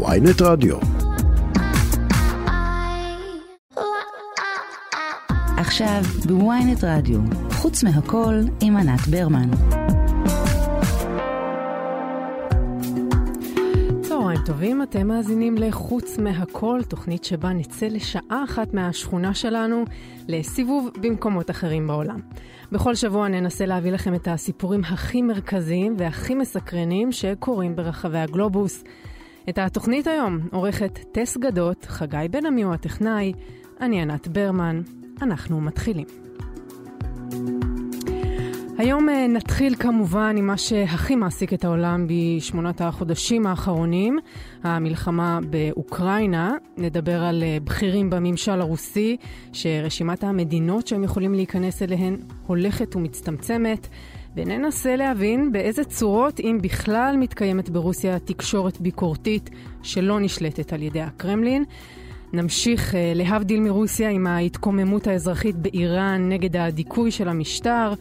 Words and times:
ויינט 0.00 0.42
רדיו. 0.42 0.76
עכשיו 5.56 6.02
בוויינט 6.26 6.84
רדיו, 6.84 7.20
חוץ 7.50 7.82
מהכל 7.84 8.34
עם 8.60 8.76
ענת 8.76 9.00
ברמן. 9.10 9.50
צהריים 14.02 14.40
טובים, 14.46 14.82
אתם 14.82 15.06
מאזינים 15.06 15.58
ל"חוץ 15.58 16.18
מהכל", 16.18 16.80
תוכנית 16.88 17.24
שבה 17.24 17.52
נצא 17.52 17.86
לשעה 17.86 18.44
אחת 18.44 18.74
מהשכונה 18.74 19.34
שלנו 19.34 19.84
לסיבוב 20.28 20.90
במקומות 21.00 21.50
אחרים 21.50 21.86
בעולם. 21.86 22.20
בכל 22.72 22.94
שבוע 22.94 23.28
ננסה 23.28 23.66
להביא 23.66 23.92
לכם 23.92 24.14
את 24.14 24.28
הסיפורים 24.28 24.80
הכי 24.84 25.22
מרכזיים 25.22 25.94
והכי 25.98 26.34
מסקרנים 26.34 27.12
שקורים 27.12 27.76
ברחבי 27.76 28.18
הגלובוס. 28.18 28.84
את 29.48 29.58
התוכנית 29.58 30.06
היום 30.06 30.38
עורכת 30.52 30.98
טס 31.12 31.36
גדות, 31.36 31.84
חגי 31.84 32.28
בן 32.30 32.46
עמי 32.46 32.62
הוא 32.62 32.74
הטכנאי, 32.74 33.32
אני 33.80 34.02
ענת 34.02 34.28
ברמן, 34.28 34.82
אנחנו 35.22 35.60
מתחילים. 35.60 36.06
היום 38.78 39.08
אה, 39.08 39.26
נתחיל 39.26 39.74
כמובן 39.74 40.34
עם 40.38 40.46
מה 40.46 40.56
שהכי 40.56 41.16
מעסיק 41.16 41.52
את 41.52 41.64
העולם 41.64 42.06
בשמונת 42.06 42.80
החודשים 42.80 43.46
האחרונים, 43.46 44.18
המלחמה 44.62 45.38
באוקראינה. 45.50 46.54
נדבר 46.76 47.22
על 47.22 47.42
אה, 47.42 47.58
בכירים 47.64 48.10
בממשל 48.10 48.60
הרוסי, 48.60 49.16
שרשימת 49.52 50.24
המדינות 50.24 50.86
שהם 50.86 51.04
יכולים 51.04 51.34
להיכנס 51.34 51.82
אליהן 51.82 52.16
הולכת 52.46 52.96
ומצטמצמת. 52.96 53.88
וננסה 54.36 54.96
להבין 54.96 55.52
באיזה 55.52 55.84
צורות, 55.84 56.40
אם 56.40 56.58
בכלל, 56.62 57.16
מתקיימת 57.18 57.70
ברוסיה 57.70 58.18
תקשורת 58.18 58.80
ביקורתית 58.80 59.50
שלא 59.82 60.20
נשלטת 60.20 60.72
על 60.72 60.82
ידי 60.82 61.00
הקרמלין. 61.00 61.64
נמשיך, 62.32 62.94
אה, 62.94 63.12
להבדיל 63.14 63.60
מרוסיה, 63.60 64.10
עם 64.10 64.26
ההתקוממות 64.26 65.06
האזרחית 65.06 65.56
באיראן 65.56 66.28
נגד 66.28 66.56
הדיכוי 66.56 67.10
של 67.10 67.28
המשטר, 67.28 67.92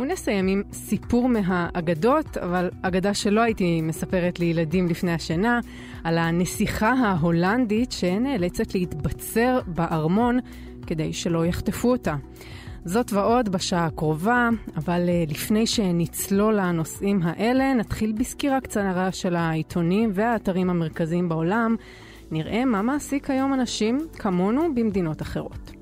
ונסיים 0.00 0.48
עם 0.48 0.62
סיפור 0.72 1.28
מהאגדות, 1.28 2.36
אבל 2.36 2.70
אגדה 2.82 3.14
שלא 3.14 3.40
הייתי 3.40 3.80
מספרת 3.80 4.40
לילדים 4.40 4.88
לפני 4.88 5.12
השינה, 5.12 5.60
על 6.04 6.18
הנסיכה 6.18 6.92
ההולנדית 6.92 7.92
שנאלצת 7.92 8.74
להתבצר 8.74 9.60
בארמון 9.66 10.38
כדי 10.86 11.12
שלא 11.12 11.46
יחטפו 11.46 11.90
אותה. 11.90 12.16
זאת 12.84 13.12
ועוד 13.12 13.48
בשעה 13.48 13.86
הקרובה, 13.86 14.48
אבל 14.76 15.08
uh, 15.08 15.30
לפני 15.30 15.66
שנצלול 15.66 16.54
לנושאים 16.54 17.22
האלה, 17.22 17.74
נתחיל 17.74 18.12
בסקירה 18.12 18.60
קצרה 18.60 19.12
של 19.12 19.36
העיתונים 19.36 20.10
והאתרים 20.14 20.70
המרכזיים 20.70 21.28
בעולם. 21.28 21.76
נראה 22.30 22.64
מה 22.64 22.82
מעסיק 22.82 23.30
היום 23.30 23.54
אנשים 23.54 24.06
כמונו 24.18 24.74
במדינות 24.74 25.22
אחרות. 25.22 25.79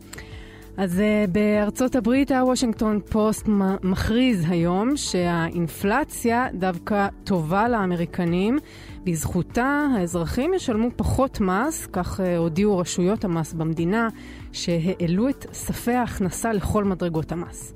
אז 0.79 0.99
uh, 0.99 1.31
בארצות 1.31 1.97
הברית 1.97 2.31
הוושינגטון 2.31 3.01
פוסט 3.11 3.49
מכריז 3.83 4.45
היום 4.49 4.97
שהאינפלציה 4.97 6.47
דווקא 6.55 7.09
טובה 7.25 7.69
לאמריקנים. 7.69 8.59
בזכותה 9.05 9.87
האזרחים 9.97 10.55
ישלמו 10.55 10.89
פחות 10.97 11.41
מס, 11.41 11.87
כך 11.93 12.21
uh, 12.21 12.23
הודיעו 12.39 12.79
רשויות 12.79 13.25
המס 13.25 13.53
במדינה, 13.53 14.09
שהעלו 14.53 15.29
את 15.29 15.47
ספי 15.53 15.93
ההכנסה 15.93 16.53
לכל 16.53 16.85
מדרגות 16.85 17.33
המס. 17.33 17.75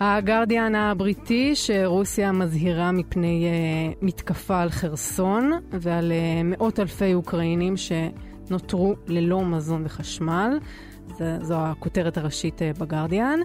הגרדיאן 0.00 0.74
הבריטי 0.74 1.54
שרוסיה 1.54 2.32
מזהירה 2.32 2.92
מפני 2.92 3.44
uh, 3.44 3.96
מתקפה 4.04 4.60
על 4.60 4.70
חרסון 4.70 5.52
ועל 5.72 6.12
uh, 6.12 6.44
מאות 6.44 6.80
אלפי 6.80 7.14
אוקראינים 7.14 7.74
שנותרו 7.76 8.94
ללא 9.06 9.44
מזון 9.44 9.82
וחשמל. 9.84 10.58
זו 11.42 11.56
הכותרת 11.56 12.18
הראשית 12.18 12.60
uh, 12.62 12.80
בגרדיאן. 12.80 13.40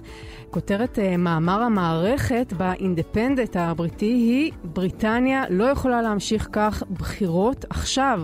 כותרת 0.50 0.98
uh, 0.98 1.18
מאמר 1.18 1.62
המערכת 1.62 2.54
באינדפנדנט 2.58 3.56
הבריטי 3.56 4.06
היא 4.06 4.52
בריטניה 4.64 5.44
לא 5.50 5.64
יכולה 5.64 6.02
להמשיך 6.02 6.50
כך 6.52 6.84
בחירות 6.92 7.66
עכשיו. 7.70 8.22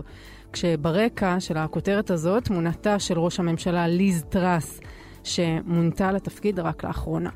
כשברקע 0.54 1.40
של 1.40 1.58
הכותרת 1.58 2.10
הזאת 2.12 2.44
תמונתה 2.44 3.00
של 3.00 3.20
ראש 3.20 3.40
הממשלה 3.40 3.88
ליז 3.88 4.24
טראס, 4.30 4.80
שמונתה 5.24 6.12
לתפקיד 6.12 6.60
רק 6.60 6.84
לאחרונה. 6.84 7.30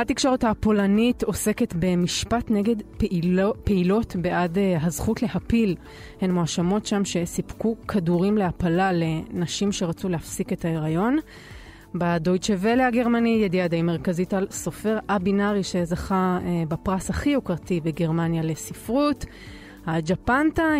התקשורת 0.00 0.44
הפולנית 0.44 1.22
עוסקת 1.22 1.74
במשפט 1.78 2.50
נגד 2.50 2.76
פעילו, 2.98 3.54
פעילות 3.64 4.16
בעד 4.16 4.58
uh, 4.58 4.86
הזכות 4.86 5.22
להפיל. 5.22 5.76
הן 6.20 6.30
מואשמות 6.30 6.86
שם 6.86 7.04
שסיפקו 7.04 7.76
כדורים 7.88 8.38
להפלה 8.38 8.90
לנשים 8.92 9.72
שרצו 9.72 10.08
להפסיק 10.08 10.52
את 10.52 10.64
ההיריון. 10.64 11.18
בדויטשה 11.94 12.54
ואלה 12.58 12.86
הגרמני 12.86 13.28
ידיעה 13.44 13.68
די 13.68 13.82
מרכזית 13.82 14.34
על 14.34 14.46
סופר 14.50 14.98
א-בינארי 15.08 15.62
שזכה 15.62 16.38
uh, 16.40 16.68
בפרס 16.68 17.10
הכי 17.10 17.30
יוקרתי 17.30 17.80
בגרמניה 17.80 18.42
לספרות. 18.42 19.24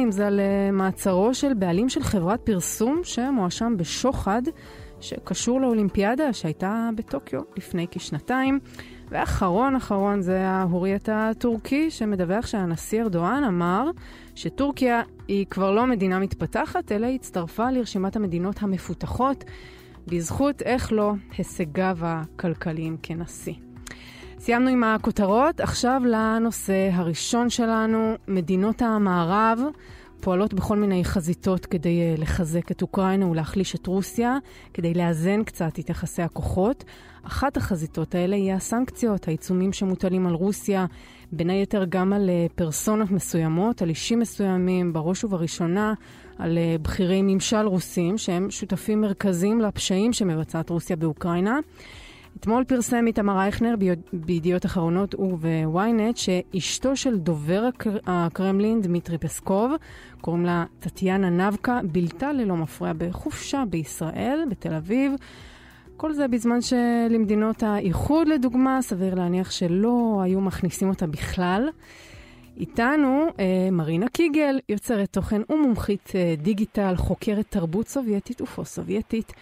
אם 0.02 0.10
זה 0.10 0.26
על 0.26 0.40
uh, 0.40 0.72
מעצרו 0.72 1.34
של 1.34 1.54
בעלים 1.54 1.88
של 1.88 2.02
חברת 2.02 2.40
פרסום 2.40 3.00
שמואשם 3.04 3.74
בשוחד 3.76 4.42
שקשור 5.00 5.60
לאולימפיאדה 5.60 6.32
שהייתה 6.32 6.90
בטוקיו 6.96 7.40
לפני 7.56 7.86
כשנתיים. 7.90 8.58
ואחרון 9.10 9.76
אחרון 9.76 10.20
זה 10.20 10.48
ההוריית 10.48 11.08
הטורקי, 11.12 11.90
שמדווח 11.90 12.46
שהנשיא 12.46 13.02
ארדואן 13.02 13.44
אמר 13.44 13.90
שטורקיה 14.34 15.02
היא 15.28 15.46
כבר 15.50 15.70
לא 15.70 15.86
מדינה 15.86 16.18
מתפתחת, 16.18 16.92
אלא 16.92 17.06
הצטרפה 17.06 17.70
לרשימת 17.70 18.16
המדינות 18.16 18.62
המפותחות, 18.62 19.44
בזכות, 20.06 20.62
איך 20.62 20.92
לא, 20.92 21.12
הישגיו 21.38 21.98
הכלכליים 22.02 22.96
כנשיא. 23.02 23.54
סיימנו 24.38 24.68
עם 24.68 24.84
הכותרות, 24.84 25.60
עכשיו 25.60 26.02
לנושא 26.04 26.90
הראשון 26.92 27.50
שלנו, 27.50 28.14
מדינות 28.28 28.82
המערב. 28.82 29.60
פועלות 30.20 30.54
בכל 30.54 30.76
מיני 30.76 31.04
חזיתות 31.04 31.66
כדי 31.66 32.14
uh, 32.16 32.20
לחזק 32.20 32.70
את 32.70 32.82
אוקראינה 32.82 33.26
ולהחליש 33.26 33.74
את 33.74 33.86
רוסיה, 33.86 34.38
כדי 34.74 34.94
לאזן 34.94 35.44
קצת 35.44 35.78
את 35.78 35.90
יחסי 35.90 36.22
הכוחות. 36.22 36.84
אחת 37.22 37.56
החזיתות 37.56 38.14
האלה 38.14 38.36
היא 38.36 38.52
הסנקציות, 38.52 39.28
העיצומים 39.28 39.72
שמוטלים 39.72 40.26
על 40.26 40.34
רוסיה, 40.34 40.86
בין 41.32 41.50
היתר 41.50 41.84
גם 41.88 42.12
על 42.12 42.28
uh, 42.28 42.52
פרסונות 42.54 43.10
מסוימות, 43.10 43.82
על 43.82 43.88
אישים 43.88 44.18
מסוימים, 44.18 44.92
בראש 44.92 45.24
ובראשונה 45.24 45.94
על 46.38 46.58
uh, 46.58 46.82
בכירי 46.82 47.22
ממשל 47.22 47.66
רוסים, 47.66 48.18
שהם 48.18 48.50
שותפים 48.50 49.00
מרכזיים 49.00 49.60
לפשעים 49.60 50.12
שמבצעת 50.12 50.70
רוסיה 50.70 50.96
באוקראינה. 50.96 51.58
אתמול 52.40 52.64
פרסם 52.64 53.06
איתמר 53.06 53.38
אייכנר 53.38 53.74
בידיעות 54.12 54.66
אחרונות 54.66 55.14
וב-ynet 55.14 56.16
שאשתו 56.16 56.96
של 56.96 57.18
דובר 57.18 57.68
הקרמלין, 58.06 58.80
דמיטרי 58.80 59.18
פסקוב, 59.18 59.72
קוראים 60.20 60.44
לה 60.44 60.64
טטיאנה 60.80 61.30
נבקה, 61.30 61.80
בילתה 61.84 62.32
ללא 62.32 62.56
מפריע 62.56 62.92
בחופשה 62.98 63.64
בישראל, 63.70 64.44
בתל 64.50 64.74
אביב. 64.74 65.12
כל 65.96 66.12
זה 66.12 66.28
בזמן 66.28 66.60
שלמדינות 66.60 67.62
האיחוד, 67.62 68.28
לדוגמה, 68.28 68.82
סביר 68.82 69.14
להניח 69.14 69.50
שלא 69.50 70.20
היו 70.22 70.40
מכניסים 70.40 70.88
אותה 70.88 71.06
בכלל. 71.06 71.68
איתנו 72.56 73.26
אה, 73.40 73.68
מרינה 73.72 74.08
קיגל, 74.08 74.58
יוצרת 74.68 75.12
תוכן 75.12 75.42
ומומחית 75.50 76.12
אה, 76.14 76.34
דיגיטל, 76.38 76.94
חוקרת 76.96 77.46
תרבות 77.48 77.88
סובייטית 77.88 78.40
ופוסט-סובייטית. 78.40 79.32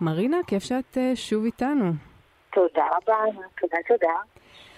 מרינה, 0.00 0.36
כיף 0.46 0.64
שאת 0.64 0.98
אה, 0.98 1.12
שוב 1.14 1.44
איתנו. 1.44 2.09
תודה 2.52 2.86
רבה, 2.96 3.18
תודה, 3.60 3.78
תודה. 3.88 4.14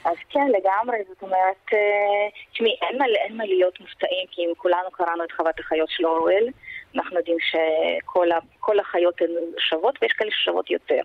אז 0.05 0.17
כן, 0.31 0.47
לגמרי, 0.49 0.99
זאת 1.09 1.23
אומרת, 1.23 1.65
אה, 1.73 2.29
תשמעי, 2.53 2.77
אין 2.83 2.99
אין 3.03 3.37
מה 3.37 3.45
להיות 3.45 3.81
מופתעים, 3.81 4.27
כי 4.31 4.43
אם 4.43 4.53
כולנו 4.57 4.91
קראנו 4.93 5.25
את 5.25 5.33
חוות 5.33 5.61
החיות 5.61 5.89
של 5.91 6.07
אורוול, 6.07 6.49
אנחנו 6.95 7.17
יודעים 7.17 7.37
שכל 7.41 8.79
החיות 8.79 9.21
הן 9.21 9.31
שוות, 9.59 9.99
ויש 10.03 10.13
כאלה 10.13 10.31
ששוות 10.31 10.71
יותר. 10.71 11.01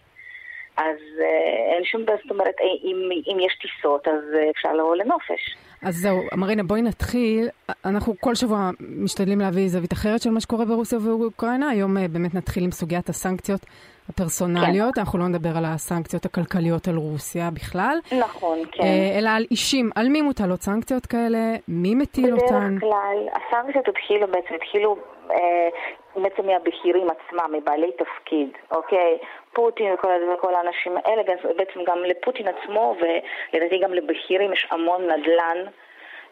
אז 0.77 0.97
אה, 1.21 1.75
אין 1.75 1.83
שום 1.85 2.05
בעיה, 2.05 2.17
זאת 2.23 2.31
אומרת, 2.31 2.55
אה, 2.61 2.65
אם, 2.83 3.09
אם 3.31 3.37
יש 3.39 3.57
טיסות, 3.61 4.07
אז 4.07 4.23
אפשר 4.55 4.73
לבוא 4.73 4.95
לנופש. 4.95 5.55
אז 5.81 5.95
זהו, 5.95 6.17
מרינה, 6.35 6.63
בואי 6.63 6.81
נתחיל. 6.81 7.49
אנחנו 7.85 8.13
כל 8.19 8.35
שבוע 8.35 8.69
משתדלים 8.79 9.39
להביא 9.39 9.67
זווית 9.67 9.93
אחרת 9.93 10.21
של 10.21 10.29
מה 10.29 10.41
שקורה 10.41 10.65
ברוסיה 10.65 10.97
ובאוקראינה. 10.97 11.69
היום 11.69 11.97
באמת 12.11 12.35
נתחיל 12.35 12.63
עם 12.63 12.71
סוגיית 12.71 13.09
הסנקציות 13.09 13.65
הפרסונליות, 14.09 14.95
כן. 14.95 15.01
אנחנו 15.01 15.19
לא 15.19 15.27
נדבר 15.27 15.57
על 15.57 15.65
הסנקציות 15.65 16.25
הכלכליות 16.25 16.87
על 16.87 16.95
רוסיה 16.95 17.49
בכלל. 17.53 17.97
נכון, 18.19 18.57
כן. 18.71 18.83
אה, 18.83 19.19
אלא 19.19 19.29
על 19.29 19.45
אישים, 19.51 19.89
על 19.95 20.09
מי 20.09 20.21
מוטלות 20.21 20.61
סנקציות 20.61 21.05
כאלה, 21.05 21.39
מי 21.67 21.95
מטיל 21.95 22.25
בדרך 22.25 22.41
אותן? 22.41 22.75
בדרך 22.75 22.91
כלל, 22.91 23.17
הסנקציות 23.37 23.87
התחילו 23.87 24.27
בעצם, 24.27 24.53
התחילו 24.55 24.97
אה, 25.31 25.69
בעצם 26.15 26.45
מהבכירים 26.45 27.07
עצמם, 27.09 27.53
מבעלי 27.53 27.91
תפקיד, 27.91 28.49
אוקיי? 28.71 29.17
פוטין 29.53 29.93
וכל, 29.93 30.07
וכל 30.33 30.53
האנשים 30.55 30.97
האלה, 31.05 31.21
בעצם 31.57 31.79
גם 31.87 31.97
לפוטין 32.03 32.47
עצמו, 32.47 32.95
ולדעתי 32.99 33.79
גם 33.83 33.93
לבכירים 33.93 34.53
יש 34.53 34.67
המון 34.71 35.01
נדל"ן. 35.01 35.57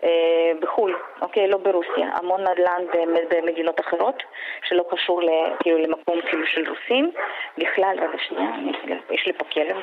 אה, 0.04 0.52
בחו"ל, 0.62 0.96
אוקיי? 1.22 1.48
לא 1.48 1.58
ברוסיה. 1.58 2.10
המון 2.14 2.42
נדל"ן 2.42 2.84
במדינות 3.30 3.80
אחרות, 3.80 4.24
שלא 4.64 4.84
קשור 4.90 5.22
כאילו 5.60 5.78
למקום 5.78 6.22
כאילו 6.22 6.48
של 6.48 6.70
רוסים. 6.70 7.12
בכלל, 7.58 7.98
רגע 8.00 8.18
שנייה, 8.28 8.52
יש 9.12 9.26
לי 9.28 9.34
פה 9.34 9.46
כלב. 9.54 9.78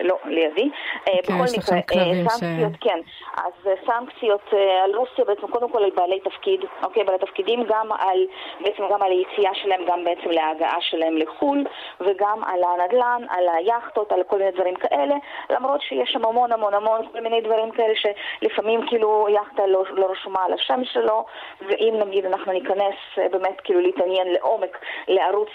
לא, 0.00 0.18
לידי. 0.24 0.70
אה, 1.08 1.12
כן, 1.22 1.34
בכל 1.34 1.44
מקרה, 1.58 1.76
אה, 1.76 2.28
סנקציות, 2.28 2.72
ש... 2.74 2.78
כן. 2.80 2.98
אז 3.36 3.52
אה, 3.66 3.72
סנקציות 3.86 4.52
על 4.84 4.94
רוסיה 4.94 5.24
בעצם 5.24 5.46
קודם 5.46 5.68
כל 5.70 5.84
על 5.84 5.90
בעלי 5.96 6.20
תפקיד, 6.20 6.60
אוקיי, 6.82 7.04
בעלי 7.04 7.18
תפקידים 7.18 7.64
גם 7.68 7.92
על, 7.92 8.26
בעצם 8.60 8.82
גם 8.90 9.02
על 9.02 9.10
היציאה 9.10 9.54
שלהם, 9.54 9.80
גם 9.86 10.04
בעצם 10.04 10.30
להגעה 10.30 10.80
שלהם 10.80 11.16
לחו"ל, 11.16 11.64
וגם 12.00 12.44
על 12.44 12.60
הנדל"ן, 12.64 13.22
על 13.28 13.44
היאכטות, 13.48 14.12
על 14.12 14.22
כל 14.22 14.38
מיני 14.38 14.50
דברים 14.50 14.74
כאלה, 14.74 15.14
למרות 15.50 15.82
שיש 15.82 16.10
שם 16.10 16.24
המון 16.24 16.52
המון 16.52 16.74
המון 16.74 17.06
כל 17.12 17.20
מיני 17.20 17.40
דברים 17.40 17.70
כאלה 17.70 17.94
שלפעמים 17.94 18.86
כאילו 18.86 19.26
יאכטה 19.30 19.65
לא, 19.66 19.84
לא 19.90 20.10
רשומה 20.10 20.44
על 20.44 20.52
השם 20.52 20.80
שלו, 20.84 21.24
ואם 21.60 21.94
נגיד 22.06 22.24
אנחנו 22.24 22.52
ניכנס 22.52 22.94
באמת 23.32 23.60
כאילו 23.64 23.80
להתעניין 23.80 24.28
לעומק 24.32 24.78
לערוץ 25.08 25.48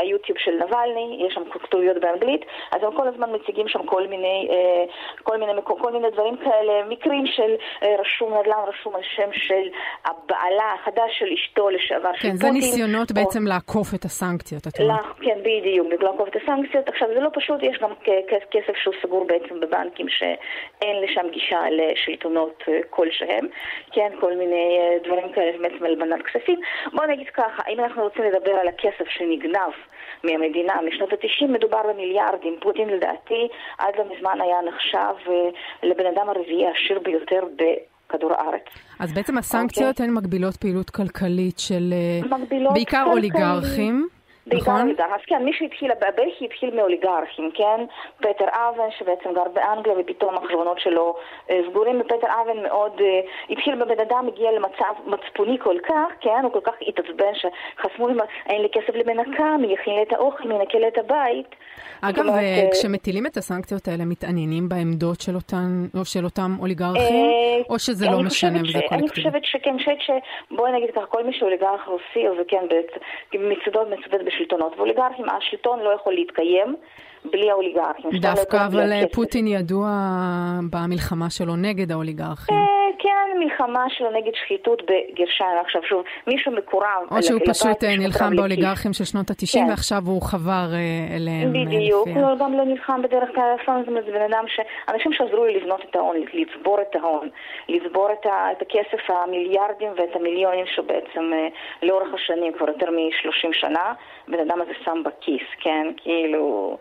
היוטיוב 0.00 0.38
של 0.38 0.50
נבלני, 0.50 1.24
יש 1.26 1.34
שם 1.34 1.42
כתוביות 1.50 1.96
באנגלית, 2.00 2.44
אז 2.72 2.82
הם 2.82 2.96
כל 2.96 3.08
הזמן 3.08 3.34
מציגים 3.34 3.68
שם 3.68 3.86
כל 3.86 4.06
מיני, 4.06 4.48
אה, 4.50 4.84
כל 5.22 5.36
מיני, 5.36 5.52
כל 5.64 5.92
מיני 5.92 6.10
דברים 6.10 6.36
כאלה, 6.36 6.84
מקרים 6.88 7.26
של 7.26 7.54
אה, 7.82 7.96
רשום 7.98 8.34
נדל"ן, 8.38 8.62
רשום 8.66 8.94
על 8.94 9.02
שם 9.16 9.32
של 9.32 9.68
הבעלה 10.04 10.72
החדש 10.74 11.18
של 11.18 11.26
אשתו 11.34 11.70
לשעבר 11.70 12.12
כן, 12.12 12.18
של 12.18 12.28
פוטין. 12.28 12.30
כן, 12.30 12.36
זה 12.36 12.50
ניסיונות 12.50 13.10
או... 13.10 13.14
בעצם 13.14 13.46
לעקוף 13.46 13.94
את 13.94 14.04
הסנקציות, 14.04 14.66
את 14.66 14.80
אומרת. 14.80 15.00
כן, 15.20 15.38
בדיוק, 15.40 15.86
לעקוף 16.02 16.28
את 16.28 16.36
הסנקציות. 16.42 16.88
עכשיו, 16.88 17.08
זה 17.14 17.20
לא 17.20 17.30
פשוט, 17.34 17.62
יש 17.62 17.78
גם 17.78 17.90
כסף 18.50 18.76
שהוא 18.82 18.94
סגור 19.02 19.26
בעצם 19.26 19.60
בבנקים 19.60 20.08
שאין 20.08 21.02
לשם 21.02 21.28
גישה 21.30 21.60
לשלטונות 21.70 22.62
אה, 22.68 22.78
כלשהם, 22.90 23.45
כן, 23.92 24.10
כל 24.20 24.36
מיני 24.36 24.78
דברים 25.04 25.32
כאלה, 25.32 25.58
בעצם 25.58 25.84
הלבנת 25.84 26.22
כספים. 26.22 26.60
בואו 26.92 27.06
נגיד 27.06 27.28
ככה, 27.28 27.62
אם 27.68 27.80
אנחנו 27.80 28.02
רוצים 28.02 28.22
לדבר 28.22 28.50
על 28.50 28.68
הכסף 28.68 29.08
שנגנב 29.08 29.72
מהמדינה 30.24 30.74
משנות 30.88 31.12
ה-90, 31.12 31.46
מדובר 31.48 31.82
במיליארדים. 31.88 32.56
פוטין 32.60 32.88
לדעתי 32.88 33.48
עד 33.78 33.94
לא 33.98 34.04
מזמן 34.16 34.40
היה 34.40 34.56
נחשב 34.68 35.30
אה, 35.30 35.48
לבן 35.82 36.06
אדם 36.06 36.28
הרביעי 36.28 36.66
העשיר 36.66 36.98
ביותר 36.98 37.40
בכדור 37.56 38.32
הארץ. 38.32 38.64
אז 39.00 39.12
בעצם 39.12 39.38
הסנקציות 39.38 39.86
okay. 39.86 39.90
אוקיי. 39.90 40.06
הן 40.06 40.14
מגבילות 40.14 40.56
פעילות 40.56 40.90
כלכלית 40.90 41.58
של 41.58 41.92
אה, 41.92 42.38
מגבילות 42.38 42.72
בעיקר 42.72 43.04
כלכלית. 43.04 43.12
אוליגרכים. 43.12 44.15
בעיקר 44.46 44.72
נכון? 44.72 44.80
אוליגרך. 44.80 45.06
אז 45.14 45.20
כן, 45.26 45.44
מי 45.44 45.52
שהתחיל, 45.52 45.90
הבכי 45.92 46.44
התחיל 46.44 46.76
מאוליגרכים, 46.76 47.50
כן? 47.54 47.80
פטר 48.16 48.44
אבן, 48.44 48.90
שבעצם 48.98 49.32
גר 49.34 49.48
באנגליה, 49.54 49.96
ופתאום 49.98 50.34
החשבונות 50.34 50.80
שלו 50.80 51.16
אה, 51.50 51.60
סגורים, 51.70 52.00
ופטר 52.00 52.26
אבן 52.42 52.62
מאוד 52.62 53.00
התחיל 53.50 53.74
בבן 53.74 54.00
אדם, 54.00 54.28
הגיע 54.28 54.50
למצב 54.52 54.92
מצפוני 55.06 55.58
כל 55.58 55.76
כך, 55.88 56.08
כן? 56.20 56.40
הוא 56.42 56.52
כל 56.52 56.60
כך 56.64 56.74
התעצבן 56.88 57.32
שחסמו, 57.34 58.08
אין 58.46 58.62
לי 58.62 58.68
כסף 58.72 58.94
למנקה, 58.94 59.56
מי 59.60 59.72
יכין 59.72 59.94
לי 59.94 60.02
את 60.02 60.12
האוכל, 60.12 60.48
מי 60.48 60.54
ינקה 60.54 60.78
לי 60.78 60.88
את 60.88 60.98
הבית. 60.98 61.54
אגב, 62.00 62.26
אה, 62.26 62.68
כשמטילים 62.72 63.26
את 63.26 63.36
הסנקציות 63.36 63.88
האלה, 63.88 64.04
מתעניינים 64.04 64.68
בעמדות 64.68 65.20
של, 65.20 65.34
אותן, 65.34 65.86
או 65.98 66.04
של 66.04 66.24
אותם 66.24 66.50
אוליגרכים, 66.60 67.24
אה, 67.26 67.62
או 67.70 67.78
שזה 67.78 68.06
לא 68.06 68.18
משנה 68.22 68.58
וזה 68.62 68.80
קולקטיבי? 68.88 68.96
אני 68.96 69.08
חושבת 69.08 69.44
שכן, 69.44 69.70
אני 69.70 69.78
חושבת 69.78 70.00
שבואי 70.50 70.72
נגיד 70.72 70.90
ככה, 70.94 71.06
כל 71.06 71.24
מי 71.24 71.32
שאוליגרך 71.38 71.86
רוסי, 71.86 72.28
וכן, 72.40 72.66
מצדו 73.34 73.80
מצדד 73.90 74.24
בשלטונות, 74.36 74.72
ואוליגרכים, 74.76 75.28
השלטון 75.28 75.80
לא 75.80 75.90
יכול 75.90 76.14
להתקיים. 76.14 76.76
בלי 77.32 77.50
האוליגרכים. 77.50 78.10
דווקא 78.20 78.66
אבל 78.66 78.92
אה, 78.92 79.02
פוטין 79.12 79.46
ידוע 79.46 79.88
במלחמה 80.70 81.30
שלו 81.30 81.56
נגד 81.56 81.92
האוליגרכים. 81.92 82.56
כן, 82.98 83.38
מלחמה 83.38 83.84
שלו 83.90 84.10
נגד 84.10 84.32
שחיתות 84.34 84.82
בגרשיים. 84.82 85.58
עכשיו 85.60 85.82
שוב, 85.82 86.04
מישהו 86.26 86.52
מקורב. 86.52 87.02
או 87.10 87.22
שהוא 87.22 87.40
פשוט 87.46 87.84
אה, 87.84 87.96
נלחם 87.96 88.36
באוליגרכים 88.36 88.92
של 88.92 89.04
שנות 89.04 89.30
ה-90 89.30 89.52
כן. 89.52 89.66
ועכשיו 89.70 90.02
הוא 90.06 90.22
חבר 90.22 90.68
אה, 90.72 91.16
אליהם. 91.16 91.52
בדיוק, 91.52 92.08
הוא 92.08 92.38
גם 92.38 92.52
לא 92.52 92.64
נלחם 92.64 93.02
בדרך 93.02 93.28
כלל, 93.34 93.54
זאת 93.58 93.88
אומרת, 93.88 94.04
זה 94.04 94.12
בן 94.12 94.22
אדם 94.22 94.44
ש... 94.48 94.60
אנשים 94.88 95.12
שעזרו 95.12 95.44
לי 95.44 95.60
לבנות 95.60 95.80
את 95.90 95.96
ההון, 95.96 96.16
לצבור 96.32 96.78
את 96.80 96.96
ההון, 96.96 97.28
לצבור 97.68 98.08
את, 98.12 98.26
ה... 98.26 98.52
את 98.52 98.62
הכסף, 98.62 99.10
המיליארדים 99.10 99.92
ואת 99.96 100.16
המיליונים 100.16 100.66
שבעצם 100.66 101.32
לאורך 101.82 102.14
השנים, 102.14 102.52
כבר 102.52 102.68
יותר 102.68 102.90
מ-30 102.90 103.48
שנה, 103.52 103.92
בן 104.28 104.40
אדם 104.40 104.60
הזה 104.60 104.72
שם 104.84 105.02
בכיס, 105.04 105.48
כן? 105.60 105.86
כאילו... 105.96 106.76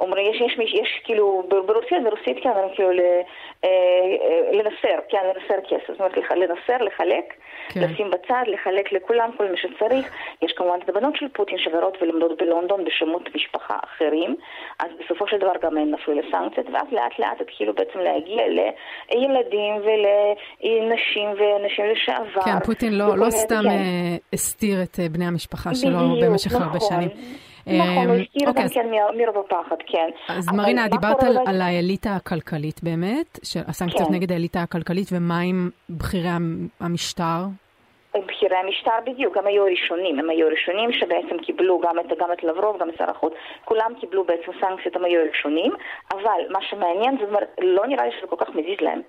אומרים, 0.00 0.34
יש, 0.34 0.40
יש, 0.40 0.58
יש, 0.58 0.74
יש 0.74 1.00
כאילו, 1.04 1.42
ברוסית, 1.48 2.02
ברוסית 2.04 2.42
כן, 2.42 2.50
כאילו 2.74 2.90
אה, 2.90 3.20
אה, 3.64 4.52
לנסר, 4.52 4.98
כן, 5.08 5.18
לנסר 5.24 5.60
כסף, 5.68 5.88
זאת 5.88 6.00
אומרת 6.00 6.16
לנסר, 6.16 6.84
לחלק, 6.84 7.34
כן. 7.68 7.80
לשים 7.80 8.10
בצד, 8.10 8.42
לחלק 8.46 8.92
לכולם, 8.92 9.30
כל 9.36 9.50
מי 9.50 9.56
שצריך. 9.56 10.12
יש 10.42 10.52
כמובן 10.52 10.78
את 10.84 10.88
הבנות 10.88 11.16
של 11.16 11.28
פוטין 11.28 11.58
שגרות 11.58 11.98
ולומדות 12.02 12.42
בלונדון 12.42 12.84
בשמות 12.84 13.34
משפחה 13.34 13.76
אחרים, 13.84 14.36
אז 14.78 14.88
בסופו 15.00 15.26
של 15.26 15.38
דבר 15.38 15.52
גם 15.62 15.76
הן 15.76 15.90
נפלו 15.90 16.14
לסנקציות, 16.14 16.66
ואז 16.72 16.86
לאט 16.92 17.18
לאט 17.18 17.40
התחילו 17.40 17.74
בעצם 17.74 17.98
להגיע 17.98 18.42
לילדים 19.10 19.74
ולנשים 19.84 21.28
ונשים 21.28 21.84
לשעבר. 21.92 22.42
כן, 22.44 22.60
פוטין 22.64 22.98
לא, 22.98 23.16
לא 23.16 23.30
סתם 23.30 23.62
כן. 23.62 24.16
הסתיר 24.32 24.82
את 24.82 24.98
בני 25.12 25.24
המשפחה 25.24 25.74
שלו 25.74 25.98
במשך 26.22 26.50
נכון. 26.52 26.62
הרבה 26.62 26.80
שנים. 26.80 27.08
נכון, 27.08 27.49
הוא 27.64 27.74
הזכיר 27.74 28.48
אוקיי, 28.48 28.62
גם 28.62 28.68
כן 28.68 28.86
מרוב 29.16 29.44
הפחד, 29.46 29.76
כן. 29.86 30.10
אז 30.28 30.52
מרינה, 30.52 30.88
דיברת 30.88 31.22
על 31.46 31.60
האליטה 31.60 32.16
הכלכלית 32.16 32.82
באמת, 32.82 33.38
הסנקציות 33.66 34.08
כן. 34.08 34.14
נגד 34.14 34.32
האליטה 34.32 34.62
הכלכלית, 34.62 35.08
ומה 35.12 35.40
עם 35.40 35.70
בכירי 35.90 36.28
המשטר? 36.80 37.44
בכירי 38.14 38.56
המשטר 38.56 38.90
בדיוק, 39.06 39.36
הם 39.36 39.46
היו 39.46 39.62
הראשונים, 39.66 40.18
הם 40.18 40.30
היו 40.30 40.46
הראשונים 40.46 40.92
שבעצם 40.92 41.38
קיבלו 41.38 41.80
גם 41.80 41.98
את, 41.98 42.18
גם 42.20 42.32
את 42.32 42.44
לברוב, 42.44 42.80
גם 42.80 42.88
את 42.88 42.94
שר 42.98 43.10
החוץ, 43.10 43.32
כולם 43.64 43.92
קיבלו 44.00 44.24
בעצם 44.24 44.52
סנקציות, 44.60 44.96
הם 44.96 45.04
היו 45.04 45.20
הראשונים, 45.20 45.72
אבל 46.12 46.40
מה 46.50 46.58
שמעניין, 46.62 47.16
זאת 47.20 47.28
אומרת, 47.28 47.56
לא 47.60 47.86
נראה 47.86 48.06
לי 48.06 48.12
שזה 48.18 48.26
כל 48.26 48.36
כך 48.38 48.48
מזיז 48.48 48.80
להם. 48.80 49.02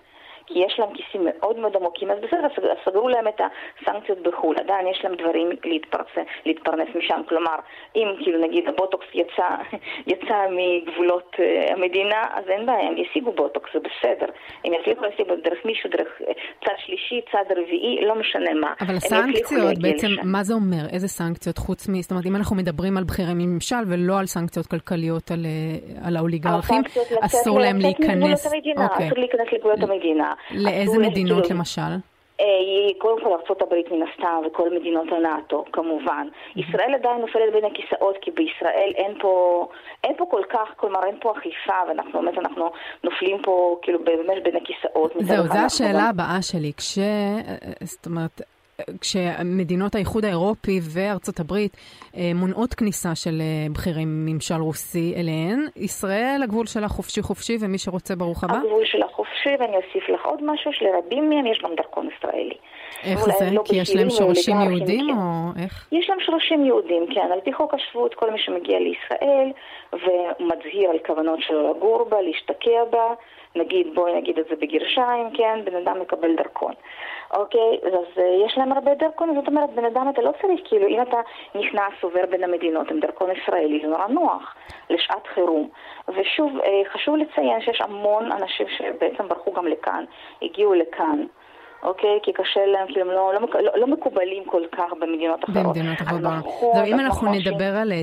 כי 0.46 0.60
יש 0.60 0.80
להם 0.80 0.90
כיסים 0.94 1.22
מאוד 1.26 1.60
מאוד 1.60 1.76
עמוקים, 1.76 2.12
אז 2.12 2.18
בסדר, 2.24 2.48
סגרו 2.86 3.10
להם 3.10 3.28
את 3.28 3.42
הסנקציות 3.82 4.20
בחו"ל, 4.20 4.56
עדיין 4.60 4.88
יש 4.88 5.02
להם 5.04 5.16
דברים 5.16 5.50
להתפרס, 5.64 6.14
להתפרנס 6.46 6.88
משם, 6.96 7.22
כלומר, 7.30 7.56
אם 7.96 8.08
כאילו 8.24 8.48
נגיד 8.48 8.68
הבוטוקס 8.68 9.08
יצא, 9.14 9.48
יצא 10.12 10.38
מגבולות 10.50 11.36
uh, 11.36 11.74
המדינה, 11.74 12.22
אז 12.34 12.44
אין 12.50 12.66
בעיה, 12.66 12.88
הם 12.88 12.98
ישיגו 12.98 13.32
בוטוקס, 13.32 13.70
זה 13.74 13.80
בסדר. 13.80 14.32
הם 14.66 14.74
יצליחו 14.74 15.02
להשיג 15.06 15.28
דרך 15.44 15.66
מישהו, 15.66 15.90
דרך 15.90 16.08
אה, 16.28 16.34
צד 16.66 16.74
שלישי, 16.86 17.22
צד 17.32 17.58
רביעי, 17.58 18.06
לא 18.06 18.16
משנה 18.16 18.54
מה. 18.54 18.74
אבל 18.82 18.96
הסנקציות, 18.96 19.78
בעצם, 19.82 20.08
לשם. 20.08 20.22
מה 20.32 20.44
זה 20.44 20.54
אומר? 20.54 20.90
איזה 20.94 21.08
סנקציות 21.08 21.58
חוץ 21.58 21.90
מ... 21.90 22.02
זאת 22.02 22.12
אומרת, 22.12 22.26
אם 22.26 22.36
אנחנו 22.36 22.56
מדברים 22.56 22.98
על 22.98 23.04
בכירי 23.04 23.34
ממשל 23.36 23.84
ולא 23.88 24.20
על 24.20 24.26
סנקציות 24.26 24.66
כלכליות 24.66 25.32
על, 25.32 25.46
אה, 25.46 26.08
על 26.08 26.18
האוליגרכים, 26.18 26.82
אסור 27.22 27.60
להם 27.60 27.78
להיכנס. 27.78 28.46
אוקיי. 28.78 29.08
אסור 29.08 29.18
להיכנס 29.18 29.48
לגבולות 29.54 29.80
המדינה. 29.84 30.31
לאיזה 30.52 30.98
מדינות 30.98 31.50
למשל? 31.50 31.92
אה, 32.42 32.46
קודם 32.98 33.22
כל 33.24 33.30
ארה"ב 33.30 33.94
מן 33.94 34.08
הסתם 34.08 34.42
וכל 34.48 34.70
מדינות 34.80 35.08
הנאט"ו 35.12 35.66
כמובן. 35.74 36.28
ישראל 36.56 36.94
עדיין 36.94 37.22
נופלת 37.22 37.54
בין 37.54 37.66
הכיסאות 37.66 38.18
כי 38.22 38.32
בישראל 38.32 38.92
אין 38.96 39.14
פה, 39.20 39.68
אין 40.04 40.14
פה 40.18 40.26
כל 40.32 40.42
כך, 40.50 40.68
כלומר 40.76 41.00
אין 41.06 41.16
פה 41.22 41.34
אכיפה 41.38 41.74
ואנחנו 41.88 42.22
באמת 42.22 42.38
אנחנו 42.38 42.72
נופלים 43.04 43.42
פה 43.42 43.78
כאילו 43.82 44.00
באמת 44.04 44.44
בין 44.44 44.56
הכיסאות. 44.56 45.14
זהו, 45.20 45.48
זו 45.48 45.60
השאלה 45.66 46.10
הבאה 46.10 46.42
שלי. 46.42 46.72
כש... 46.78 46.98
אה, 46.98 47.04
אה, 47.48 47.72
זאת 47.82 48.06
אומרת... 48.06 48.42
כשמדינות 49.02 49.96
האיחוד 49.96 50.26
האירופי 50.26 50.80
וארצות 50.94 51.40
הברית 51.40 51.78
אה, 52.18 52.32
מונעות 52.36 52.74
כניסה 52.74 53.16
של 53.16 53.42
אה, 53.42 53.68
בכירי 53.74 54.04
ממשל 54.06 54.56
רוסי 54.56 55.14
אליהן, 55.18 55.68
ישראל, 55.76 56.40
הגבול 56.44 56.66
שלה 56.66 56.88
חופשי 56.88 57.22
חופשי, 57.22 57.58
ומי 57.62 57.78
שרוצה 57.78 58.16
ברוך 58.16 58.44
הבא? 58.44 58.58
הגבול 58.58 58.86
שלה 58.86 59.08
חופשי, 59.08 59.50
ואני 59.60 59.76
אוסיף 59.76 60.10
לך 60.10 60.26
עוד 60.26 60.40
משהו, 60.44 60.74
שלרבים 60.74 61.30
מהם 61.30 61.46
יש 61.46 61.62
גם 61.64 61.72
דרכון 61.78 62.10
ישראלי. 62.18 62.58
איך 63.04 63.20
זה? 63.20 63.46
לא 63.52 63.62
כי 63.66 63.76
יש 63.76 63.96
להם 63.96 64.10
שורשים 64.10 64.62
יהודים. 64.62 65.10
או 65.10 65.64
איך? 65.64 65.88
יש 65.92 66.10
להם 66.10 66.20
שורשים 66.20 66.66
יהודים, 66.66 67.06
כן. 67.14 67.30
על 67.34 67.40
פי 67.44 67.54
חוק 67.54 67.74
השבות, 67.74 68.14
כל 68.14 68.32
מי 68.32 68.40
שמגיע 68.40 68.80
לישראל 68.80 69.52
ומצהיר 69.94 70.90
על 70.90 71.00
כוונות 71.06 71.40
שלו 71.42 71.72
לגור 71.72 72.04
בה, 72.04 72.22
להשתקע 72.22 72.84
בה, 72.90 73.14
נגיד, 73.56 73.88
בואי 73.96 74.14
נגיד 74.14 74.40
את 74.40 74.46
זה 74.50 74.56
בגרשיים, 74.56 75.30
כן, 75.34 75.60
בן 75.66 75.76
אדם 75.76 76.02
מקבל 76.02 76.36
דרכון. 76.36 76.74
אוקיי? 77.34 77.80
אז 77.84 78.18
uh, 78.18 78.46
יש 78.46 78.58
להם 78.58 78.72
הרבה 78.72 78.96
דרכונים, 78.96 79.36
זאת 79.36 79.48
אומרת, 79.48 79.70
בן 79.70 79.86
אדם 79.86 80.10
אתה 80.10 80.22
לא 80.22 80.32
צריך, 80.42 80.62
כאילו, 80.64 80.88
אם 80.88 81.02
אתה 81.02 81.18
נכנס, 81.56 81.94
עובר 82.02 82.26
בין 82.30 82.44
המדינות 82.44 82.92
עם 82.92 83.00
דרכון 83.00 83.30
ישראלי, 83.32 83.80
זה 83.82 83.88
נורא 83.88 84.08
נוח 84.08 84.56
לשעת 84.90 85.28
חירום. 85.34 85.70
ושוב, 86.08 86.52
uh, 86.58 86.94
חשוב 86.94 87.16
לציין 87.16 87.62
שיש 87.62 87.82
המון 87.82 88.32
אנשים 88.32 88.68
שבעצם 88.78 89.28
ברחו 89.28 89.54
גם 89.54 89.68
לכאן, 89.68 90.04
הגיעו 90.42 90.74
לכאן. 90.74 91.26
אוקיי? 91.84 92.20
כי 92.24 92.34
קשה 92.34 92.66
להם, 92.66 92.88
כי 92.88 93.02
הם 93.02 93.08
לא, 93.08 93.34
לא, 93.34 93.62
לא, 93.62 93.72
לא 93.80 93.88
מקובלים 93.88 94.46
כל 94.46 94.62
כך 94.72 94.94
במדינות 95.00 95.44
אחרות. 95.44 95.66
במדינות 95.66 96.02
אחרות 96.02 96.22
בעולם. 96.22 96.42
זהו, 96.74 96.86
אם 96.86 97.00
אנחנו 97.00 97.32
נדבר 97.32 97.76
על 97.76 97.92
אה, 97.92 98.02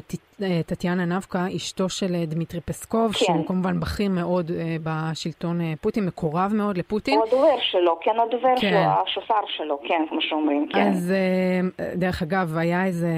טטיאנה 0.66 1.04
נבקה, 1.04 1.46
אשתו 1.56 1.88
של 1.88 2.14
אה, 2.14 2.26
דמיטרי 2.26 2.60
פסקוב, 2.60 3.12
כן. 3.12 3.18
שהוא 3.18 3.46
כמובן 3.46 3.80
בכיר 3.80 4.10
מאוד 4.10 4.50
בשלטון 4.82 5.60
פוטין, 5.80 6.06
מקורב 6.06 6.52
מאוד 6.54 6.78
לפוטין. 6.78 7.14
הוא 7.14 7.26
הדובר 7.26 7.60
שלו, 7.60 7.98
כן, 8.00 8.10
הדובר 8.28 8.54
כן. 8.60 8.70
שלו, 8.70 8.78
השופר 8.78 9.40
שלו, 9.46 9.80
כן, 9.88 10.02
כמו 10.08 10.22
שאומרים, 10.22 10.68
כן. 10.72 10.88
אז 10.88 11.12
דרך 11.94 12.22
אגב, 12.22 12.56
היה 12.56 12.84
איזה 12.84 13.08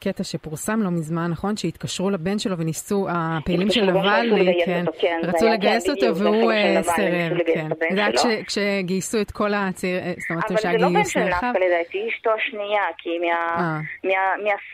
קטע 0.00 0.24
שפורסם 0.24 0.82
לא 0.82 0.90
מזמן, 0.90 1.30
נכון? 1.30 1.56
שהתקשרו 1.56 2.10
לבן 2.10 2.38
שלו 2.38 2.58
וניסו, 2.58 3.06
הפעילים 3.10 3.70
של 3.70 3.84
נבלני, 3.84 4.62
כן, 4.66 4.84
כן, 5.00 5.20
רצו 5.22 5.46
לגייס 5.46 5.90
אותו, 5.90 6.16
והוא 6.16 6.52
סירב, 6.82 7.38
כן. 7.54 7.68
זה 7.94 8.00
היה 8.00 8.44
כשגייסו 8.46 9.20
את 9.20 9.30
כל 9.30 9.54
הצעיר, 9.54 10.00
זאת 10.18 10.30
אומרת 10.30 10.62
שהגיוס 10.62 10.64
אבל 10.64 10.78
זה 10.78 10.78
לא 10.78 10.88
בן 10.88 11.04
של 11.04 11.20
נבקה 11.20 11.52
לדעתי, 11.66 12.08
אשתו 12.08 12.30
השנייה, 12.30 12.82
כי 12.98 13.10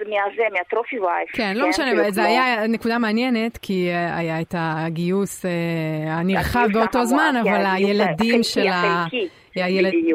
מהזה, 0.04 0.42
מהטרופי 0.52 0.98
וייף. 0.98 1.37
כן, 1.38 1.56
לא 1.56 1.68
משנה, 1.68 1.90
כאילו 1.90 2.10
זה 2.10 2.24
היה 2.24 2.66
נקודה 2.66 2.98
מעניינת, 2.98 3.58
כי 3.62 3.88
אה, 3.88 4.16
היה 4.16 4.40
את 4.40 4.54
הגיוס 4.58 5.44
אה, 5.46 5.50
הנרחב 6.14 6.68
באותו 6.72 7.06
זמן, 7.06 7.34
כן, 7.44 7.50
אבל 7.54 7.66
הילדים 7.66 8.42
של 8.42 8.66
ה... 8.66 9.06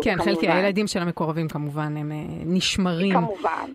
כן, 0.02 0.16
חלקי, 0.24 0.52
הילדים 0.52 0.88
של 0.88 1.00
המקורבים 1.00 1.48
כמובן 1.48 1.98
הם 1.98 2.12
אה, 2.12 2.18
נשמרים, 2.46 3.18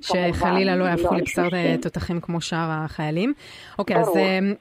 שחלילה 0.01 0.77
לא 0.77 0.85
יהפכו 0.85 1.15
לבשר 1.15 1.49
תותחים 1.83 2.21
כמו 2.21 2.41
שאר 2.41 2.69
החיילים. 2.71 3.33
אוקיי, 3.79 3.97
אז 3.97 4.09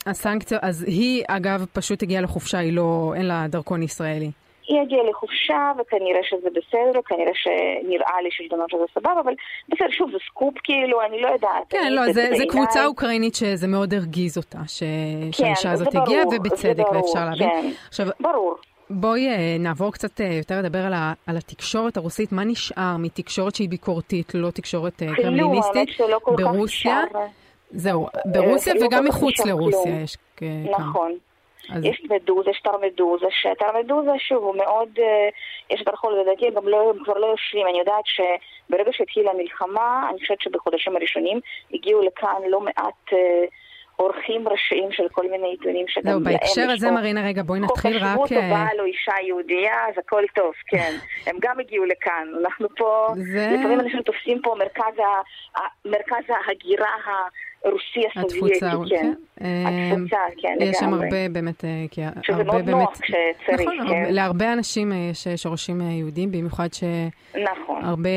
הסנקציות, 0.06 0.64
אז 0.64 0.84
היא 0.88 1.24
אגב 1.28 1.66
פשוט 1.74 2.04
הגיעה 2.04 2.22
לחופשה, 2.22 2.58
היא 2.58 2.74
לא, 2.74 3.14
אין 3.16 3.26
לה 3.26 3.46
דרכון 3.50 3.84
ישראלי. 3.84 4.32
היא 4.68 4.82
הגיעה 4.82 5.04
לחופשה, 5.04 5.72
וכנראה 5.78 6.20
שזה 6.24 6.50
בסדר, 6.50 7.02
כנראה 7.06 7.32
שנראה 7.34 8.22
לי 8.24 8.30
שלטונות 8.32 8.70
שזה 8.70 8.84
סבבה, 8.94 9.20
אבל 9.24 9.34
בסדר, 9.70 9.90
שוב, 9.92 10.12
זה 10.12 10.18
סקופ 10.30 10.54
כאילו, 10.64 11.02
אני 11.02 11.22
לא 11.22 11.28
יודעת. 11.28 11.64
כן, 11.70 11.94
לא, 11.94 12.14
זה, 12.14 12.30
זה 12.38 12.44
קבוצה 12.50 12.86
אוקראינית 12.86 13.36
שזה 13.36 13.68
מאוד 13.68 13.94
הרגיז 13.94 14.38
אותה, 14.38 14.60
ש... 14.68 14.80
כן, 14.80 15.32
שהאישה 15.32 15.72
הזאת 15.72 15.96
הגיעה, 15.96 16.28
ובצדק, 16.28 16.84
ברור, 16.84 16.96
ואפשר 16.96 17.26
להבין. 17.26 17.50
כן, 17.50 17.70
עכשיו, 17.88 18.08
ברור. 18.20 18.56
בואי 18.90 19.28
אה, 19.28 19.56
נעבור 19.60 19.94
קצת 19.94 20.22
אה, 20.22 20.26
יותר 20.26 20.60
לדבר 20.60 20.86
על, 20.86 20.94
ה, 20.94 21.14
על 21.28 21.38
התקשורת 21.38 21.98
הרוסית. 21.98 22.32
מה 22.32 22.44
נשאר 22.44 22.96
מתקשורת 23.00 23.56
שהיא 23.56 23.70
ביקורתית, 23.70 24.32
לא 24.36 24.52
תקשורת 24.52 25.04
אה, 25.04 25.08
קרמליניסטית, 25.16 25.90
ברוסיה? 26.26 27.02
זהו, 27.72 28.08
ברוסיה 28.26 28.74
וגם 28.86 29.06
מחוץ 29.06 29.46
לרוסיה 29.46 30.02
יש 30.02 30.18
כמה. 30.38 30.48
נכון. 30.80 31.12
אז... 31.70 31.84
יש 31.86 32.02
מדוזה, 32.10 32.50
יש 32.50 32.62
תרמדוזה, 32.64 33.26
שתרמדוזה 33.30 34.12
שוב 34.18 34.44
הוא 34.44 34.56
מאוד, 34.56 34.90
אה, 35.00 35.30
יש 35.70 35.82
את 35.82 35.88
הרחוב 35.88 36.12
לדעתי, 36.12 36.50
גם 36.56 36.68
לא, 36.68 36.94
כבר 37.04 37.18
לא 37.18 37.28
יושבים, 37.28 37.68
אני 37.68 37.80
יודעת 37.80 38.06
שברגע 38.06 38.92
שהתחילה 38.94 39.32
המלחמה, 39.32 40.08
אני 40.10 40.20
חושבת 40.20 40.42
שבחודשים 40.42 40.96
הראשונים 40.96 41.40
הגיעו 41.74 42.02
לכאן 42.02 42.42
לא 42.50 42.62
מעט... 42.62 43.14
אה, 43.14 43.46
עורכים 43.98 44.48
ראשיים 44.48 44.92
של 44.92 45.04
כל 45.12 45.30
מיני 45.32 45.48
עיתונים 45.48 45.86
שגם. 45.88 46.12
לא, 46.14 46.20
בהקשר 46.20 46.72
הזה, 46.72 46.92
מרינה, 46.92 47.28
רגע, 47.28 47.44
בואי 47.44 47.60
נתחיל 47.60 47.98
רק... 47.98 48.16
חוק 48.16 48.26
השבות 48.26 48.32
או 48.32 48.50
בעל 48.50 48.80
או 48.80 48.86
אישה 48.86 49.12
יהודייה, 49.28 49.88
אז 49.88 49.94
הכל 49.98 50.24
טוב, 50.36 50.54
כן. 50.68 50.94
הם 51.28 51.36
גם 51.42 51.60
הגיעו 51.60 51.86
לכאן. 51.86 52.28
אנחנו 52.42 52.68
פה, 52.78 53.08
לפעמים 53.54 53.80
אנשים 53.80 54.02
תופסים 54.02 54.42
פה 54.42 54.56
מרכז 55.86 56.26
ההגירה 56.30 56.90
הרוסי 57.66 58.00
הסובייטי, 58.16 58.60
כן. 58.60 59.14
התפוצה, 59.40 60.18
כן, 60.42 60.54
לגמרי. 60.54 60.70
יש 60.70 60.78
שם 60.80 60.94
הרבה 60.94 61.30
באמת, 61.32 61.66
אה, 61.66 61.86
כי 61.92 62.02
שזה 62.22 62.44
מאוד 62.44 62.66
באמת... 62.66 62.70
נוח 62.70 63.00
כשצריך, 63.02 63.62
נכון, 63.62 63.88
כן. 63.88 64.14
להרבה 64.14 64.54
אנשים 64.54 64.92
אה, 64.92 64.98
יש 65.12 65.28
שורשים 65.36 65.82
אה, 65.82 65.86
יהודים, 65.86 66.32
במיוחד 66.32 66.68
נכון. 67.36 67.82
שהרבה 67.82 68.10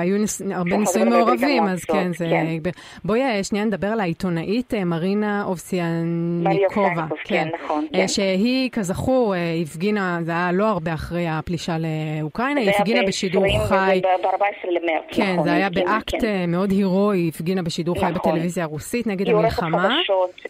היו 0.00 0.16
הרבה 0.50 0.76
נישואים 0.76 1.08
מעורבים, 1.08 1.64
אז 1.64 1.84
כן, 1.84 2.12
זה... 2.12 2.26
כן. 2.30 2.70
בואי 3.04 3.44
שנייה 3.44 3.64
נדבר 3.64 3.86
על 3.86 4.00
העיתונאית 4.00 4.74
מרינה 4.74 5.44
אובסיאניקובה. 5.44 7.06
כן, 7.24 7.48
נכון, 7.54 7.86
כן. 7.92 8.08
שהיא, 8.08 8.70
כזכור, 8.70 9.34
הפגינה, 9.62 10.18
זה 10.22 10.32
היה 10.32 10.52
לא 10.52 10.64
הרבה 10.64 10.94
אחרי 10.94 11.28
הפלישה 11.28 11.76
לאוקראינה, 11.78 12.60
היא 12.60 12.70
הפגינה 12.70 13.00
בשידור 13.06 13.44
חי. 13.68 14.00
ב-14 14.02 14.68
למרץ, 14.70 15.04
כן, 15.10 15.32
נכון, 15.32 15.44
זה 15.44 15.52
היה 15.52 15.70
באקט 15.70 16.24
מאוד 16.48 16.70
הירואי, 16.70 17.30
הפגינה 17.34 17.62
בשידור 17.62 17.94
חי 17.94 18.06
נכון. 18.10 18.32
בטלוויזיה 18.32 18.64
הרוסית 18.74 19.06
נגד 19.06 19.28
המלחמה. 19.28 19.98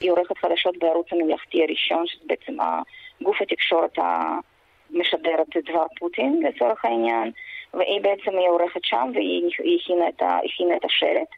היא 0.01 0.11
עורכת 0.11 0.39
חדשות 0.39 0.79
בערוץ 0.79 1.07
הממלכתי 1.13 1.63
הראשון, 1.63 2.07
שזה 2.07 2.25
בעצם 2.27 2.57
גוף 3.23 3.37
התקשורת 3.43 3.99
המשדרת 3.99 5.57
את 5.59 5.71
דבר 5.71 5.85
פוטין 5.99 6.43
לצורך 6.49 6.85
העניין, 6.85 7.31
והיא 7.75 8.01
בעצם, 8.01 8.31
היא 8.39 8.49
עורכת 8.49 8.81
שם 8.85 9.11
והיא 9.15 9.47
הכינה 9.81 10.09
את, 10.09 10.23
הכינה 10.23 10.77
את 10.77 10.85
השלט. 10.85 11.29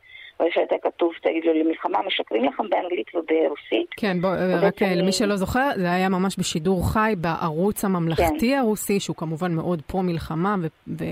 היה 0.40 0.78
כתוב, 0.82 1.12
תגידו 1.22 1.52
למלחמה, 1.52 1.98
משקרים 2.06 2.44
לכם 2.44 2.68
באנגלית 2.70 3.14
וברוסית. 3.14 3.90
כן, 3.96 4.20
בוא, 4.20 4.30
רק 4.62 4.82
למי 4.82 5.12
שלא 5.12 5.36
זוכר, 5.36 5.70
זה 5.76 5.92
היה 5.92 6.08
ממש 6.08 6.36
בשידור 6.38 6.92
חי 6.92 7.14
בערוץ 7.18 7.84
הממלכתי 7.84 8.50
כן. 8.50 8.58
הרוסי, 8.58 9.00
שהוא 9.00 9.16
כמובן 9.16 9.52
מאוד 9.54 9.82
פרו-מלחמה 9.86 10.54
ו... 10.88 11.04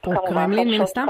פרו-קרמלין 0.00 0.70
מן 0.70 0.80
הסתם. 0.80 1.06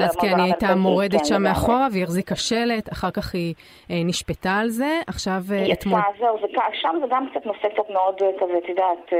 אז 0.00 0.16
כן, 0.16 0.26
היא 0.26 0.44
הייתה 0.44 0.74
מורדת 0.74 1.18
כן, 1.18 1.24
שם 1.24 1.42
מאחורה 1.42 1.88
והיא 1.92 2.04
החזיקה 2.04 2.36
שלט, 2.36 2.92
אחר 2.92 3.10
כך 3.10 3.34
היא 3.34 3.54
אה, 3.90 3.96
נשפטה 4.04 4.52
על 4.52 4.68
זה, 4.68 5.00
עכשיו 5.06 5.42
אה, 5.52 5.72
אתמול... 5.72 6.00
היא 6.00 6.08
יצאה, 6.12 6.38
זהו, 6.40 6.48
שם 6.72 6.96
זה 7.00 7.06
גם 7.10 7.26
קצת 7.30 7.46
נושא 7.46 7.68
קצת 7.68 7.90
מאוד 7.90 8.14
אה, 8.22 8.28
כזה, 8.40 8.58
את 8.64 8.68
יודעת, 8.68 9.12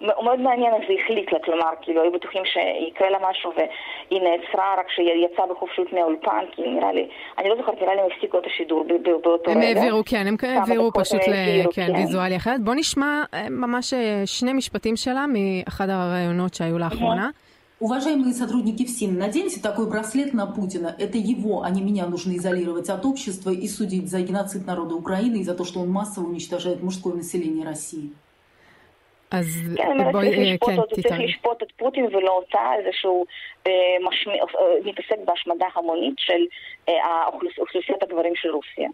מאוד 0.00 0.40
מעניין 0.40 0.74
איך 0.74 0.82
זה 0.88 0.94
החליט 1.02 1.32
לה, 1.32 1.38
כלומר, 1.44 1.70
כאילו, 1.82 2.02
היו 2.02 2.12
בטוחים 2.12 2.42
שיקרה 2.44 3.10
לה 3.10 3.18
משהו 3.30 3.52
והיא 3.56 4.22
נעצרה 4.22 4.74
רק 4.78 4.86
כשהיא 4.86 5.26
יצאה 5.32 5.46
בחופשות 5.46 5.92
מהאולפן, 5.92 6.44
כי 6.52 6.62
נראה 6.62 6.92
לי, 6.92 7.08
אני 7.38 7.48
לא 7.48 7.56
זוכרת, 7.56 7.82
נראה 7.82 7.94
לי 7.94 8.00
הם 8.00 8.06
הפסיקו 8.14 8.38
את 8.38 8.46
השידור 8.46 8.84
באותו 9.22 9.50
רגע. 9.50 9.60
הם 9.60 9.76
העבירו, 9.76 10.02
כן, 10.06 10.26
הם 10.26 10.36
העבירו 10.42 10.92
פשוט 10.92 11.20
לוויזואלי 11.88 12.36
אחרת. 12.36 12.60
בוא 12.60 12.74
נשמע 12.74 13.22
ממש 13.50 13.94
שני 14.24 14.52
משפטים 14.52 14.96
שלה 14.96 15.24
מאחד 15.28 15.88
הראיונות 15.90 16.54
שהיו 16.54 16.78
לאחרונה. 16.78 17.30
Уважаемые 17.79 18.33
сотрудники 18.33 18.85
ФСИН, 18.85 19.17
наденьте 19.17 19.59
такой 19.59 19.89
браслет 19.89 20.33
на 20.33 20.45
Путина. 20.45 20.95
Это 20.97 21.17
его, 21.17 21.63
а 21.63 21.69
не 21.69 21.81
меня, 21.81 22.05
нужно 22.05 22.31
изолировать 22.37 22.89
от 22.89 23.05
общества 23.05 23.49
и 23.49 23.67
судить 23.67 24.09
за 24.09 24.21
геноцид 24.21 24.65
народа 24.65 24.95
Украины 24.95 25.37
и 25.37 25.43
за 25.43 25.53
то, 25.53 25.65
что 25.65 25.81
он 25.81 25.89
массово 25.89 26.27
уничтожает 26.27 26.81
мужское 26.81 27.13
население 27.13 27.65
России. 27.65 28.11
אז 29.31 29.45
בואי, 30.11 30.57
כן, 30.59 30.75
תתארי. 30.81 31.03
צריך 31.03 31.19
לשפוט 31.19 31.63
את 31.63 31.71
פוטין 31.77 32.05
ולא 32.05 32.31
אותה, 32.31 32.71
איזשהו 32.79 33.25
מתעסק 34.85 35.15
בהשמדה 35.25 35.65
המונית 35.75 36.13
של 36.17 36.41
אוכלוסיית 37.57 38.03
הגברים 38.03 38.35
של 38.35 38.49
רוסיה. 38.49 38.89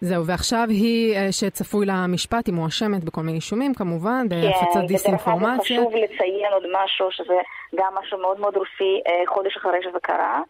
זהו, 0.00 0.26
ועכשיו 0.26 0.66
היא 0.68 1.16
אה, 1.16 1.32
שצפוי 1.32 1.86
לה 1.86 2.06
משפט, 2.08 2.46
היא 2.46 2.54
מואשמת 2.54 3.04
בכל 3.04 3.20
מיני 3.20 3.36
אישומים 3.36 3.74
כמובן, 3.74 4.28
בהפצת 4.28 4.80
כן, 4.80 4.86
דיסאינפורמציה. 4.86 5.76
כן, 5.76 5.82
חשוב 5.88 5.94
לציין 5.94 6.52
עוד 6.52 6.62
משהו, 6.72 7.10
שזה 7.10 7.38
גם 7.74 7.92
משהו 7.94 8.18
מאוד 8.18 8.40
מאוד 8.40 8.56
רוסי, 8.56 9.00
אה, 9.08 9.22
חודש 9.26 9.56
אחרי 9.56 9.78
שזה 9.82 9.98
קרה. 10.02 10.40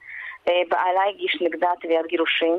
אה, 0.48 0.62
בעלה 0.70 1.00
הגיש 1.08 1.38
נגדה 1.40 1.68
תביעת 1.80 2.06
גירושים. 2.06 2.58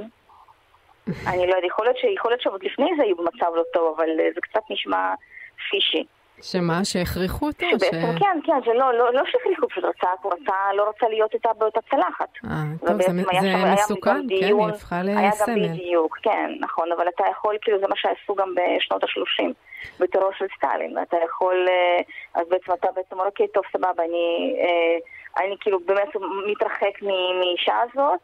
אני 1.32 1.48
לא 1.48 1.56
יודעת, 1.56 1.72
יכול 2.16 2.32
להיות 2.32 2.42
שעוד 2.42 2.64
לפני 2.64 2.90
זה 2.98 3.04
היו 3.04 3.16
במצב 3.16 3.52
לא 3.56 3.64
טוב, 3.74 3.96
אבל 3.98 4.10
זה 4.36 4.42
קצת 4.42 4.62
נשמע 4.70 5.14
פישי. 5.70 6.04
שמה, 6.42 6.86
שהכריחו 6.86 7.48
אותו? 7.48 7.66
שבעצם 7.70 8.18
ש... 8.18 8.20
כן, 8.20 8.40
כן, 8.44 8.60
זה 8.66 8.74
לא, 8.74 8.94
לא, 8.94 9.14
לא 9.14 9.22
שהכריחו, 9.26 9.68
פשוט 9.70 9.84
רצה, 9.84 10.08
הוא 10.22 10.34
רצה, 10.34 10.54
לא 10.76 10.90
רצה 10.90 11.08
להיות 11.10 11.34
איתה 11.34 11.50
באותה 11.58 11.80
צלחת. 11.90 12.30
אה, 12.46 12.64
טוב, 12.88 13.02
זה, 13.02 13.08
זה 13.08 13.14
מסוכן, 13.14 14.28
כן, 14.30 14.46
היא 14.46 14.66
הפכה 14.70 15.04
לסמל. 15.04 15.18
היה 15.18 15.32
גם 15.48 15.74
בדיוק, 15.74 16.18
כן, 16.24 16.52
נכון, 16.60 16.92
אבל 16.92 17.08
אתה 17.16 17.24
יכול, 17.32 17.58
כאילו, 17.62 17.80
זה 17.80 17.88
מה 17.88 17.96
שעשו 17.96 18.36
גם 18.36 18.54
בשנות 18.56 19.04
ה-30, 19.04 19.54
בטרור 20.00 20.32
של 20.38 20.46
סטלין, 20.58 20.98
אתה 21.02 21.18
יכול, 21.26 21.66
אה, 21.70 22.02
אז 22.42 22.48
בעצם 22.50 22.74
אתה 22.74 22.88
בעצם 22.96 23.16
אומר, 23.16 23.26
אוקיי, 23.26 23.48
טוב, 23.48 23.64
סבבה, 23.74 24.04
אני, 24.04 24.56
אה, 24.60 25.44
אני 25.44 25.56
כאילו 25.60 25.80
באמת 25.86 26.16
מתרחק 26.52 27.02
מאישה 27.02 27.76
הזאת, 27.82 28.20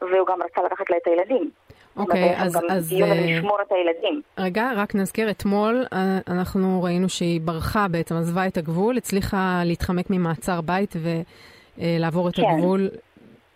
והוא 0.00 0.26
גם 0.28 0.42
רצה 0.42 0.62
לקחת 0.62 0.90
לה 0.90 0.96
את 0.96 1.06
הילדים. 1.06 1.50
אוקיי, 1.96 2.36
אז... 2.36 2.58
אז 2.70 2.88
דיון 2.88 3.10
אה, 3.10 3.26
לשמור 3.26 3.58
את 3.66 3.72
הילדים. 3.72 4.22
רגע, 4.38 4.70
רק 4.76 4.94
נזכיר, 4.94 5.30
אתמול 5.30 5.84
אה, 5.92 6.18
אנחנו 6.28 6.82
ראינו 6.82 7.08
שהיא 7.08 7.40
ברחה 7.40 7.88
בעצם, 7.88 8.14
עזבה 8.14 8.46
את 8.46 8.56
הגבול, 8.56 8.96
הצליחה 8.96 9.62
להתחמק 9.64 10.10
ממעצר 10.10 10.60
בית 10.60 10.94
ולעבור 11.78 12.28
את 12.28 12.34
כן. 12.34 12.42
הגבול. 12.42 12.88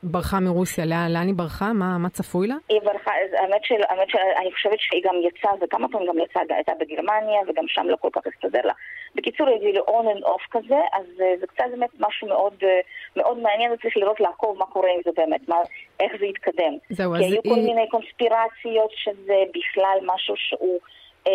ברחה 0.04 0.40
מרוסיה, 0.40 0.84
לאן, 0.84 1.12
לאן 1.12 1.26
היא 1.26 1.34
ברחה? 1.34 1.72
מה, 1.72 1.98
מה 1.98 2.08
צפוי 2.08 2.46
לה? 2.46 2.54
היא 2.68 2.80
ברחה, 2.80 3.10
האמת 3.38 3.64
של, 3.64 3.80
האמת 3.88 4.08
של, 4.08 4.18
אני 4.40 4.52
חושבת 4.52 4.78
שהיא 4.78 5.02
גם 5.04 5.14
יצאה, 5.22 5.52
וכמה 5.60 5.88
פעמים 5.88 6.08
גם 6.08 6.18
יצאה, 6.18 6.42
הייתה 6.56 6.72
בגרמניה, 6.80 7.40
וגם 7.48 7.64
שם 7.68 7.86
לא 7.88 7.96
כל 8.00 8.08
כך 8.12 8.22
הסתדר 8.26 8.60
לה. 8.64 8.72
בקיצור, 9.14 9.48
היא 9.48 9.78
on 9.78 10.08
and 10.08 10.22
off 10.22 10.42
כזה, 10.50 10.80
אז 10.92 11.06
uh, 11.18 11.40
זה 11.40 11.46
קצת 11.46 11.64
באמת 11.70 11.90
משהו 12.00 12.28
מאוד, 12.28 12.54
uh, 12.60 12.66
מאוד 13.16 13.38
מעניין, 13.38 13.72
וצריך 13.72 13.96
לראות 13.96 14.20
לעקוב 14.20 14.58
מה 14.58 14.66
קורה 14.66 14.88
עם 14.94 15.00
זה 15.04 15.10
באמת, 15.16 15.48
מה, 15.48 15.56
איך 16.00 16.12
זה 16.20 16.26
יתקדם. 16.26 16.74
זהו, 16.90 17.12
כי 17.18 17.24
היו 17.24 17.40
היא... 17.44 17.54
כל 17.54 17.60
מיני 17.60 17.88
קונספירציות 17.90 18.90
שזה 18.94 19.42
בכלל 19.54 19.98
משהו 20.02 20.34
שהוא... 20.36 20.78
Uh, 21.26 21.30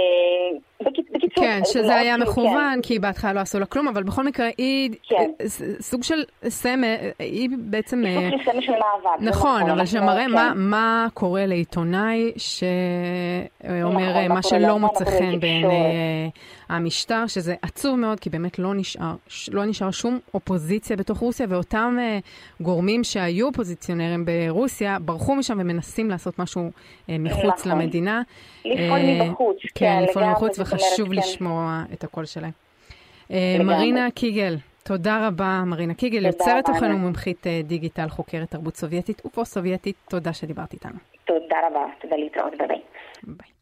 בקיצור, 1.13 1.43
כן, 1.43 1.61
שזה 1.65 1.95
היה 1.95 2.17
מכוון, 2.17 2.73
כן. 2.75 2.81
כי 2.81 2.99
בהתחלה 2.99 3.33
לא 3.33 3.39
עשו 3.39 3.59
לה 3.59 3.65
כלום, 3.65 3.87
אבל 3.87 4.03
בכל 4.03 4.23
מקרה 4.23 4.47
היא 4.57 4.91
כן. 5.09 5.31
סוג 5.79 6.03
של 6.03 6.23
סמל, 6.47 6.95
היא 7.19 7.49
בעצם... 7.57 8.03
סוג 8.13 8.39
של 8.43 8.51
סמל 8.51 8.61
של 8.61 8.71
מאבק. 8.71 9.21
נכון, 9.21 9.59
נכון, 9.59 9.69
אבל 9.69 9.85
שמראה 9.85 10.25
כן. 10.25 10.31
מה, 10.31 10.51
מה 10.55 11.07
קורה 11.13 11.45
לעיתונאי 11.45 12.31
שאומר 12.37 14.09
נכון, 14.09 14.27
מה 14.27 14.43
שלא 14.43 14.79
מוצא 14.79 15.05
חן 15.05 15.39
בעיני 15.39 16.29
המשטר, 16.69 17.27
שזה 17.27 17.55
עצוב 17.61 17.99
מאוד, 17.99 18.19
כי 18.19 18.29
באמת 18.29 18.59
לא 18.59 18.73
נשאר, 18.73 19.15
לא 19.51 19.65
נשאר 19.65 19.91
שום 19.91 20.19
אופוזיציה 20.33 20.97
בתוך 20.97 21.17
רוסיה, 21.17 21.45
ואותם 21.49 21.97
uh, 21.99 22.63
גורמים 22.63 23.03
שהיו 23.03 23.47
אופוזיציונרים 23.47 24.25
ברוסיה, 24.25 24.97
ברחו 24.99 25.35
משם 25.35 25.57
ומנסים 25.61 26.09
לעשות 26.09 26.39
משהו 26.39 26.69
uh, 26.69 27.11
מחוץ 27.19 27.59
נכון. 27.59 27.71
למדינה. 27.71 28.21
לפעול 28.65 28.99
uh, 28.99 29.23
מבחוץ. 29.23 29.57
כן, 29.61 29.69
כן 29.75 30.03
לפעול 30.09 30.25
מבחוץ, 30.25 30.59
וחשוב 30.59 31.09
כן. 31.09 31.15
לשמוע 31.15 31.83
את 31.93 32.03
הקול 32.03 32.25
שלהם. 32.25 32.51
Uh, 33.27 33.33
מרינה 33.63 34.11
קיגל. 34.11 34.57
תודה 34.83 35.27
רבה, 35.27 35.63
מרינה 35.65 35.93
קיגל, 35.93 36.25
יוצרת 36.25 36.65
תוכן 36.65 36.91
ומומחית 36.93 37.47
דיגיטל, 37.63 38.09
חוקרת 38.09 38.51
תרבות 38.51 38.75
סובייטית 38.75 39.21
ופוסט-סובייטית. 39.25 39.95
תודה 40.09 40.33
שדיברת 40.33 40.73
איתנו. 40.73 40.95
תודה 41.25 41.55
רבה, 41.67 41.85
תודה 42.01 42.15
להתראות, 42.15 42.53
ביי 42.57 42.67
ביי. 43.23 43.58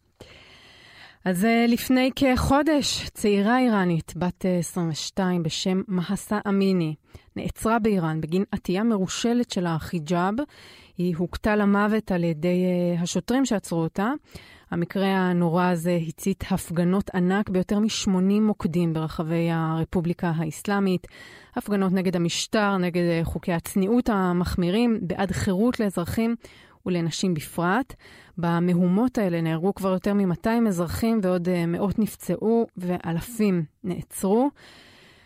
אז 1.28 1.46
אה, 1.46 1.66
לפני 1.68 2.10
כחודש, 2.16 3.10
צעירה 3.14 3.60
איראנית 3.60 4.14
בת 4.16 4.46
22 4.60 5.42
אה, 5.42 5.44
בשם 5.44 5.82
מהסה 5.88 6.40
אמיני 6.48 6.96
נעצרה 7.36 7.80
באיראן 7.80 8.22
בגין 8.22 8.44
עטייה 8.52 8.84
מרושלת 8.84 9.50
של 9.52 9.66
החיג'אב. 9.66 10.34
היא 10.98 11.16
הוכתה 11.18 11.56
למוות 11.56 12.12
על 12.12 12.24
ידי 12.24 12.64
אה, 12.66 13.02
השוטרים 13.02 13.46
שעצרו 13.46 13.80
אותה. 13.80 14.12
המקרה 14.72 15.08
הנורא 15.08 15.66
הזה 15.66 16.00
הצית 16.08 16.44
הפגנות 16.52 17.10
ענק 17.16 17.50
ביותר 17.50 17.80
מ-80 17.80 18.42
מוקדים 18.42 18.94
ברחבי 18.94 19.50
הרפובליקה 19.52 20.32
האסלאמית. 20.36 21.08
הפגנות 21.56 21.92
נגד 21.92 22.16
המשטר, 22.16 22.78
נגד 22.78 23.24
חוקי 23.24 23.54
הצניעות 23.54 24.10
המחמירים, 24.10 25.00
בעד 25.02 25.32
חירות 25.32 25.80
לאזרחים 25.80 26.36
ולנשים 26.88 27.34
בפרט. 27.34 27.94
במהומות 28.38 29.18
האלה 29.18 29.42
נהרגו 29.42 29.76
כבר 29.76 29.90
יותר 29.90 30.14
מ-200 30.14 30.68
אזרחים 30.68 31.20
ועוד 31.24 31.50
אה, 31.50 31.66
מאות 31.66 32.00
נפצעו 32.00 32.68
ואלפים 32.78 33.64
נעצרו. 33.84 34.50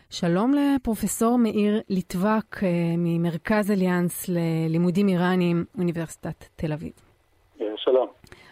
שלום 0.10 0.54
לפרופסור 0.54 1.38
מאיר 1.38 1.82
ליטבק 1.90 2.64
אה, 2.64 2.70
ממרכז 2.98 3.72
אליאנס 3.72 4.26
ללימודים 4.30 5.08
איראניים, 5.08 5.66
אוניברסיטת 5.78 6.46
תל 6.56 6.74
אביב. 6.74 6.92
אה, 7.62 7.66
שלום. 7.78 8.08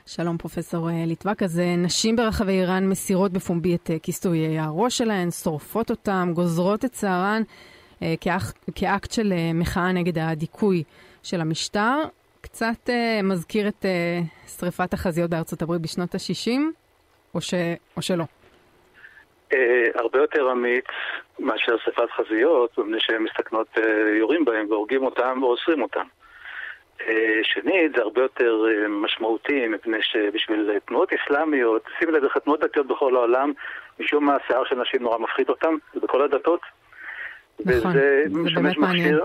שלום 0.05 0.37
פרופסור 0.37 0.89
ליטבק. 1.07 1.43
אז 1.43 1.61
נשים 1.77 2.15
ברחבי 2.15 2.51
איראן 2.51 2.89
מסירות 2.89 3.31
בפומבי 3.31 3.75
את 3.75 3.89
כיסויי 4.03 4.59
הראש 4.59 4.97
שלהן, 4.97 5.31
שורפות 5.31 5.89
אותם, 5.89 6.31
גוזרות 6.35 6.85
את 6.85 6.93
שערן 6.93 7.41
כאקט 8.75 9.11
של 9.11 9.33
מחאה 9.53 9.91
נגד 9.91 10.17
הדיכוי 10.17 10.83
של 11.23 11.41
המשטר. 11.41 12.01
קצת 12.41 12.89
uh, 12.89 13.23
מזכיר 13.23 13.67
את 13.67 13.85
uh, 13.85 14.49
שריפת 14.59 14.93
החזיות 14.93 15.29
בארצות 15.29 15.61
הברית 15.61 15.81
בשנות 15.81 16.15
ה-60, 16.15 16.59
או, 17.35 17.41
ש... 17.41 17.53
או 17.97 18.01
שלא? 18.01 18.23
Uh, 19.53 19.55
הרבה 19.95 20.19
יותר 20.19 20.51
אמיץ 20.51 20.85
מאשר 21.39 21.77
שריפת 21.77 22.11
חזיות, 22.11 22.77
מפני 22.77 22.97
שהן 22.99 23.23
מסתכנות, 23.23 23.67
uh, 23.77 23.81
יורים 24.19 24.45
בהן 24.45 24.65
והורגים 24.71 25.03
אותן 25.05 25.43
ואוסרים 25.43 25.81
אותן. 25.81 26.05
Uh, 26.99 27.03
שנית, 27.43 27.95
זה 27.95 28.01
הרבה 28.01 28.21
יותר 28.21 28.63
uh, 28.65 28.87
משמעותי, 28.87 29.67
מפני 29.67 29.97
שבשביל 30.01 30.71
תנועות 30.85 31.09
אסלאמיות, 31.13 31.83
שימי 31.99 32.11
לב, 32.11 32.27
תנועות 32.43 32.59
דתיות 32.59 32.87
בכל 32.87 33.15
העולם, 33.15 33.53
משום 33.99 34.25
מה 34.25 34.35
השיער 34.35 34.63
של 34.65 34.75
נשים 34.75 35.01
נורא 35.01 35.17
מפחיד 35.17 35.49
אותן, 35.49 35.73
זה 35.93 35.99
בכל 35.99 36.21
הדתות. 36.21 36.61
נכון, 37.65 37.91
וזה 37.91 38.23
זה 38.29 38.49
באמת 38.55 38.77
מעניין. 38.77 39.19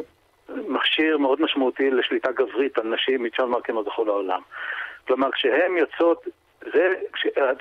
מכשיר 0.48 1.18
מאוד 1.18 1.42
משמעותי 1.42 1.90
לשליטה 1.90 2.32
גברית 2.32 2.78
על 2.78 2.86
נשים 2.94 3.22
מצ'אן 3.22 3.44
מרקנות 3.44 3.86
בכל 3.86 4.08
העולם. 4.08 4.40
כלומר, 5.06 5.30
כשהן 5.30 5.76
יוצאות, 5.76 6.26
זה, 6.72 6.94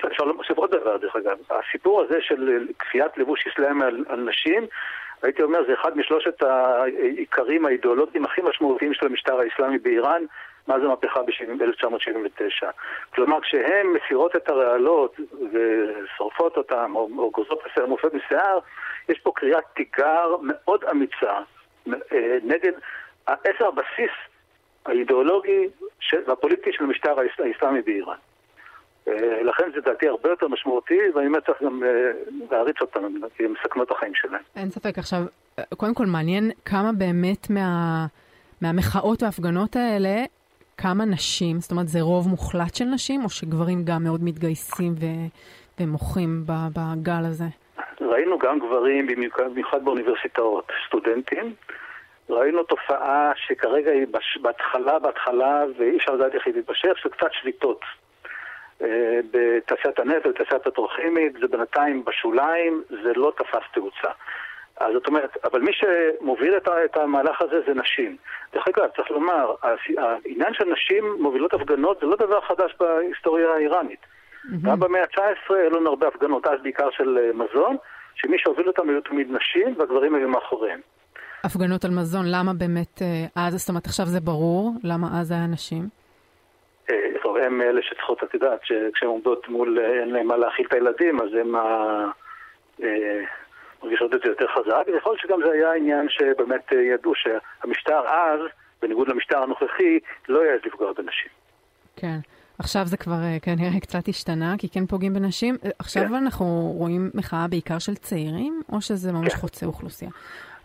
אפשר 0.08 0.24
להוסיף 0.24 0.58
עוד 0.58 0.70
דבר 0.70 0.96
דרך 0.96 1.16
אגב, 1.16 1.36
הסיפור 1.50 2.02
הזה 2.02 2.18
של 2.20 2.68
כפיית 2.78 3.18
לבוש 3.18 3.46
אסלאמי 3.46 3.84
על, 3.84 4.04
על 4.08 4.20
נשים, 4.20 4.66
הייתי 5.22 5.42
אומר, 5.42 5.58
זה 5.66 5.74
אחד 5.74 5.96
משלושת 5.96 6.42
העיקרים 6.42 7.66
האידיאולוגיים 7.66 8.24
הכי 8.24 8.40
משמעותיים 8.42 8.94
של 8.94 9.06
המשטר 9.06 9.40
האסלאמי 9.40 9.78
באיראן 9.78 10.22
מאז 10.68 10.82
המהפכה 10.82 11.22
ב-1979. 11.22 12.66
כלומר, 13.14 13.40
כשהן 13.40 13.86
מסירות 13.86 14.36
את 14.36 14.48
הרעלות 14.48 15.20
ושורפות 15.52 16.56
אותן, 16.56 16.90
או, 16.94 17.08
או 17.18 17.30
גוזרות 17.30 17.62
מופת 17.88 18.14
משיער, 18.14 18.58
יש 19.08 19.18
פה 19.18 19.32
קריאת 19.34 19.64
תיגר 19.74 20.36
מאוד 20.42 20.84
אמיצה 20.84 21.40
נגד 22.42 22.72
עשר 23.26 23.66
הבסיס 23.68 24.14
האידיאולוגי 24.86 25.68
והפוליטי 26.26 26.70
של 26.72 26.84
המשטר 26.84 27.14
האסלאמי 27.20 27.82
באיראן. 27.82 28.16
אה, 29.08 29.42
לכן 29.42 29.64
זה 29.74 29.80
דעתי 29.80 30.08
הרבה 30.08 30.30
יותר 30.30 30.48
משמעותי, 30.48 30.98
ואני 31.14 31.28
באמת 31.28 31.46
צריך 31.46 31.62
גם 31.62 31.82
אה, 31.84 31.88
להריץ 32.50 32.76
אותם, 32.80 33.00
כי 33.36 33.44
הם 33.44 33.52
מסכנות 33.52 33.90
החיים 33.90 34.12
שלהם. 34.14 34.42
אין 34.56 34.70
ספק. 34.70 34.98
עכשיו, 34.98 35.22
קודם 35.76 35.94
כל 35.94 36.06
מעניין 36.06 36.50
כמה 36.64 36.92
באמת 36.92 37.50
מה, 37.50 38.06
מהמחאות 38.60 39.22
וההפגנות 39.22 39.76
האלה, 39.76 40.24
כמה 40.78 41.04
נשים, 41.04 41.60
זאת 41.60 41.70
אומרת, 41.70 41.88
זה 41.88 42.00
רוב 42.00 42.28
מוחלט 42.28 42.74
של 42.74 42.84
נשים, 42.84 43.24
או 43.24 43.30
שגברים 43.30 43.84
גם 43.84 44.04
מאוד 44.04 44.24
מתגייסים 44.24 44.92
ו, 45.00 45.04
ומוחים 45.80 46.44
בגל 46.46 47.24
הזה? 47.24 47.44
ראינו 48.00 48.38
גם 48.38 48.58
גברים, 48.58 49.06
במיוחד 49.06 49.84
באוניברסיטאות, 49.84 50.72
סטודנטים. 50.86 51.54
ראינו 52.28 52.62
תופעה 52.62 53.32
שכרגע 53.36 53.90
היא 53.90 54.06
בהתחלה, 54.40 54.98
בהתחלה, 54.98 55.64
ואי 55.78 55.96
אפשר 55.96 56.12
לדעת 56.14 56.34
איך 56.34 56.46
היא 56.46 56.54
תתבשך, 56.54 56.92
זה 57.04 57.10
קצת 57.10 57.32
שביתות. 57.32 57.80
אה, 58.82 59.20
בתעשיית 59.30 59.98
הנפט 59.98 60.26
ובתעשיית 60.26 60.66
הפטרוכימית, 60.66 61.32
זה 61.32 61.48
בינתיים 61.48 62.04
בשוליים, 62.04 62.82
זה 62.88 63.12
לא 63.16 63.32
תפס 63.36 63.62
תאוצה. 63.74 64.10
אז 64.76 64.92
זאת 64.92 65.06
אומרת, 65.06 65.36
אבל 65.44 65.60
מי 65.60 65.72
שמוביל 65.72 66.56
את, 66.56 66.68
את 66.84 66.96
המהלך 66.96 67.42
הזה 67.42 67.60
זה 67.66 67.74
נשים. 67.74 68.16
דרך 68.52 68.68
אגב, 68.68 68.88
צריך 68.96 69.10
לומר, 69.10 69.54
העניין 69.98 70.54
של 70.54 70.64
נשים 70.64 71.16
מובילות 71.20 71.54
הפגנות 71.54 72.00
זה 72.00 72.06
לא 72.06 72.16
דבר 72.16 72.40
חדש 72.40 72.74
בהיסטוריה 72.80 73.52
האיראנית. 73.54 74.00
Mm-hmm. 74.44 74.68
גם 74.68 74.80
במאה 74.80 75.00
ה-19 75.00 75.54
היו 75.54 75.70
לנו 75.70 75.90
הרבה 75.90 76.08
הפגנות, 76.08 76.46
אז 76.46 76.62
בעיקר 76.62 76.90
של 76.90 77.18
אה, 77.18 77.32
מזון, 77.32 77.76
שמי 78.14 78.38
שהוביל 78.38 78.68
אותם 78.68 78.88
היו 78.88 79.00
תמיד 79.00 79.26
נשים, 79.30 79.74
והגברים 79.78 80.14
היו 80.14 80.28
מאחוריהם. 80.28 80.80
הפגנות 81.44 81.84
על 81.84 81.90
מזון, 81.90 82.24
למה 82.28 82.52
באמת 82.52 83.02
אה, 83.02 83.46
אז, 83.46 83.54
זאת 83.54 83.68
אומרת 83.68 83.86
עכשיו 83.86 84.06
זה 84.06 84.20
ברור, 84.20 84.72
למה 84.82 85.20
אז 85.20 85.30
היה 85.30 85.46
נשים? 85.46 85.88
אה, 86.90 86.96
טוב, 87.22 87.36
הם 87.36 87.62
אלה 87.62 87.82
שצריכות, 87.82 88.24
את 88.24 88.34
יודעת, 88.34 88.60
כשהן 88.94 89.08
עומדות 89.08 89.48
מול, 89.48 89.78
אין 89.80 90.10
להם 90.10 90.26
מה 90.26 90.36
להאכיל 90.36 90.66
את 90.66 90.72
הילדים, 90.72 91.20
אז 91.20 91.28
הם 91.40 91.54
מרגישות 93.82 94.14
את 94.14 94.20
זה 94.24 94.30
יותר 94.30 94.46
חזק. 94.46 94.82
יכול 94.98 95.12
להיות 95.12 95.20
שגם 95.20 95.40
זה 95.44 95.52
היה 95.52 95.72
עניין 95.72 96.06
שבאמת 96.08 96.72
ידעו 96.72 97.12
שהמשטר 97.14 98.00
אז, 98.08 98.40
בניגוד 98.82 99.08
למשטר 99.08 99.38
הנוכחי, 99.38 99.98
לא 100.28 100.46
יעז 100.46 100.60
לפגוע 100.64 100.92
בנשים. 100.92 101.30
כן. 101.96 102.18
עכשיו 102.58 102.86
זה 102.86 102.96
כבר 102.96 103.22
אה, 103.22 103.36
כנראה 103.42 103.80
קצת 103.80 104.08
השתנה, 104.08 104.54
כי 104.58 104.68
כן 104.68 104.86
פוגעים 104.86 105.14
בנשים. 105.14 105.56
אה, 105.64 105.70
עכשיו 105.78 106.02
כן. 106.08 106.14
אנחנו 106.14 106.74
רואים 106.76 107.10
מחאה 107.14 107.48
בעיקר 107.48 107.78
של 107.78 107.94
צעירים, 107.94 108.62
או 108.72 108.80
שזה 108.80 109.12
ממש 109.12 109.32
כן. 109.32 109.38
חוצה 109.38 109.66
אוכלוסייה? 109.66 110.10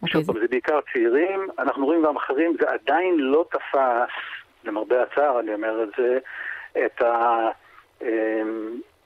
אוקיי, 0.04 0.23
זה... 0.23 0.34
זה 0.41 0.47
בעיקר 0.49 0.80
צעירים, 0.93 1.47
אנחנו 1.60 1.86
רואים 1.86 2.04
גם 2.06 2.15
אחרים, 2.15 2.56
זה 2.62 2.67
עדיין 2.69 3.17
לא 3.17 3.45
תפס, 3.52 4.13
למרבה 4.63 5.04
הצער 5.04 5.39
אני 5.39 5.54
אומר 5.54 5.84
את 5.84 5.89
זה, 5.97 6.17
את 6.86 7.02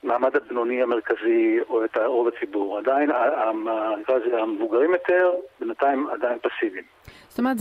המעמד 0.04 0.36
אמ, 0.36 0.42
הבינוני 0.46 0.84
המרכזי 0.84 1.60
או 1.70 1.86
את 1.86 1.98
רוב 1.98 2.28
הציבור. 2.28 2.78
עדיין, 2.78 3.10
נקרא 4.02 4.16
לזה 4.16 4.42
המבוגרים 4.42 4.92
יותר, 4.92 5.32
בינתיים 5.60 6.08
עדיין 6.08 6.38
פסיביים. 6.40 6.84
זאת 7.28 7.40
אומרת, 7.40 7.58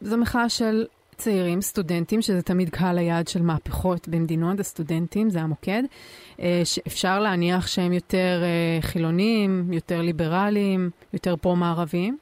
זו 0.00 0.16
מחאה 0.18 0.48
של 0.48 0.84
צעירים, 1.16 1.60
סטודנטים, 1.60 2.20
שזה 2.22 2.42
תמיד 2.42 2.68
קהל 2.70 2.98
היעד 2.98 3.28
של 3.28 3.42
מהפכות 3.42 4.08
במדינות, 4.08 4.60
הסטודנטים, 4.60 5.30
זה 5.30 5.40
המוקד, 5.40 5.82
אה, 6.40 6.60
שאפשר 6.64 7.18
להניח 7.18 7.66
שהם 7.66 7.92
יותר 7.92 8.42
אה, 8.42 8.78
חילונים, 8.82 9.72
יותר 9.72 10.00
ליברליים, 10.00 10.90
יותר 11.12 11.36
פרו-מערביים? 11.36 12.16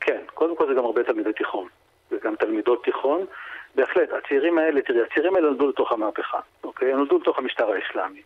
כן, 0.00 0.20
קודם 0.34 0.56
כל 0.56 0.66
זה 0.68 0.74
גם 0.74 0.84
הרבה 0.84 1.02
תלמידי 1.02 1.32
תיכון, 1.32 1.68
וגם 2.12 2.34
תלמידות 2.36 2.84
תיכון. 2.84 3.26
בהחלט, 3.74 4.08
הצעירים 4.12 4.58
האלה, 4.58 4.82
תראי, 4.82 5.02
הצעירים 5.02 5.36
האלה 5.36 5.46
נולדו 5.46 5.68
לתוך 5.68 5.92
המהפכה, 5.92 6.38
אוקיי? 6.64 6.92
הם 6.92 6.98
נולדו 6.98 7.18
לתוך 7.18 7.38
המשטר 7.38 7.72
האסלאמי. 7.72 8.22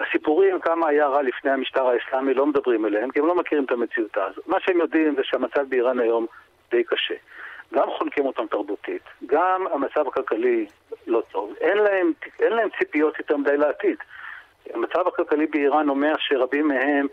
הסיפורים 0.00 0.60
כמה 0.60 0.88
היה 0.88 1.06
רע 1.06 1.22
לפני 1.22 1.50
המשטר 1.50 1.86
האסלאמי 1.86 2.34
לא 2.34 2.46
מדברים 2.46 2.86
אליהם, 2.86 3.10
כי 3.10 3.18
הם 3.18 3.26
לא 3.26 3.34
מכירים 3.34 3.64
את 3.64 3.70
המציאות 3.70 4.16
הזאת. 4.16 4.48
מה 4.48 4.60
שהם 4.60 4.78
יודעים 4.78 5.14
זה 5.16 5.22
שהמצב 5.24 5.68
באיראן 5.68 6.00
היום 6.00 6.26
די 6.70 6.84
קשה. 6.84 7.14
גם 7.74 7.90
חונקים 7.98 8.26
אותם 8.26 8.46
תרבותית, 8.46 9.02
גם 9.26 9.66
המצב 9.72 10.08
הכלכלי 10.08 10.66
לא 11.06 11.22
טוב. 11.32 11.54
אין 11.60 11.78
להם, 11.78 12.12
אין 12.40 12.52
להם 12.52 12.68
ציפיות 12.78 13.18
יותר 13.18 13.36
מדי 13.36 13.56
לעתיד. 13.56 13.96
המצב 14.74 15.08
הכלכלי 15.08 15.46
באיראן 15.46 15.88
אומר 15.88 16.14
שרבים 16.18 16.68
מהם 16.68 17.06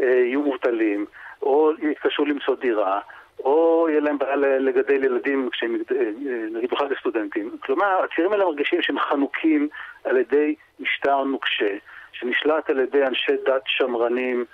אה, 0.00 0.06
יהיו 0.06 0.42
מובטלים, 0.42 1.06
או 1.42 1.72
יתקשו 1.90 2.24
למצוא 2.24 2.54
דירה, 2.54 3.00
או 3.44 3.86
יהיה 3.90 4.00
להם 4.00 4.18
בעיה 4.18 4.36
לגדל 4.36 5.04
ילדים 5.04 5.48
כשהם, 5.52 5.74
אה, 5.74 6.10
נגיד 6.52 6.70
בכלל 6.70 6.88
לסטודנטים. 6.90 7.56
כלומר, 7.62 8.04
הצעירים 8.04 8.32
האלה 8.32 8.44
מרגישים 8.44 8.82
שהם 8.82 8.98
חנוקים 8.98 9.68
על 10.04 10.16
ידי 10.16 10.54
משטר 10.80 11.24
נוקשה, 11.24 11.76
שנשלט 12.12 12.70
על 12.70 12.80
ידי 12.80 13.04
אנשי 13.04 13.32
דת 13.46 13.62
שמרנים, 13.66 14.44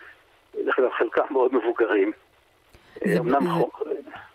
חלקם 0.98 1.24
מאוד 1.30 1.54
מבוגרים. 1.54 2.12
זה, 3.04 3.18
אמנם 3.18 3.46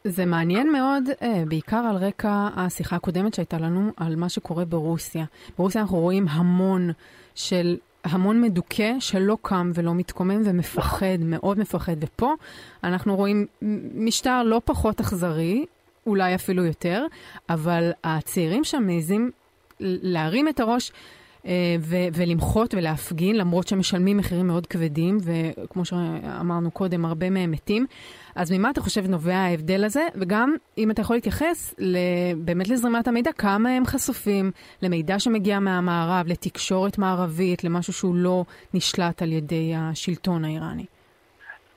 זה, 0.03 0.11
זה 0.11 0.25
מעניין 0.25 0.71
מאוד, 0.71 1.03
בעיקר 1.47 1.77
על 1.89 1.95
רקע 1.95 2.47
השיחה 2.55 2.95
הקודמת 2.95 3.33
שהייתה 3.33 3.57
לנו 3.57 3.91
על 3.97 4.15
מה 4.15 4.29
שקורה 4.29 4.65
ברוסיה. 4.65 5.25
ברוסיה 5.57 5.81
אנחנו 5.81 5.97
רואים 5.99 6.27
המון 6.27 6.91
של 7.35 7.77
המון 8.03 8.41
מדוכא 8.41 8.93
שלא 8.99 9.37
קם 9.41 9.71
ולא 9.73 9.95
מתקומם 9.95 10.41
ומפחד, 10.45 11.17
מאוד 11.19 11.59
מפחד. 11.59 11.95
ופה 11.99 12.33
אנחנו 12.83 13.15
רואים 13.15 13.45
משטר 13.95 14.43
לא 14.43 14.61
פחות 14.65 14.99
אכזרי, 14.99 15.65
אולי 16.07 16.35
אפילו 16.35 16.65
יותר, 16.65 17.05
אבל 17.49 17.91
הצעירים 18.03 18.63
שם 18.63 18.83
מעזים 18.87 19.31
להרים 19.79 20.47
את 20.47 20.59
הראש 20.59 20.91
אה, 20.91 21.18
ו- 21.79 22.07
ולמחות 22.13 22.73
ולהפגין, 22.73 23.35
למרות 23.37 23.67
שהם 23.67 23.79
משלמים 23.79 24.17
מחירים 24.17 24.47
מאוד 24.47 24.67
כבדים, 24.67 25.17
וכמו 25.23 25.85
שאמרנו 25.85 26.71
קודם, 26.71 27.05
הרבה 27.05 27.29
מהם 27.29 27.51
מתים. 27.51 27.85
אז 28.35 28.51
ממה 28.51 28.69
אתה 28.69 28.81
חושב 28.81 29.01
נובע 29.07 29.35
ההבדל 29.35 29.83
הזה? 29.83 30.07
וגם, 30.15 30.55
אם 30.77 30.91
אתה 30.91 31.01
יכול 31.01 31.15
להתייחס 31.15 31.75
באמת 32.37 32.67
לזרימת 32.69 33.07
המידע, 33.07 33.31
כמה 33.31 33.69
הם 33.69 33.85
חשופים 33.85 34.51
למידע 34.81 35.19
שמגיע 35.19 35.59
מהמערב, 35.59 36.25
לתקשורת 36.27 36.97
מערבית, 36.97 37.63
למשהו 37.63 37.93
שהוא 37.93 38.15
לא 38.15 38.43
נשלט 38.73 39.21
על 39.21 39.31
ידי 39.31 39.73
השלטון 39.75 40.45
האיראני? 40.45 40.85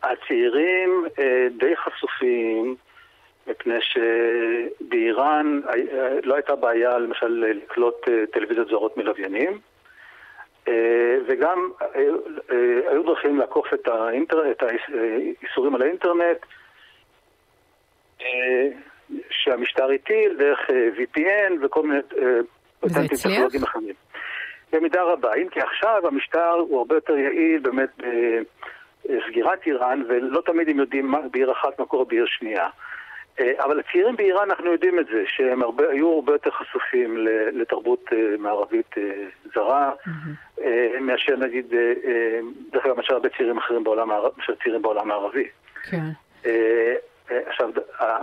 הצעירים 0.02 1.04
אה, 1.18 1.48
די 1.58 1.76
חשופים. 1.76 2.76
מפני 3.46 3.78
שבאיראן 3.80 5.60
אה, 5.68 5.74
לא 6.22 6.34
הייתה 6.34 6.56
בעיה 6.56 6.98
למשל 6.98 7.26
לקלוט 7.26 8.08
אה, 8.08 8.24
טלוויזיות 8.32 8.68
זרות 8.68 8.96
מלוויינים 8.96 9.58
אה, 10.68 11.16
וגם 11.26 11.70
היו 12.90 13.02
דרכים 13.02 13.38
לעקוף 13.38 13.74
את, 13.74 13.88
האינטר... 13.88 14.50
את 14.50 14.62
האיסורים 14.62 15.74
על 15.74 15.82
האינטרנט 15.82 16.38
שהמשטר 19.30 19.90
הטיל 19.90 20.36
דרך 20.38 20.58
VPN 20.70 21.52
וכל 21.62 21.82
מיני 21.82 22.00
פטנטים 22.80 23.18
טכנולוגיים 23.18 23.62
אחרים. 23.62 23.94
במידה 24.72 25.02
רבה, 25.02 25.34
אם 25.34 25.48
כי 25.48 25.60
עכשיו 25.60 26.06
המשטר 26.06 26.50
הוא 26.50 26.78
הרבה 26.78 26.94
יותר 26.94 27.16
יעיל 27.16 27.58
באמת 27.58 27.90
בסגירת 29.04 29.66
איראן 29.66 30.02
ולא 30.08 30.42
תמיד 30.46 30.68
הם 30.68 30.78
יודעים 30.78 31.14
בעיר 31.30 31.52
אחת 31.52 31.80
מקור 31.80 32.04
בעיר 32.04 32.26
שנייה. 32.26 32.68
אה, 33.40 33.64
אבל 33.64 33.80
הצעירים 33.80 34.16
באיראן, 34.16 34.50
אנחנו 34.50 34.72
יודעים 34.72 34.98
את 34.98 35.06
זה, 35.06 35.24
שהם 35.26 35.62
הרבה, 35.62 35.84
היו 35.90 36.14
הרבה 36.14 36.32
יותר 36.32 36.50
חשופים 36.50 37.26
לתרבות 37.52 38.04
אה, 38.12 38.36
מערבית 38.38 38.98
אה, 38.98 39.02
זרה, 39.54 39.92
mm-hmm. 39.92 40.60
מאשר 41.00 41.36
נגיד, 41.36 41.74
דרך 42.72 42.86
אגב, 42.86 42.96
מאשר 42.96 43.14
הרבה 43.14 43.28
צעירים 43.28 43.58
אחרים 43.58 43.84
בעולם, 43.84 44.08
מאשר 44.08 44.54
צעירים 44.62 44.82
בעולם 44.82 45.10
הערבי. 45.10 45.48
כן. 45.82 46.06
עכשיו, 47.28 47.70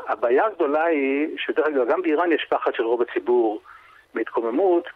הבעיה 0.07 0.45
הגדולה 0.45 0.83
היא, 0.83 1.27
שדרך 1.37 1.67
אגב, 1.67 1.87
גם 1.89 2.01
באיראן 2.01 2.31
יש 2.31 2.45
פחד 2.49 2.73
של 2.73 2.83
רוב 2.83 3.01
הציבור 3.01 3.61
מהתקוממות, 4.13 4.87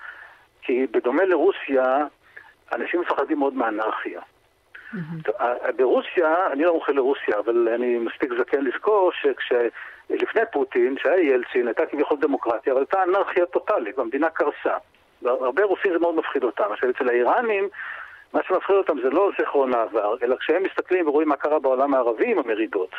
כי 0.61 0.87
בדומה 0.91 1.25
לרוסיה, 1.25 2.05
אנשים 2.73 3.01
מפחדים 3.01 3.39
מאוד 3.39 3.53
מאנרכיה. 3.53 4.21
Mm-hmm. 4.93 5.31
ברוסיה, 5.75 6.35
אני 6.51 6.63
לא 6.63 6.73
מומחה 6.73 6.91
לרוסיה, 6.91 7.39
אבל 7.39 7.69
אני 7.75 7.97
מספיק 7.97 8.33
זקן 8.39 8.61
לזכור 8.61 9.11
שכשלפני 10.09 10.41
פוטין, 10.51 10.95
שהיה 10.97 11.33
ילצין, 11.33 11.67
הייתה 11.67 11.85
כביכול 11.85 12.17
דמוקרטיה, 12.21 12.73
אבל 12.73 12.81
הייתה 12.81 13.03
אנרכיה 13.03 13.45
טוטאלית, 13.45 13.97
והמדינה 13.97 14.29
קרסה. 14.29 14.77
והרבה 15.21 15.63
רוסים 15.63 15.91
זה 15.93 15.99
מאוד 15.99 16.15
מפחיד 16.15 16.43
אותם. 16.43 16.63
עכשיו, 16.71 16.89
אצל 16.89 17.09
האיראנים, 17.09 17.69
מה 18.33 18.39
שמפחיד 18.47 18.75
אותם 18.75 18.97
זה 19.03 19.09
לא 19.09 19.29
זיכרון 19.39 19.73
העבר, 19.73 20.15
אלא 20.23 20.35
כשהם 20.35 20.63
מסתכלים 20.63 21.07
ורואים 21.07 21.29
מה 21.29 21.35
קרה 21.35 21.59
בעולם 21.59 21.93
הערבי 21.93 22.31
עם 22.31 22.39
המרידות. 22.39 22.89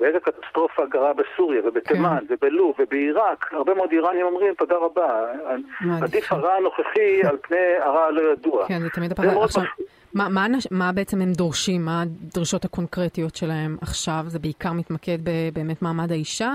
ואיזה 0.00 0.20
קטסטרופה 0.20 0.86
גרה 0.86 1.12
בסוריה 1.12 1.60
ובתימן 1.64 2.18
כן. 2.28 2.34
ובלוב 2.34 2.74
ובעיראק, 2.78 3.52
הרבה 3.52 3.74
מאוד 3.74 3.92
איראנים 3.92 4.26
אומרים 4.26 4.54
תודה 4.54 4.76
רבה, 4.76 5.24
עדיף 6.02 6.32
הרע 6.32 6.54
הנוכחי 6.54 7.20
על 7.28 7.36
פני 7.42 7.76
הרע 7.80 8.04
הלא 8.04 8.32
ידוע. 8.32 8.68
כן, 8.68 8.80
זה 8.80 8.90
תמיד. 8.90 9.12
עכשיו, 9.42 9.62
מה, 10.16 10.28
מה, 10.28 10.46
מה 10.70 10.92
בעצם 10.92 11.20
הם 11.20 11.32
דורשים? 11.32 11.84
מה 11.84 12.02
הדרישות 12.02 12.64
הקונקרטיות 12.64 13.36
שלהם 13.36 13.76
עכשיו? 13.82 14.20
זה 14.26 14.38
בעיקר 14.38 14.72
מתמקד 14.72 15.18
באמת 15.52 15.82
מעמד 15.82 16.12
האישה? 16.12 16.52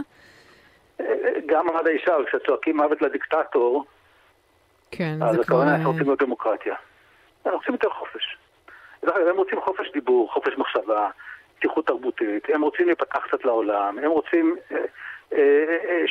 גם 1.46 1.66
מעמד 1.66 1.88
האישה, 1.88 2.14
כשצועקים 2.28 2.78
מוות 2.78 3.02
לדיקטטור, 3.02 3.86
כן, 4.92 5.18
אז 5.24 5.40
הכוונה 5.40 5.76
היא 5.76 5.86
רוצים 5.86 6.04
להיות 6.04 6.24
דמוקרטיה. 6.24 6.76
הם 7.46 7.54
רוצים 7.54 7.74
יותר 7.74 7.90
חופש. 7.90 8.38
הם 9.04 9.38
רוצים 9.38 9.62
חופש 9.62 9.92
דיבור, 9.94 10.34
חופש 10.34 10.54
מחשבה, 10.58 11.10
פתיחות 11.58 11.88
תרבותית, 11.88 12.48
הם 12.54 12.62
רוצים 12.62 12.86
להיפתח 12.86 13.20
קצת 13.28 13.46
לעולם, 13.46 13.98
הם 13.98 14.12
רוצים 14.12 14.56
אה, 14.72 14.78
אה, 15.34 15.76
אה, 15.90 16.04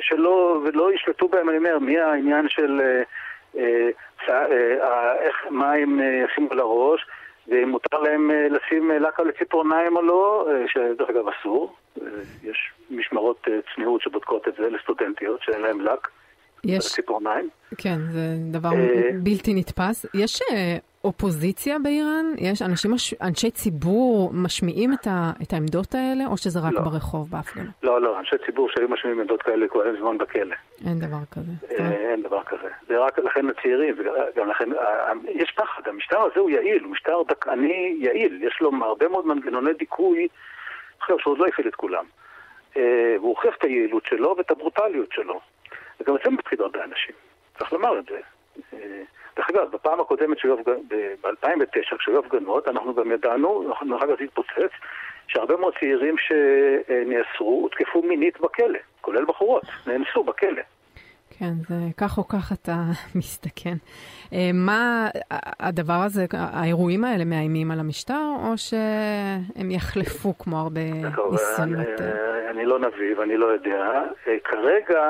שלא, 0.00 0.60
ולא 0.64 0.94
ישלטו 0.94 1.28
בהם, 1.28 1.48
אני 1.48 1.58
אומר, 1.58 1.78
מי 1.78 1.98
העניין 1.98 2.48
של 2.48 2.80
איך, 2.80 3.04
מה 5.50 5.72
הם 5.72 6.00
ישימו 6.24 6.48
על 6.50 6.60
הראש, 6.60 7.06
ואם 7.48 7.68
מותר 7.68 7.98
להם 8.00 8.30
לשים 8.30 8.90
לק 8.90 9.20
על 9.20 9.28
הציפורניים 9.28 9.96
או 9.96 10.02
לא, 10.02 10.48
שדרך 10.66 11.10
אגב 11.10 11.24
אסור, 11.28 11.76
יש 12.42 12.72
משמרות 12.90 13.48
צניעות 13.74 14.02
שבודקות 14.02 14.48
את 14.48 14.54
זה 14.58 14.70
לסטודנטיות 14.70 15.42
שאין 15.42 15.60
להם 15.60 15.80
לק. 15.80 16.08
יש... 16.64 16.86
ציפורניים. 16.86 17.48
כן, 17.78 17.98
זה 18.12 18.20
דבר 18.52 18.70
בלתי 19.22 19.54
נתפס. 19.54 20.06
יש 20.14 20.42
אופוזיציה 21.04 21.78
באיראן? 21.78 22.26
יש 22.38 22.62
אנשים, 22.62 22.90
אנשי 23.22 23.50
ציבור 23.50 24.30
משמיעים 24.34 24.92
את, 24.92 25.06
ה, 25.06 25.32
את 25.42 25.52
העמדות 25.52 25.94
האלה, 25.94 26.26
או 26.26 26.36
שזה 26.36 26.58
רק 26.60 26.72
לא. 26.72 26.80
ברחוב, 26.80 27.30
בהפגנה? 27.30 27.70
לא, 27.82 28.00
לא, 28.00 28.18
אנשי 28.18 28.36
ציבור 28.46 28.68
שהיו 28.70 28.88
משמיעים 28.88 29.20
עמדות 29.20 29.42
כאלה 29.42 29.68
כבר 29.68 29.86
אין 29.86 29.96
זמן 30.00 30.18
בכלא. 30.18 30.56
אין 30.86 30.98
דבר 30.98 31.24
כזה. 31.30 31.52
אה, 31.78 32.10
אין 32.12 32.22
דבר 32.22 32.42
כזה. 32.42 32.68
זה 32.88 32.98
רק 32.98 33.18
לכן 33.18 33.48
הצעירים, 33.48 33.94
וגם 33.98 34.48
לכן, 34.48 34.72
אה, 34.72 34.78
אה, 34.78 35.12
יש 35.28 35.50
פחד, 35.56 35.82
המשטר 35.88 36.20
הזה 36.20 36.40
הוא 36.40 36.50
יעיל, 36.50 36.82
הוא 36.82 36.92
משטר 36.92 37.22
דכאני 37.28 37.96
יעיל, 37.98 38.42
יש 38.42 38.58
לו 38.60 38.70
הרבה 38.82 39.08
מאוד 39.08 39.26
מנגנוני 39.26 39.72
דיכוי, 39.72 40.28
עכשיו 41.00 41.18
שהוא 41.18 41.32
עוד 41.32 41.38
לא 41.38 41.46
הפעיל 41.46 41.68
את 41.68 41.74
כולם. 41.74 42.04
והוא 42.76 43.28
הוכיח 43.28 43.54
את 43.58 43.64
היעילות 43.64 44.06
שלו 44.06 44.34
ואת 44.38 44.50
הברוטליות 44.50 45.12
שלו. 45.12 45.40
וגם 46.00 46.14
זה 46.24 46.30
מפחיד 46.30 46.60
הרבה 46.60 46.84
אנשים, 46.84 47.14
צריך 47.58 47.72
לומר 47.72 47.98
את 47.98 48.04
זה. 48.04 48.20
דרך 49.40 49.50
אגב, 49.50 49.70
בפעם 49.72 50.00
הקודמת 50.00 50.38
שהיו 50.38 50.54
הפגנות, 50.54 50.78
ב-2009, 50.88 51.96
כשהיו 51.98 52.18
הפגנות, 52.18 52.68
אנחנו 52.68 52.94
גם 52.94 53.12
ידענו, 53.12 53.72
אחר 53.72 54.16
כך 54.16 54.20
התפוצץ, 54.20 54.72
שהרבה 55.28 55.56
מאוד 55.56 55.74
צעירים 55.80 56.14
שנאסרו 56.18 57.60
הותקפו 57.62 58.02
מינית 58.02 58.40
בכלא, 58.40 58.78
כולל 59.00 59.24
בחורות, 59.24 59.62
נאנסו 59.86 60.24
בכלא. 60.24 60.62
כן, 61.38 61.52
זה 61.68 61.74
כך 61.96 62.18
או 62.18 62.28
כך 62.28 62.52
אתה 62.52 62.76
מסתכן. 63.18 63.74
אה, 64.32 64.50
מה 64.54 65.08
הדבר 65.60 66.00
הזה, 66.06 66.26
האירועים 66.32 67.04
האלה 67.04 67.24
מאיימים 67.24 67.70
על 67.70 67.80
המשטר, 67.80 68.32
או 68.44 68.58
שהם 68.58 69.70
יחלפו 69.70 70.38
כמו 70.38 70.58
הרבה 70.58 70.80
ניסיונות? 71.30 72.00
אני, 72.00 72.50
אני 72.50 72.66
לא 72.66 72.78
נביא 72.78 73.18
ואני 73.18 73.36
לא 73.36 73.46
יודע. 73.46 74.02
אה, 74.28 74.36
כרגע 74.44 75.02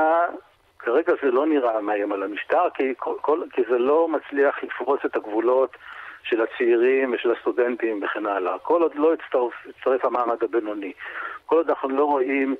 כרגע 0.83 1.13
זה 1.23 1.31
לא 1.31 1.47
נראה 1.47 1.81
מאיים 1.81 2.13
על 2.13 2.23
המשטר, 2.23 2.71
כי, 2.75 2.95
כל, 2.97 3.43
כי 3.53 3.63
זה 3.71 3.79
לא 3.79 4.09
מצליח 4.09 4.63
לפרוץ 4.63 5.01
את 5.05 5.17
הגבולות 5.17 5.77
של 6.23 6.43
הצעירים 6.43 7.13
ושל 7.15 7.33
הסטודנטים 7.33 8.03
וכן 8.03 8.27
הלאה. 8.27 8.59
כל 8.59 8.83
עוד 8.83 8.93
לא 8.95 9.15
יצטרף, 9.15 9.53
יצטרף 9.67 10.05
המעמד 10.05 10.45
הבינוני. 10.45 10.93
כל 11.47 11.57
עוד 11.57 11.69
אנחנו 11.69 11.89
לא 11.89 12.05
רואים, 12.05 12.55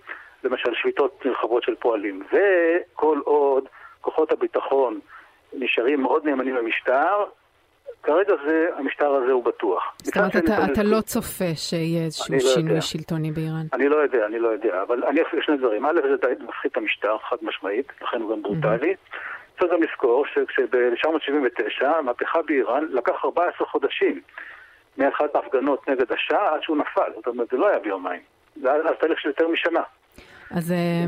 למשל, 0.45 0.75
שביתות 0.75 1.27
נרחבות 1.27 1.63
של 1.63 1.75
פועלים. 1.75 2.23
וכל 2.33 3.21
עוד 3.25 3.69
כוחות 4.01 4.33
הביטחון 4.33 5.01
נשארים 5.53 6.03
מאוד 6.03 6.25
נאמנים 6.25 6.55
למשטר, 6.55 7.25
כרגע 8.03 8.35
זה, 8.47 8.69
המשטר 8.77 9.15
הזה 9.15 9.33
הוא 9.33 9.45
בטוח. 9.45 9.83
זאת 10.03 10.17
אומרת, 10.17 10.37
אתה, 10.37 10.65
אתה 10.73 10.83
לא 10.83 11.01
צופה 11.01 11.55
שיהיה 11.55 12.05
איזשהו 12.05 12.35
לא 12.35 12.41
שינוי 12.41 12.71
יודע. 12.71 12.81
שלטוני 12.81 13.31
באיראן? 13.33 13.67
אני 13.73 13.89
לא 13.89 13.97
יודע, 13.97 14.27
אני 14.27 14.39
לא 14.39 14.49
יודע, 14.49 14.83
אבל 14.83 15.05
אני 15.05 15.23
אפילו 15.23 15.43
שני 15.43 15.57
דברים. 15.57 15.87
א', 15.87 16.01
זה 16.23 16.45
מפחית 16.45 16.73
את 16.73 16.77
המשטר, 16.77 17.17
חד 17.19 17.37
משמעית, 17.43 17.93
לכן 18.03 18.21
הוא 18.21 18.31
גם 18.37 18.43
ברוטלי. 18.43 18.95
צריך 19.61 19.73
גם 19.73 19.83
לזכור 19.83 20.25
שב-1979, 20.27 21.87
המהפכה 21.87 22.39
באיראן 22.43 22.85
לקח 22.91 23.25
14 23.25 23.67
חודשים 23.67 24.21
מאחת 24.99 25.35
ההפגנות 25.35 25.89
נגד 25.89 26.13
השאה 26.13 26.55
עד 26.55 26.63
שהוא 26.63 26.77
נפל. 26.77 27.13
זאת 27.15 27.27
אומרת, 27.27 27.49
זה 27.51 27.57
לא 27.57 27.69
היה 27.69 27.79
ביומיים. 27.79 28.21
זה 28.63 28.73
היה 28.73 28.83
תהליך 29.01 29.21
של 29.21 29.29
יותר 29.29 29.49
משנה. 29.49 29.83
אז 30.51 30.73
אה, 30.73 31.05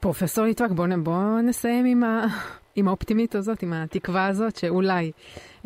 פרופסור 0.00 0.44
ליטבק, 0.44 0.70
בואו 0.70 1.40
נסיים 1.42 1.84
עם 1.84 2.02
עם 2.76 2.88
האופטימית 2.88 3.34
הזאת, 3.34 3.62
עם 3.62 3.72
התקווה 3.72 4.26
הזאת, 4.26 4.56
שאולי, 4.56 5.12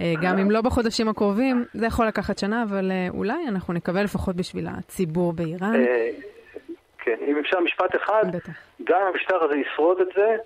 אה, 0.01 0.13
גם 0.23 0.39
אם 0.39 0.51
לא 0.51 0.61
בחודשים 0.61 1.09
הקרובים, 1.09 1.65
זה 1.75 1.87
יכול 1.87 2.07
לקחת 2.07 2.39
שנה, 2.39 2.63
אבל 2.63 2.91
אה, 2.91 3.07
אולי 3.09 3.49
אנחנו 3.49 3.75
נקווה 3.75 4.03
לפחות 4.03 4.37
בשביל 4.37 4.67
הציבור 4.79 5.33
באיראן. 5.33 5.75
אה, 5.75 6.11
כן, 6.99 7.17
אם 7.27 7.39
אפשר 7.39 7.61
משפט 7.61 7.97
אחד, 7.97 8.25
גם 8.85 9.01
אם 9.01 9.07
המשטר 9.07 9.45
הזה 9.45 9.55
ישרוד 9.57 10.01
את 10.01 10.09
זה, 10.17 10.37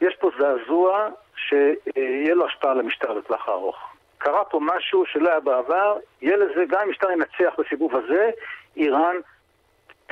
יש 0.00 0.16
פה 0.20 0.30
זעזוע 0.38 1.08
שיהיה 1.36 2.34
לו 2.34 2.46
השפעה 2.46 2.70
על 2.70 2.80
המשטר 2.80 3.12
לטווח 3.12 3.48
הארוך. 3.48 3.76
קרה 4.18 4.44
פה 4.44 4.60
משהו 4.62 5.04
שלא 5.06 5.28
היה 5.28 5.40
בעבר, 5.40 5.96
יהיה 6.22 6.36
לזה, 6.36 6.64
גם 6.68 6.78
אם 6.82 6.88
המשטר 6.88 7.10
ינצח 7.10 7.54
בסיבוב 7.58 7.96
הזה, 7.96 8.30
איראן, 8.76 9.16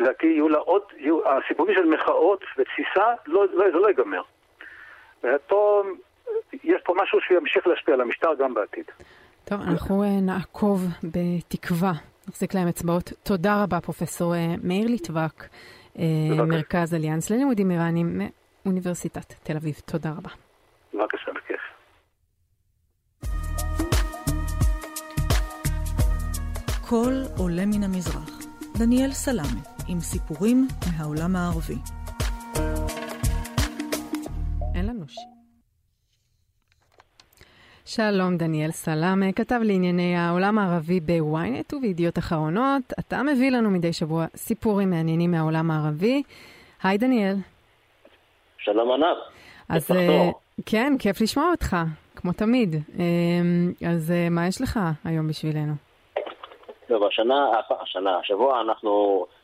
לדעתי 0.00 0.26
יהיו 0.26 0.48
לה 0.48 0.58
עוד, 0.58 0.82
יהיו, 0.96 1.20
הסיבובים 1.28 1.74
של 1.74 1.86
מחאות 1.86 2.44
ותסיסה, 2.58 3.06
לא, 3.26 3.46
לא, 3.52 3.70
זה 3.72 3.78
לא 3.78 3.88
ייגמר. 3.88 4.22
ופה, 5.24 5.82
יש 6.64 6.82
פה 6.84 6.94
משהו 7.02 7.20
שימשיך 7.20 7.66
להשפיע 7.66 7.94
על 7.94 8.00
המשטר 8.00 8.34
גם 8.38 8.54
בעתיד. 8.54 8.84
טוב, 9.44 9.60
אנחנו 9.60 10.02
אה, 10.02 10.20
נעקוב 10.22 10.80
בתקווה, 11.04 11.92
נחזיק 12.28 12.54
להם 12.54 12.68
אצבעות. 12.68 13.12
תודה 13.22 13.62
רבה, 13.62 13.80
פרופסור 13.80 14.34
אה, 14.34 14.54
מאיר 14.62 14.86
ליטבק, 14.86 15.44
אה, 15.98 16.04
מרכז 16.48 16.94
אליאנס 16.94 17.30
ללימודים 17.30 17.70
איראנים 17.70 18.20
מאוניברסיטת 18.64 19.34
תל 19.42 19.56
אביב. 19.56 19.74
תודה 19.84 20.10
רבה. 20.10 20.30
בבקשה, 20.94 21.30
בכיף. 21.32 21.60
קול 26.88 27.14
עולה 27.38 27.66
מן 27.66 27.82
המזרח. 27.84 28.38
דניאל 28.78 29.10
סלאמה, 29.10 29.77
עם 29.88 30.00
סיפורים 30.00 30.68
מהעולם 30.86 31.36
הערבי. 31.36 31.74
אין 34.74 34.86
לנו 34.86 35.08
ש... 35.08 35.16
שלום, 37.84 38.36
דניאל 38.36 38.70
סלאמה, 38.70 39.32
כתב 39.32 39.60
לענייני 39.64 40.16
העולם 40.16 40.58
הערבי 40.58 41.00
בוויינט 41.00 41.74
ובידיעות 41.74 42.18
אחרונות. 42.18 42.82
אתה 42.98 43.22
מביא 43.22 43.50
לנו 43.50 43.70
מדי 43.70 43.92
שבוע 43.92 44.26
סיפורים 44.36 44.90
מעניינים 44.90 45.30
מהעולם 45.30 45.70
הערבי. 45.70 46.22
היי, 46.82 46.98
דניאל. 46.98 47.36
שלום 48.58 48.92
ענת. 48.92 49.18
אז 49.68 49.90
כן, 50.66 50.92
כיף 50.98 51.20
לשמוע 51.20 51.50
אותך, 51.50 51.76
כמו 52.16 52.32
תמיד. 52.32 52.76
אז 53.88 54.12
מה 54.30 54.46
יש 54.46 54.60
לך 54.60 54.80
היום 55.04 55.28
בשבילנו? 55.28 55.72
טוב, 56.88 57.04
השנה, 57.04 57.50
השנה, 57.82 58.18
השבוע 58.18 58.60
אנחנו 58.60 59.24
אה, 59.26 59.37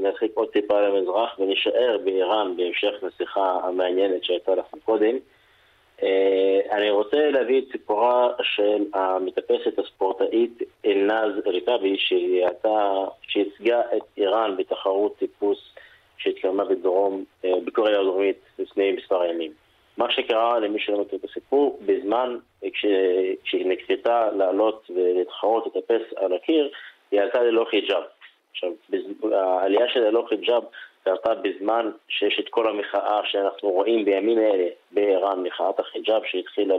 נרחיק 0.00 0.30
עוד 0.34 0.48
טיפה 0.48 0.80
למזרח 0.80 1.38
ונישאר 1.38 1.98
באיראן 2.04 2.56
בהמשך 2.56 2.92
לשיחה 3.02 3.58
המעניינת 3.62 4.24
שהייתה 4.24 4.54
לכם 4.54 4.78
קודם. 4.84 5.16
אה, 6.02 6.60
אני 6.72 6.90
רוצה 6.90 7.30
להביא 7.30 7.58
את 7.58 7.64
סיפורה 7.72 8.28
של 8.42 8.84
המטפסת 8.94 9.78
הספורטאית 9.78 10.62
אלנז 10.86 11.46
ריקאבי 11.46 11.96
שייצגה 13.22 13.80
את 13.96 14.02
איראן 14.16 14.56
בתחרות 14.56 15.18
טיפוס 15.18 15.58
שהתקיימה 16.18 16.64
בדרום, 16.64 17.24
אה, 17.44 17.50
בקוריאה 17.64 18.00
הדרומית 18.00 18.36
לפני 18.58 18.92
מספר 18.92 19.24
ימים. 19.24 19.52
מה 19.96 20.10
שקרה, 20.10 20.58
למי 20.58 20.80
שלא 20.80 21.00
מכיר 21.00 21.18
את 21.18 21.24
הסיפור, 21.24 21.80
בזמן 21.86 22.36
כשהיא 23.42 23.66
נקטטה 23.66 24.28
לעלות 24.36 24.90
ולהתחרות 24.94 25.66
לטפס 25.66 26.02
על 26.16 26.32
הקיר, 26.32 26.70
היא 27.10 27.20
עלתה 27.20 27.42
ללא 27.42 27.66
חיג'אב. 27.70 28.02
עכשיו, 28.56 28.70
העלייה 29.32 29.86
של 29.88 30.00
ללא 30.00 30.26
חיג'אב 30.28 30.62
קרתה 31.04 31.34
בזמן 31.34 31.90
שיש 32.08 32.40
את 32.40 32.48
כל 32.50 32.68
המחאה 32.68 33.20
שאנחנו 33.24 33.68
רואים 33.68 34.04
בימים 34.04 34.38
אלה 34.38 34.68
באיראן, 34.92 35.42
מחאת 35.42 35.80
החיג'אב 35.80 36.22
שהתחילה 36.24 36.74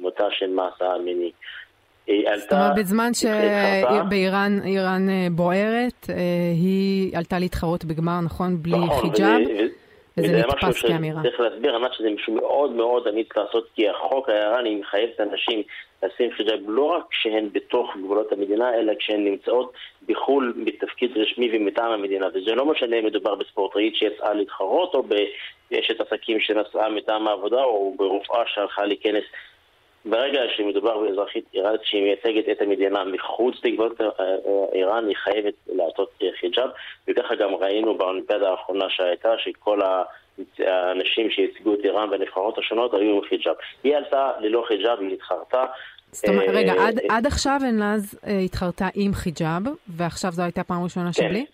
במותה 0.00 0.26
של 0.30 0.50
מסה 0.50 0.94
המיני. 0.94 1.30
זאת 2.06 2.52
אומרת, 2.52 2.76
בזמן 2.76 3.10
שבאיראן 3.14 4.60
איראן 4.64 5.08
אה, 5.10 5.26
בוערת, 5.30 6.06
אה, 6.10 6.14
היא 6.54 7.16
עלתה 7.16 7.38
להתחרות 7.38 7.84
בגמר, 7.84 8.20
נכון? 8.20 8.62
בלי 8.62 8.78
נכון, 8.78 9.10
חיג'אב? 9.10 9.40
וזה 10.18 10.36
נתפס 10.36 10.82
כאמירה. 10.82 11.22
צריך 11.22 11.40
להסביר, 11.40 11.76
ענת, 11.76 11.92
שזה 11.92 12.10
משהו 12.10 12.34
מאוד 12.34 12.70
מאוד 12.70 13.08
אמיץ 13.08 13.28
לעשות, 13.36 13.68
כי 13.74 13.88
החוק 13.88 14.28
האיראני 14.28 14.74
מחייב 14.74 15.10
את 15.14 15.20
הנשים 15.20 15.62
לשים 16.02 16.32
חיג'אב 16.32 16.60
לא 16.66 16.82
רק 16.82 17.04
כשהן 17.10 17.48
בתוך 17.52 17.96
גבולות 17.96 18.32
המדינה, 18.32 18.74
אלא 18.74 18.92
כשהן 18.98 19.24
נמצאות 19.24 19.72
בחו"ל 20.08 20.64
בתפקיד 20.64 21.10
רשמי 21.16 21.50
ומטעם 21.52 21.92
המדינה. 21.92 22.26
וזה 22.34 22.54
לא 22.54 22.66
משנה 22.66 22.98
אם 22.98 23.06
מדובר 23.06 23.34
בספורטאית 23.34 23.96
שיצאה 23.96 24.34
להתחרות, 24.34 24.94
או 24.94 25.02
באשת 25.70 26.00
עסקים 26.00 26.40
שנסעה 26.40 26.88
מטעם 26.88 27.28
העבודה, 27.28 27.62
או 27.62 27.94
ברופאה 27.96 28.42
שהלכה 28.46 28.84
להיכנס 28.84 29.24
ברגע 30.04 30.40
שמדובר 30.56 30.98
באזרחית 30.98 31.44
איראנית 31.54 31.80
שהיא 31.84 32.02
מייצגת 32.02 32.48
את 32.52 32.62
המדינה 32.62 33.04
מחוץ 33.04 33.54
לגבולות 33.64 34.00
אה, 34.00 34.06
אה, 34.06 34.32
איראן, 34.72 35.06
היא 35.08 35.16
חייבת 35.16 35.54
לעשות 35.66 36.22
חיג'אב, 36.40 36.70
וככה 37.08 37.34
גם 37.34 37.54
ראינו 37.54 37.94
באולימפיאדה 37.94 38.50
האחרונה 38.50 38.84
שהייתה, 38.88 39.34
שכל 39.38 39.80
האנשים 40.58 41.30
שייצגו 41.30 41.74
את 41.74 41.78
איראן 41.84 42.10
והנבחרות 42.10 42.58
השונות 42.58 42.94
היו 42.94 43.16
עם 43.16 43.22
חיג'אב. 43.28 43.54
היא 43.84 43.96
עלתה 43.96 44.30
ללא 44.40 44.64
חיג'אב, 44.68 45.00
היא 45.00 45.12
התחרתה. 45.12 45.64
זאת 46.12 46.28
אומרת, 46.28 46.48
אה, 46.48 46.54
רגע, 46.54 46.72
עד, 46.72 47.00
עד 47.08 47.26
עכשיו 47.26 47.60
אלנז 47.64 48.18
התחרתה 48.44 48.88
עם 48.94 49.12
חיג'אב, 49.14 49.62
ועכשיו 49.88 50.30
זו 50.32 50.42
הייתה 50.42 50.64
פעם 50.64 50.84
ראשונה 50.84 51.06
כן. 51.06 51.12
שבלי? 51.12 51.46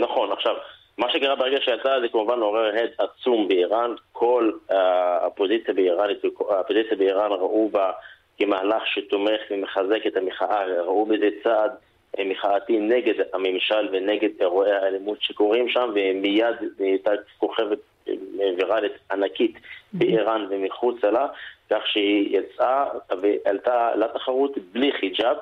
נכון, 0.00 0.32
עכשיו, 0.32 0.54
מה 0.98 1.06
שקרה 1.12 1.36
ברגע 1.36 1.56
שיצא 1.60 2.00
זה 2.00 2.08
כמובן 2.08 2.40
עורר 2.40 2.70
הד 2.74 2.90
עצום 2.98 3.48
באיראן, 3.48 3.94
כל 4.12 4.52
האופוזיציה 4.70 5.74
באיראן, 5.74 6.08
האופוזיציה 6.50 6.96
באיראן 6.96 7.30
ראו 7.30 7.68
בה 7.68 7.92
כמהלך 8.38 8.82
שתומך 8.86 9.40
ומחזק 9.50 10.06
את 10.06 10.16
המחאה, 10.16 10.64
ראו 10.64 11.06
בזה 11.06 11.28
צעד 11.42 11.70
אה, 12.18 12.24
מחאתי 12.24 12.78
נגד 12.80 13.14
הממשל 13.32 13.88
ונגד 13.92 14.28
אירועי 14.40 14.72
האלימות 14.72 15.22
שקורים 15.22 15.68
שם, 15.68 15.90
ומיד 15.94 16.56
הייתה 16.78 17.10
כוכבת 17.38 17.78
אה, 18.08 18.14
ויראלית 18.56 18.92
ענקית 19.10 19.58
באיראן 19.92 20.46
ומחוצה 20.50 21.10
לה, 21.10 21.26
כך 21.70 21.82
שהיא 21.86 22.38
יצאה 22.38 22.84
ועלתה 23.22 23.90
לתחרות 23.94 24.58
בלי 24.72 24.92
חיג'אב. 25.00 25.36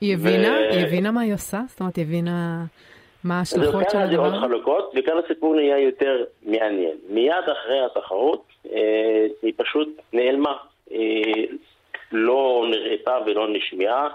היא 0.00 0.14
הבינה? 0.14 0.50
ו... 0.50 0.74
היא 0.74 0.86
הבינה 0.86 1.10
מה 1.10 1.20
היא 1.20 1.34
עושה? 1.34 1.60
זאת 1.68 1.80
אומרת, 1.80 1.96
היא 1.96 2.04
הבינה... 2.04 2.64
מה 3.24 3.38
ההשלכות 3.38 3.90
של 3.90 3.98
הדבר 3.98 4.24
הזה? 4.24 4.36
חלוקות, 4.36 4.92
וכאן 4.96 5.14
הסיפור 5.24 5.54
נהיה 5.54 5.78
יותר 5.78 6.24
מעניין. 6.42 6.96
מיד 7.08 7.48
אחרי 7.52 7.80
התחרות 7.84 8.42
אה, 8.72 9.26
היא 9.42 9.52
פשוט 9.56 9.88
נעלמה. 10.12 10.56
אה, 10.92 11.44
לא 12.12 12.66
נראתה 12.70 13.18
ולא 13.26 13.48
נשמעה. 13.48 14.08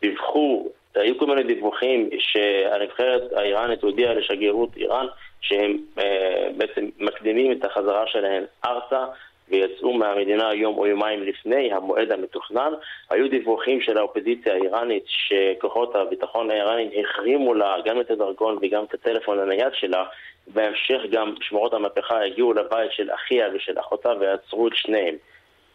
דיווחו, 0.00 0.68
היו 0.94 1.18
כל 1.18 1.26
מיני 1.26 1.42
דיווחים 1.42 2.10
שהנבחרת 2.18 3.32
האיראנית 3.32 3.82
הודיעה 3.82 4.14
לשגרירות 4.14 4.76
איראן 4.76 5.06
שהם 5.40 5.78
אה, 5.98 6.48
בעצם 6.56 6.88
מקדימים 6.98 7.52
את 7.52 7.64
החזרה 7.64 8.06
שלהם 8.06 8.44
ארצה. 8.64 9.04
ויצאו 9.48 9.92
מהמדינה 9.92 10.54
יום 10.54 10.78
או 10.78 10.86
יומיים 10.86 11.22
לפני 11.22 11.72
המועד 11.72 12.12
המתוכנן. 12.12 12.72
היו 13.10 13.30
דיווחים 13.30 13.80
של 13.80 13.98
האופוזיציה 13.98 14.52
האיראנית 14.52 15.04
שכוחות 15.06 15.94
הביטחון 15.94 16.50
האיראנים 16.50 16.90
החרימו 17.00 17.54
לה 17.54 17.76
גם 17.84 18.00
את 18.00 18.10
הדרכון 18.10 18.58
וגם 18.62 18.84
את 18.84 18.94
הטלפון 18.94 19.38
הנייד 19.38 19.72
שלה. 19.72 20.04
בהמשך 20.46 21.00
גם 21.10 21.34
שמורות 21.40 21.74
המהפכה 21.74 22.24
הגיעו 22.24 22.52
לבית 22.52 22.92
של 22.92 23.10
אחיה 23.14 23.48
ושל 23.54 23.78
אחותה 23.80 24.12
ועצרו 24.20 24.68
את 24.68 24.72
שניהם. 24.74 25.14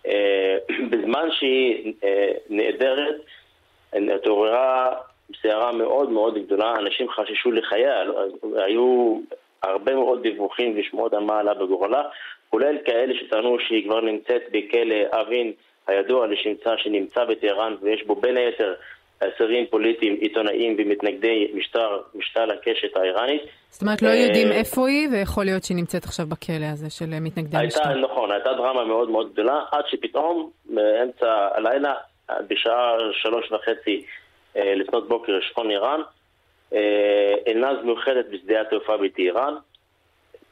אה, 0.07 0.57
בזמן 0.89 1.27
שהיא 1.31 1.93
אה, 2.03 2.31
נעדרת, 2.49 3.15
התעוררה 3.93 4.95
סערה 5.41 5.71
מאוד 5.71 6.09
מאוד 6.09 6.37
גדולה, 6.37 6.75
אנשים 6.75 7.09
חששו 7.09 7.51
לחייה, 7.51 8.03
היו 8.55 9.19
הרבה 9.63 9.95
מאוד 9.95 10.21
דיווחים 10.21 10.79
ושמועות 10.79 11.13
על 11.13 11.23
מה 11.23 11.39
עלה 11.39 11.53
בגורלה, 11.53 12.03
כולל 12.51 12.77
כאלה 12.85 13.13
שטענו 13.19 13.57
שהיא 13.67 13.85
כבר 13.85 14.01
נמצאת 14.01 14.41
בכלא 14.51 15.21
אבין 15.21 15.51
הידוע 15.87 16.27
לשמצה 16.27 16.71
שנמצא 16.77 17.25
בטהרן 17.25 17.75
ויש 17.81 18.03
בו 18.03 18.15
בין 18.15 18.37
היתר 18.37 18.73
אסירים 19.19 19.65
פוליטיים, 19.69 20.13
עיתונאים 20.13 20.75
ומתנגדי 20.77 21.51
משטר, 21.53 22.01
משתל 22.15 22.51
הקשת 22.51 22.97
האיראנית. 22.97 23.41
זאת 23.69 23.81
אומרת, 23.81 24.01
לא 24.01 24.09
יודעים 24.09 24.51
אה, 24.51 24.57
איפה 24.57 24.87
היא, 24.87 25.07
ויכול 25.11 25.45
להיות 25.45 25.63
שהיא 25.63 25.77
נמצאת 25.77 26.03
עכשיו 26.03 26.25
בכלא 26.25 26.65
הזה 26.73 26.89
של 26.89 27.19
מתנגדי 27.21 27.57
משטר. 27.67 27.93
נכון, 27.93 28.31
הייתה 28.31 28.53
דרמה 28.53 28.85
מאוד 28.85 29.09
מאוד 29.09 29.33
גדולה, 29.33 29.63
עד 29.71 29.83
שפתאום, 29.87 30.49
באמצע 30.65 31.47
הלילה, 31.53 31.93
בשעה 32.47 32.97
שלוש 33.13 33.51
וחצי 33.51 34.05
אה, 34.57 34.75
לפנות 34.75 35.07
בוקר, 35.07 35.39
שכון 35.41 35.71
איראן, 35.71 36.01
אלנז 37.47 37.77
אה, 37.77 37.83
מיוחדת 37.83 38.25
בשדה 38.31 38.61
התעופה 38.61 38.97
בטהרן, 38.97 39.53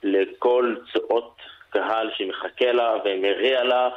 לכל 0.03 0.75
צואות 0.93 1.35
קהל 1.69 2.09
שמחכה 2.17 2.71
לה 2.71 2.95
ומריע 3.05 3.63
לה, 3.63 3.89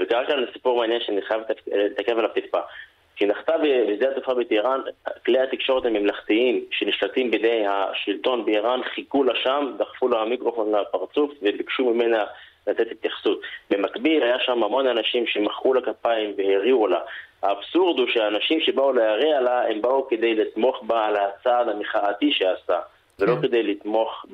וקרה 0.00 0.26
כאן 0.26 0.44
סיפור 0.52 0.78
מעניין 0.78 1.00
שאני 1.00 1.22
חייב 1.22 1.42
להתעכב 1.66 2.18
עליו 2.18 2.30
טיפה. 2.30 2.60
כשנחתה 3.16 3.52
בשדה 3.58 4.10
התעופה 4.10 4.34
בטהרן, 4.34 4.80
כלי 5.26 5.38
התקשורת 5.38 5.84
הממלכתיים 5.84 6.64
שנשלטים 6.70 7.30
בידי 7.30 7.64
השלטון 7.68 8.44
באיראן 8.44 8.80
חיכו 8.94 9.24
לה 9.24 9.32
שם, 9.42 9.72
דחפו 9.78 10.08
לה 10.08 10.22
המיקרופון 10.22 10.72
לפרצוף 10.74 11.32
וביקשו 11.42 11.94
ממנה 11.94 12.24
לתת 12.66 12.92
התייחסות. 12.92 13.40
במקביל 13.70 14.22
היה 14.22 14.38
שם 14.40 14.62
המון 14.62 14.86
אנשים 14.86 15.26
שמחאו 15.26 15.74
לה 15.74 15.80
כפיים 15.80 16.34
והריעו 16.36 16.86
לה. 16.86 17.00
האבסורד 17.42 17.98
הוא 17.98 18.08
שהאנשים 18.08 18.60
שבאו 18.60 18.92
להריע 18.92 19.40
לה, 19.40 19.68
הם 19.68 19.82
באו 19.82 20.08
כדי 20.08 20.34
לתמוך 20.34 20.82
בה 20.82 21.06
על 21.06 21.16
הצעד 21.16 21.68
המחאתי 21.68 22.32
שעשה, 22.32 22.80
ולא 23.18 23.34
כן. 23.34 23.42
כדי 23.42 23.62
לתמוך 23.62 24.26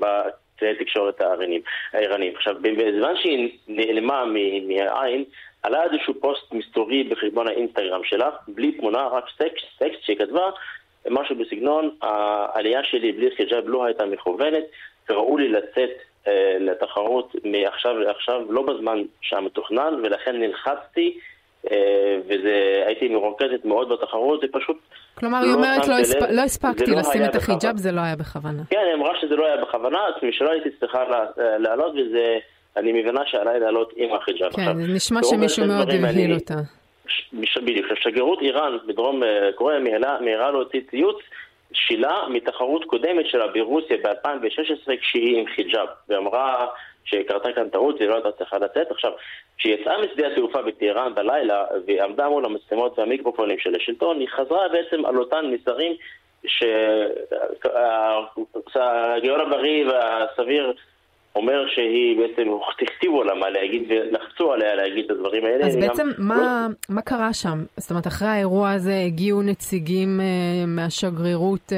בכלי 0.56 0.74
תקשורת 0.74 1.20
הערניים. 1.20 2.34
עכשיו, 2.34 2.54
בזמן 2.62 3.16
שהיא 3.16 3.50
נעלמה 3.68 4.24
מהעין, 4.68 5.24
עלה 5.62 5.82
איזשהו 5.82 6.14
פוסט 6.20 6.52
מסתורי 6.52 7.04
בחשבון 7.04 7.48
האינסטגרם 7.48 8.04
שלה, 8.04 8.30
בלי 8.48 8.72
תמונה, 8.72 9.06
רק 9.06 9.24
טקסט, 9.38 9.66
טקסט 9.78 10.02
שהיא 10.02 10.16
כתבה, 10.16 10.50
משהו 11.10 11.36
בסגנון, 11.36 11.90
העלייה 12.02 12.84
שלי 12.84 13.12
בלי 13.12 13.30
חיג'אב 13.36 13.64
לא 13.66 13.84
הייתה 13.84 14.06
מכוונת, 14.06 14.64
קראו 15.04 15.38
לי 15.38 15.48
לצאת 15.48 15.90
אה, 16.28 16.56
לתחרות 16.60 17.34
מעכשיו 17.44 17.98
לעכשיו, 17.98 18.52
לא 18.52 18.62
בזמן 18.62 19.02
שהמתוכנן, 19.20 19.94
ולכן 20.02 20.36
נלחצתי, 20.36 21.18
והייתי 22.28 23.08
מרוכזת 23.08 23.64
מאוד 23.64 23.88
בתחרות, 23.88 24.40
זה 24.40 24.46
פשוט... 24.52 24.76
כלומר, 25.14 25.38
היא 25.38 25.48
לא 25.48 25.54
אומרת, 25.54 25.88
לא, 25.88 25.94
הספ... 25.94 26.16
לא 26.30 26.40
הספקתי 26.40 26.90
לא 26.90 26.98
לשים 26.98 27.24
את 27.24 27.34
החיג'אב, 27.34 27.76
זה 27.76 27.92
לא 27.92 28.00
היה 28.00 28.16
בכוונה. 28.16 28.62
כן, 28.70 28.82
היא 28.86 28.94
אמרה 28.94 29.12
שזה 29.20 29.36
לא 29.36 29.46
היה 29.46 29.56
בכוונה, 29.56 29.98
שלא 30.30 30.50
הייתי 30.50 30.68
צריכה 30.80 31.04
לעלות, 31.58 31.92
וזה... 31.92 32.38
אני 32.76 32.92
מבינה 32.92 33.20
שעליי 33.26 33.60
לעלות 33.60 33.92
עם 33.96 34.14
החיג'אב. 34.14 34.52
כן, 34.52 34.62
עכשיו, 34.62 34.74
נשמע 34.74 35.20
שמישהו 35.22 35.66
מאוד 35.66 35.90
הבהיל 35.90 36.34
אותה. 36.34 36.54
בדיוק. 37.62 37.86
שגרירות 37.94 38.38
איראן 38.42 38.76
בדרום 38.86 39.22
אה, 39.22 39.50
קוריאה 39.54 39.80
מהירה 40.20 40.50
להוציא 40.50 40.80
ציוץ 40.90 41.16
שלה 41.72 42.28
מתחרות 42.28 42.84
קודמת 42.84 43.26
שלה 43.26 43.46
ברוסיה 43.46 43.96
ב-2016 43.96 44.96
כשהיא 45.00 45.38
עם 45.38 45.46
חיג'אב, 45.46 45.88
ואמרה 46.08 46.66
שקרתה 47.06 47.52
כאן 47.52 47.68
טעות 47.68 47.94
והיא 47.98 48.08
לא 48.08 48.14
הייתה 48.14 48.32
צריכה 48.32 48.58
לצאת. 48.58 48.90
עכשיו, 48.90 49.10
כשהיא 49.58 49.74
יצאה 49.74 49.94
משדה 50.02 50.26
התעופה 50.26 50.62
בטהרן 50.62 51.14
בלילה 51.14 51.64
ועמדה 51.86 52.28
מול 52.28 52.44
המצלמות 52.44 52.98
והמיקרופונים 52.98 53.58
של 53.58 53.74
השלטון, 53.74 54.20
היא 54.20 54.28
חזרה 54.28 54.68
בעצם 54.68 55.06
על 55.06 55.18
אותן 55.18 55.46
מסרים 55.52 55.92
שהגיון 58.68 59.40
הבריא 59.40 59.86
והסביר 59.86 60.72
אומר 61.36 61.68
שהיא 61.68 62.18
בעצם, 62.18 62.48
הכתיבו 62.82 63.24
לה 63.24 63.34
מה 63.34 63.50
להגיד 63.50 63.82
ולחצו 63.88 64.52
עליה 64.52 64.74
להגיד 64.74 65.04
את 65.04 65.10
הדברים 65.10 65.44
האלה. 65.44 65.66
אז 65.66 65.76
בעצם 65.76 66.08
גם... 66.18 66.28
מה, 66.28 66.36
לא... 66.36 66.94
מה 66.94 67.02
קרה 67.02 67.32
שם? 67.32 67.64
זאת 67.76 67.90
אומרת, 67.90 68.06
אחרי 68.06 68.28
האירוע 68.28 68.70
הזה 68.70 69.02
הגיעו 69.06 69.42
נציגים 69.42 70.20
uh, 70.20 70.66
מהשגרירות 70.66 71.72
uh, 71.72 71.74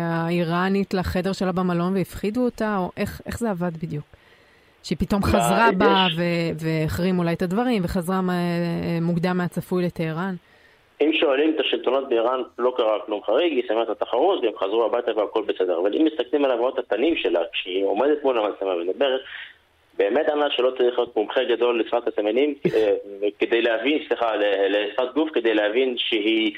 האיראנית 0.00 0.94
לחדר 0.94 1.32
שלה 1.32 1.52
במלון 1.52 1.96
והפחידו 1.96 2.40
אותה, 2.44 2.76
או 2.78 2.90
איך, 2.96 3.20
איך 3.26 3.38
זה 3.38 3.50
עבד 3.50 3.76
בדיוק? 3.82 4.17
שהיא 4.88 4.98
פתאום 4.98 5.22
חזרה 5.22 5.68
בה 5.78 6.06
והחרימו 6.60 7.24
לה 7.24 7.32
את 7.32 7.42
הדברים 7.42 7.84
וחזרה 7.84 8.20
מוקדם 9.00 9.36
מהצפוי 9.36 9.84
לטהרן? 9.84 10.34
אם 11.00 11.10
שואלים 11.20 11.54
את 11.54 11.60
השלטונות 11.60 12.08
באיראן, 12.08 12.40
לא 12.58 12.74
קרה 12.76 12.98
כלום 13.06 13.20
חריג, 13.26 13.52
היא 13.52 13.62
סיימה 13.66 13.82
את 13.82 13.88
התחרות 13.88 14.44
והם 14.44 14.52
חזרו 14.58 14.84
הביתה 14.84 15.16
והכל 15.16 15.42
בסדר. 15.46 15.78
אבל 15.80 15.94
אם 15.94 16.04
מסתכלים 16.04 16.44
על 16.44 16.50
עבודת 16.50 16.78
הפנים 16.78 17.16
שלה, 17.16 17.40
כשהיא 17.52 17.84
עומדת 17.84 18.24
מול 18.24 18.38
המצלמה 18.38 18.76
ומדברת, 18.76 19.20
באמת 19.98 20.28
אמרה 20.32 20.50
שלא 20.50 20.70
צריך 20.78 20.98
להיות 20.98 21.16
מומחה 21.16 21.44
גדול 21.44 21.80
לשפת 21.80 22.08
הסמנים 22.08 22.54
אה, 22.74 22.94
כדי 23.38 23.62
להבין, 23.62 23.98
סליחה, 24.08 24.30
לשפת 24.68 25.14
גוף, 25.14 25.30
כדי 25.34 25.54
להבין 25.54 25.94
שהיא 25.98 26.52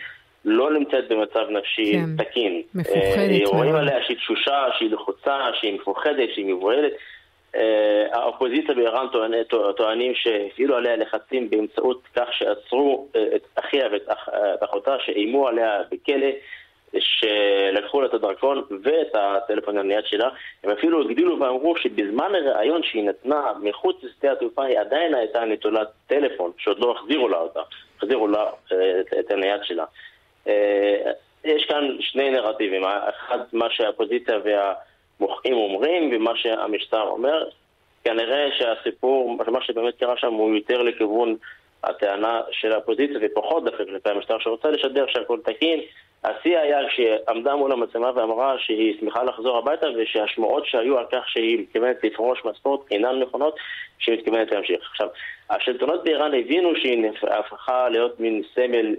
לא 0.45 0.73
נמצאת 0.73 1.09
במצב 1.09 1.51
נפשי 1.51 1.93
כן, 1.93 2.25
תקין. 2.25 2.63
מפוחדת. 2.75 3.41
אה, 3.43 3.57
רואים 3.59 3.75
עליה 3.75 4.03
שהיא 4.07 4.17
תשושה, 4.17 4.67
שהיא 4.79 4.91
לחוצה, 4.91 5.37
שהיא 5.61 5.75
מפוחדת, 5.75 6.29
שהיא 6.35 6.47
מבוהלת. 6.47 6.93
אה, 7.57 8.07
האופוזיציה 8.13 8.75
באיראן 8.75 9.07
טוענים 9.77 10.15
שהפעילו 10.15 10.77
עליה 10.77 10.97
לחצים 10.97 11.51
באמצעות 11.51 12.03
כך 12.17 12.29
שעצרו 12.33 13.09
אה, 13.17 13.37
את 13.37 13.43
אחיה 13.55 13.89
ואת 13.93 14.09
אחותה 14.61 14.97
שאיימו 15.05 15.49
עליה 15.49 15.83
בכלא, 15.91 16.27
שלקחו 16.99 18.01
לה 18.01 18.07
את 18.07 18.15
הדרכון 18.15 18.65
ואת 18.83 19.15
הטלפון 19.15 19.79
הנייד 19.79 20.07
שלה. 20.07 20.29
הם 20.65 20.71
אפילו 20.71 21.03
הגדילו 21.03 21.41
ואמרו 21.41 21.77
שבזמן 21.77 22.33
הראיון 22.35 22.83
שהיא 22.83 23.05
נתנה 23.05 23.53
מחוץ 23.63 23.97
לשדה 24.03 24.33
התעופה 24.33 24.65
היא 24.65 24.79
עדיין 24.79 25.15
הייתה 25.15 25.45
נטולת 25.45 25.89
טלפון, 26.07 26.51
שעוד 26.59 26.79
לא 26.79 26.93
החזירו 26.93 27.29
לה 27.29 27.39
אותה, 27.39 27.61
החזירו 27.97 28.29
לה 28.29 28.51
אה, 28.73 29.01
את 29.21 29.31
הנייד 29.31 29.61
שלה. 29.65 29.85
יש 31.45 31.65
כאן 31.69 31.97
שני 32.01 32.31
נרטיבים, 32.31 32.83
אחד 32.85 33.39
מה 33.53 33.67
שהאופוזיציה 33.71 34.39
וה... 34.45 34.73
מוחים 35.21 35.55
אומרים 35.55 36.11
ומה 36.13 36.33
שהמשטר 36.37 37.03
אומר. 37.03 37.49
כנראה 38.05 38.49
שהסיפור, 38.59 39.39
מה 39.47 39.63
שבאמת 39.63 39.95
קרה 39.99 40.17
שם 40.17 40.33
הוא 40.33 40.55
יותר 40.55 40.83
לכיוון 40.83 41.37
הטענה 41.85 42.41
של 42.51 42.73
האופוזיציה 42.73 43.19
ופחות 43.23 43.65
דווקא 43.65 43.85
כלפי 43.85 44.11
המשטר 44.11 44.39
שרוצה 44.39 44.71
לשדר 44.71 45.05
שהכל 45.09 45.39
תקין. 45.45 45.81
השיא 46.25 46.59
היה 46.59 46.79
כשעמדה 46.89 47.57
מול 47.57 47.73
המצלמה 47.73 48.11
ואמרה 48.15 48.55
שהיא 48.59 49.01
שמחה 49.01 49.23
לחזור 49.23 49.59
הביתה 49.59 49.87
ושהשמועות 49.97 50.67
שהיו 50.67 50.99
על 50.99 51.05
כך 51.13 51.29
שהיא 51.29 51.59
מתכוונת 51.59 52.05
לפרוש 52.05 52.45
מהספורט 52.45 52.81
אינן 52.91 53.19
נכונות, 53.19 53.57
שהיא 53.99 54.19
מתכוונת 54.19 54.53
להמשיך. 54.53 54.81
עכשיו, 54.91 55.09
השלטונות 55.51 56.05
באיראן 56.05 56.35
הבינו 56.35 56.77
שהיא 56.77 57.11
הפכה 57.23 57.89
להיות 57.89 58.21
מין 58.21 58.43
סמל 58.55 58.95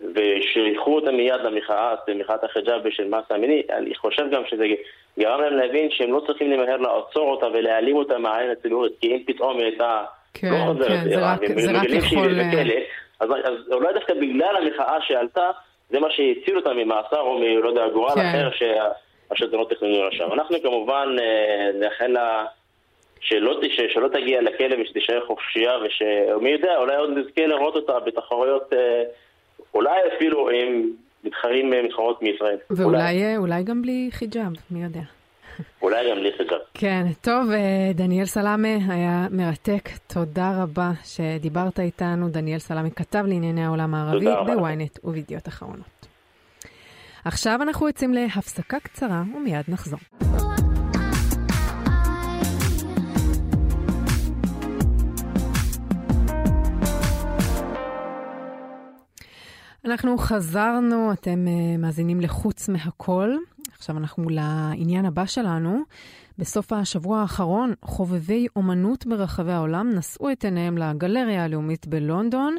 ושייכו 0.00 0.94
אותה 0.94 1.12
מיד 1.12 1.40
למחאה, 1.40 1.94
למחאת 2.08 2.44
החיג'אב 2.44 2.90
של 2.90 3.08
מסה 3.08 3.34
המיני, 3.34 3.62
אני 3.70 3.94
חושב 3.94 4.30
גם 4.30 4.42
שזה 4.46 4.66
גרם 5.18 5.40
להם 5.40 5.56
להבין 5.56 5.88
שהם 5.90 6.12
לא 6.12 6.22
צריכים 6.26 6.50
למהר 6.50 6.76
לעצור 6.76 7.30
אותה 7.30 7.46
ולהעלים 7.46 7.96
אותה 7.96 8.18
מהעין 8.18 8.50
הציבורית, 8.50 8.92
כי 9.00 9.06
אם 9.06 9.22
פתאום 9.26 9.58
היא 9.58 9.66
הייתה 9.66 10.04
כן, 10.34 10.48
לא 10.50 10.56
חוזרת 10.66 10.88
כן, 10.88 11.08
זה 11.08 11.16
רק, 11.20 11.40
זה 11.56 11.72
רק 11.72 11.88
יכול... 11.90 12.34
בכלא, 12.34 12.74
אז, 13.20 13.30
אז 13.44 13.72
אולי 13.72 13.92
דווקא 13.94 14.14
בגלל 14.14 14.56
המחאה 14.56 14.96
שעלתה, 15.00 15.50
זה 15.90 16.00
מה 16.00 16.08
שהציל 16.10 16.56
אותה 16.56 16.72
ממאסר 16.72 17.20
או 17.20 17.38
מ... 17.38 17.42
לא 17.42 17.68
יודע, 17.68 17.88
גורל 17.88 18.14
כן. 18.14 18.20
אחר 18.20 18.50
שהשלטונות 19.30 19.70
תכננו 19.70 20.08
לשם. 20.08 20.32
אנחנו 20.32 20.62
כמובן 20.62 21.08
אה, 21.20 21.70
נאחל 21.74 22.06
לה... 22.06 22.44
שלא, 23.20 23.60
שלא 23.88 24.08
תגיע 24.08 24.42
לכלא 24.42 24.82
ושתישאר 24.82 25.26
חופשייה, 25.26 25.72
ושמי 25.78 26.50
יודע, 26.50 26.76
אולי 26.76 26.96
עוד 26.96 27.10
נזכה 27.18 27.46
לראות 27.46 27.76
אותה 27.76 28.00
בתחרויות 28.00 28.72
אה, 28.72 29.02
אולי 29.74 29.98
אפילו 30.16 30.50
הם 30.50 30.90
מתחרים 31.24 31.72
אה, 31.72 31.82
מתחרות 31.82 32.22
מישראל. 32.22 32.56
ואולי 32.70 32.98
אולי. 32.98 33.36
אולי 33.36 33.62
גם 33.62 33.82
בלי 33.82 34.08
חיג'אב, 34.12 34.52
מי 34.70 34.82
יודע. 34.82 35.00
אולי 35.82 36.10
גם 36.10 36.16
בלי 36.16 36.32
חיג'אב. 36.36 36.58
כן, 36.74 37.04
טוב, 37.20 37.50
אה, 37.50 37.90
דניאל 37.94 38.24
סלאמה 38.24 38.68
היה 38.88 39.26
מרתק. 39.30 39.88
תודה 40.06 40.62
רבה 40.62 40.90
שדיברת 41.04 41.80
איתנו. 41.80 42.28
דניאל 42.28 42.58
סלאמה 42.58 42.90
כתב 42.90 43.24
לענייני 43.26 43.64
העולם 43.64 43.94
הערבי 43.94 44.26
בוויינט 44.46 44.98
ובידיעות 45.04 45.48
אחרונות. 45.48 46.06
עכשיו 47.24 47.58
אנחנו 47.62 47.86
יוצאים 47.86 48.14
להפסקה 48.14 48.80
קצרה 48.80 49.22
ומיד 49.36 49.64
נחזור. 49.68 49.98
אנחנו 59.84 60.18
חזרנו, 60.18 61.12
אתם 61.12 61.46
uh, 61.46 61.78
מאזינים 61.80 62.20
לחוץ 62.20 62.68
מהכל. 62.68 63.36
עכשיו 63.72 63.96
אנחנו 63.96 64.28
לעניין 64.28 65.04
הבא 65.04 65.26
שלנו. 65.26 65.82
בסוף 66.38 66.72
השבוע 66.72 67.20
האחרון, 67.20 67.72
חובבי 67.82 68.46
אומנות 68.56 69.06
ברחבי 69.06 69.52
העולם 69.52 69.90
נשאו 69.90 70.32
את 70.32 70.44
עיניהם 70.44 70.78
לגלריה 70.78 71.44
הלאומית 71.44 71.86
בלונדון. 71.86 72.56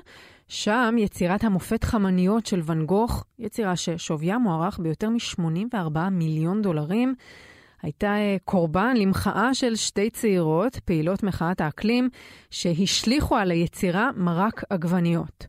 שם 0.48 0.96
יצירת 0.98 1.44
המופת 1.44 1.84
חמניות 1.84 2.46
של 2.46 2.62
ואן 2.64 2.86
גוך, 2.86 3.26
יצירה 3.40 3.76
ששוויה 3.76 4.38
מוערך 4.38 4.80
ביותר 4.80 5.10
מ-84 5.10 6.10
מיליון 6.12 6.62
דולרים, 6.62 7.16
הייתה 7.82 8.16
uh, 8.16 8.42
קורבן 8.44 8.98
למחאה 8.98 9.54
של 9.54 9.76
שתי 9.76 10.10
צעירות, 10.10 10.76
פעילות 10.76 11.24
מחאת 11.24 11.62
האקלים, 11.62 12.10
שהשליכו 12.50 13.36
על 13.36 13.52
היצירה 13.52 14.10
מרק 14.16 14.64
עגבניות. 14.70 15.48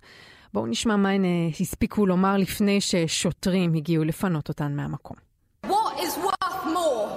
בואו 0.55 0.65
נשמע 0.65 0.95
מה 0.95 1.09
הן 1.09 1.25
הספיקו 1.59 2.05
לומר 2.05 2.37
לפני 2.37 2.81
ששוטרים 2.81 3.73
הגיעו 3.73 4.03
לפנות 4.03 4.49
אותן 4.49 4.75
מהמקום. 4.75 5.17
What 5.65 5.99
is 5.99 6.17
worth 6.17 6.65
more? 6.65 7.09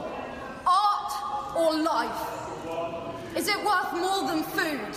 Art 0.66 1.12
or 1.56 1.70
life? 1.92 2.20
Is 3.37 3.48
it 3.48 3.58
worth 3.70 3.92
more 4.06 4.20
than 4.30 4.42
food? 4.58 4.92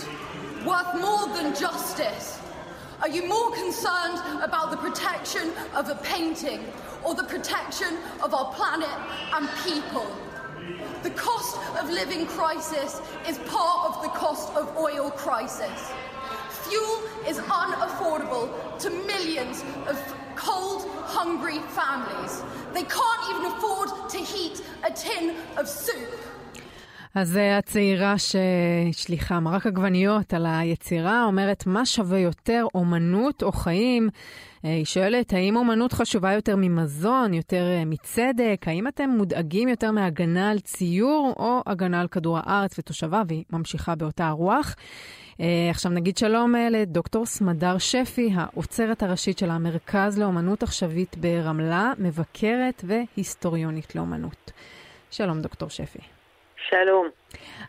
Worth 0.66 0.92
more 1.06 1.24
than 1.36 1.54
justice? 1.64 2.38
Are 3.02 3.08
you 3.08 3.22
more 3.28 3.50
concerned 3.64 4.18
about 4.48 4.70
the 4.72 4.76
protection 4.76 5.46
of 5.74 5.88
a 5.88 5.94
painting 6.12 6.60
or 7.04 7.14
the 7.14 7.28
protection 7.34 7.92
of 8.24 8.34
our 8.34 8.52
planet 8.58 8.98
and 9.34 9.48
people? 9.68 10.08
The 11.04 11.10
cost 11.10 11.56
of 11.80 11.84
living 11.90 12.26
crisis 12.26 13.00
is 13.28 13.38
part 13.56 13.80
of 13.88 14.02
the 14.02 14.08
cost 14.08 14.48
of 14.56 14.76
oil 14.76 15.10
crisis. 15.12 15.78
Fuel 16.65 16.95
is 17.31 17.37
unaffordable 17.61 18.45
to 18.83 18.89
millions 19.11 19.57
of 19.91 19.97
cold, 20.35 20.81
hungry 21.17 21.59
families. 21.79 22.33
They 22.75 22.85
can't 22.97 23.23
even 23.31 23.43
afford 23.53 23.89
to 24.13 24.19
heat 24.33 24.55
a 24.89 24.91
tin 24.91 25.25
of 25.57 25.67
soup. 25.67 26.11
אז 27.15 27.37
אה, 27.37 27.57
הצעירה 27.57 28.15
ששליחה 28.17 29.39
מרק 29.39 29.65
עגבניות 29.65 30.33
על 30.33 30.45
היצירה 30.45 31.23
אומרת, 31.23 31.67
מה 31.67 31.85
שווה 31.85 32.19
יותר, 32.19 32.65
אומנות 32.75 33.43
או 33.43 33.51
חיים? 33.51 34.09
אה, 34.65 34.69
היא 34.69 34.85
שואלת, 34.85 35.33
האם 35.33 35.55
אומנות 35.55 35.93
חשובה 35.93 36.33
יותר 36.33 36.55
ממזון, 36.57 37.33
יותר 37.33 37.63
אה, 37.63 37.85
מצדק? 37.85 38.65
האם 38.67 38.87
אתם 38.87 39.09
מודאגים 39.09 39.67
יותר 39.67 39.91
מהגנה 39.91 40.51
על 40.51 40.59
ציור 40.59 41.33
או 41.37 41.61
הגנה 41.65 42.01
על 42.01 42.07
כדור 42.07 42.37
הארץ 42.43 42.79
ותושביו? 42.79 43.25
והיא 43.27 43.43
ממשיכה 43.51 43.95
באותה 43.95 44.27
הרוח. 44.27 44.75
עכשיו 45.69 45.91
נגיד 45.91 46.17
שלום 46.17 46.55
לדוקטור 46.71 47.25
סמדר 47.25 47.77
שפי, 47.77 48.31
האוצרת 48.35 49.03
הראשית 49.03 49.37
של 49.37 49.49
המרכז 49.49 50.19
לאומנות 50.19 50.63
עכשווית 50.63 51.17
ברמלה, 51.17 51.93
מבקרת 51.97 52.83
והיסטוריונית 52.87 53.95
לאומנות. 53.95 54.51
שלום, 55.11 55.41
דוקטור 55.41 55.69
שפי. 55.69 56.22
שלום. 56.69 57.09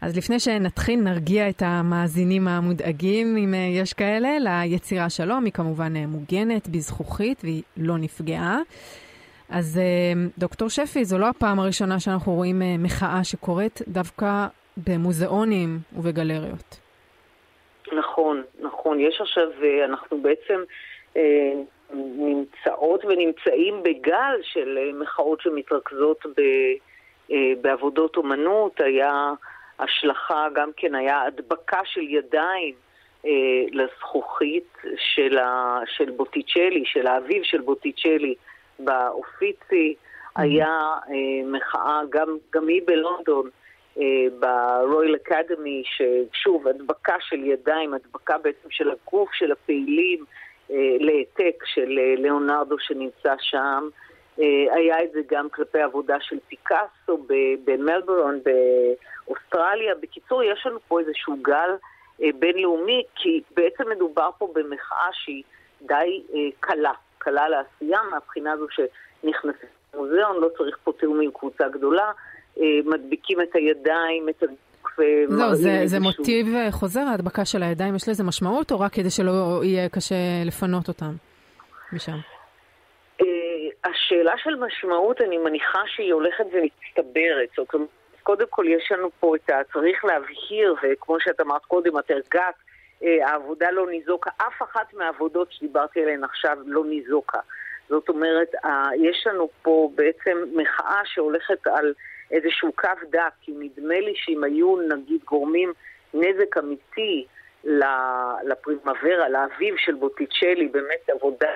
אז 0.02 0.16
לפני 0.16 0.40
שנתחיל, 0.40 1.00
נרגיע 1.00 1.48
את 1.48 1.62
המאזינים 1.62 2.48
המודאגים, 2.48 3.36
אם 3.36 3.54
אה, 3.54 3.58
יש 3.82 3.92
כאלה, 3.92 4.28
ליצירה 4.40 5.10
שלום. 5.10 5.44
היא 5.44 5.52
כמובן 5.52 5.96
אה, 5.96 6.06
מוגנת 6.06 6.68
בזכוכית 6.68 7.38
והיא 7.44 7.62
לא 7.76 7.94
נפגעה. 7.98 8.58
אז 9.50 9.78
אה, 9.78 10.22
דוקטור 10.38 10.68
שפי, 10.68 11.04
זו 11.04 11.18
לא 11.18 11.26
הפעם 11.26 11.58
הראשונה 11.60 12.00
שאנחנו 12.00 12.32
רואים 12.32 12.62
מחאה 12.78 13.24
שקורית 13.24 13.80
דווקא 13.88 14.46
במוזיאונים 14.76 15.78
ובגלריות. 15.96 16.80
נכון, 17.92 18.42
נכון. 18.60 19.00
יש 19.00 19.20
עכשיו, 19.20 19.48
אנחנו 19.84 20.22
בעצם 20.22 20.60
נמצאות 21.94 23.04
ונמצאים 23.04 23.82
בגל 23.82 24.36
של 24.42 24.78
מחאות 25.00 25.40
שמתרכזות 25.40 26.26
ב... 26.36 26.40
אה, 27.30 27.52
בעבודות 27.60 28.16
אומנות, 28.16 28.80
היה 28.80 29.32
השלכה, 29.78 30.46
גם 30.54 30.70
כן 30.76 30.94
היה 30.94 31.22
הדבקה 31.22 31.80
של 31.84 32.00
ידיים 32.00 32.74
אה, 33.26 33.30
לזכוכית 33.72 34.72
של, 34.96 35.38
ה, 35.38 35.80
של 35.86 36.10
בוטיצ'לי, 36.10 36.82
של 36.84 37.06
האביב 37.06 37.42
של 37.42 37.60
בוטיצ'לי 37.60 38.34
באופיצי, 38.78 39.94
mm-hmm. 39.94 40.42
היה 40.42 40.78
אה, 41.10 41.46
מחאה, 41.46 42.00
גם, 42.10 42.36
גם 42.52 42.68
היא 42.68 42.82
בלונדון, 42.84 43.50
ברויאל 44.40 45.16
אקדמי, 45.16 45.82
ששוב, 45.86 46.68
הדבקה 46.68 47.14
של 47.20 47.44
ידיים, 47.44 47.94
הדבקה 47.94 48.38
בעצם 48.38 48.70
של 48.70 48.90
הגוף 48.90 49.32
של 49.32 49.52
הפעילים 49.52 50.24
להעתק 51.00 51.64
של 51.64 51.98
ליאונרדו 52.16 52.78
שנמצא 52.78 53.34
שם. 53.38 53.88
אה, 54.40 54.74
היה 54.74 55.02
את 55.04 55.12
זה 55.12 55.20
גם 55.30 55.48
כלפי 55.48 55.80
עבודה 55.80 56.16
של 56.20 56.36
פיקאסו 56.48 57.26
במלבורון 57.64 58.40
באוסטרליה. 58.44 59.94
בקיצור, 60.02 60.42
יש 60.42 60.66
לנו 60.66 60.78
פה 60.88 61.00
איזשהו 61.00 61.36
גל 61.42 61.70
אה, 62.22 62.28
בינלאומי, 62.38 63.02
כי 63.14 63.40
בעצם 63.56 63.84
מדובר 63.90 64.30
פה 64.38 64.52
במחאה 64.54 65.08
שהיא 65.12 65.42
די 65.82 66.22
אה, 66.34 66.38
קלה, 66.60 66.92
קלה 67.18 67.48
לעשייה, 67.48 67.98
מהבחינה 68.10 68.52
הזו 68.52 68.66
שנכנסים 68.70 69.68
למוזיאון, 69.94 70.40
לא 70.40 70.48
צריך 70.58 70.78
פה 70.84 70.92
תיאום 71.00 71.20
עם 71.20 71.30
קבוצה 71.30 71.68
גדולה, 71.68 72.12
מדביקים 72.84 73.40
את 73.40 73.54
הידיים, 73.54 74.28
את 74.28 74.42
הגוף. 74.42 74.58
זהו, 75.28 75.54
זה, 75.54 75.82
זה 75.84 76.00
מוטיב 76.00 76.46
חוזר, 76.70 77.00
ההדבקה 77.00 77.44
של 77.44 77.62
הידיים, 77.62 77.96
יש 77.96 78.08
לזה 78.08 78.24
משמעות, 78.24 78.72
או 78.72 78.80
רק 78.80 78.92
כדי 78.92 79.10
שלא 79.10 79.60
יהיה 79.64 79.88
קשה 79.88 80.14
לפנות 80.44 80.88
אותם 80.88 81.12
משם? 81.92 82.33
השאלה 84.04 84.32
של 84.38 84.54
משמעות, 84.54 85.20
אני 85.20 85.38
מניחה 85.38 85.82
שהיא 85.86 86.12
הולכת 86.12 86.44
ומצטברת. 86.52 87.48
זאת 87.56 87.74
אומרת, 87.74 87.88
קודם 88.22 88.46
כל 88.50 88.64
יש 88.68 88.92
לנו 88.92 89.10
פה 89.20 89.36
את 89.36 89.50
ה... 89.50 89.60
צריך 89.72 90.04
להבהיר, 90.04 90.74
וכמו 90.82 91.20
שאת 91.20 91.40
אמרת 91.40 91.64
קודם, 91.64 91.98
את 91.98 92.10
הרגעת, 92.10 92.54
אה, 93.02 93.28
העבודה 93.28 93.70
לא 93.70 93.86
ניזוקה. 93.90 94.30
אף 94.36 94.62
אחת 94.62 94.94
מהעבודות 94.94 95.52
שדיברתי 95.52 96.02
עליהן 96.02 96.24
עכשיו 96.24 96.58
לא 96.66 96.84
ניזוקה. 96.84 97.38
זאת 97.88 98.08
אומרת, 98.08 98.54
יש 98.96 99.26
לנו 99.26 99.48
פה 99.62 99.90
בעצם 99.94 100.44
מחאה 100.52 101.00
שהולכת 101.04 101.66
על 101.66 101.94
איזשהו 102.30 102.72
קו 102.72 102.88
דק, 103.10 103.32
כי 103.40 103.52
נדמה 103.58 104.00
לי 104.00 104.12
שאם 104.16 104.44
היו 104.44 104.76
נגיד 104.76 105.20
גורמים 105.24 105.72
נזק 106.14 106.56
אמיתי 106.58 107.26
לפרימוורה, 108.44 109.28
לאביב 109.28 109.74
של 109.78 109.94
בוטיצ'לי, 109.94 110.68
באמת 110.68 111.10
עבודה 111.10 111.48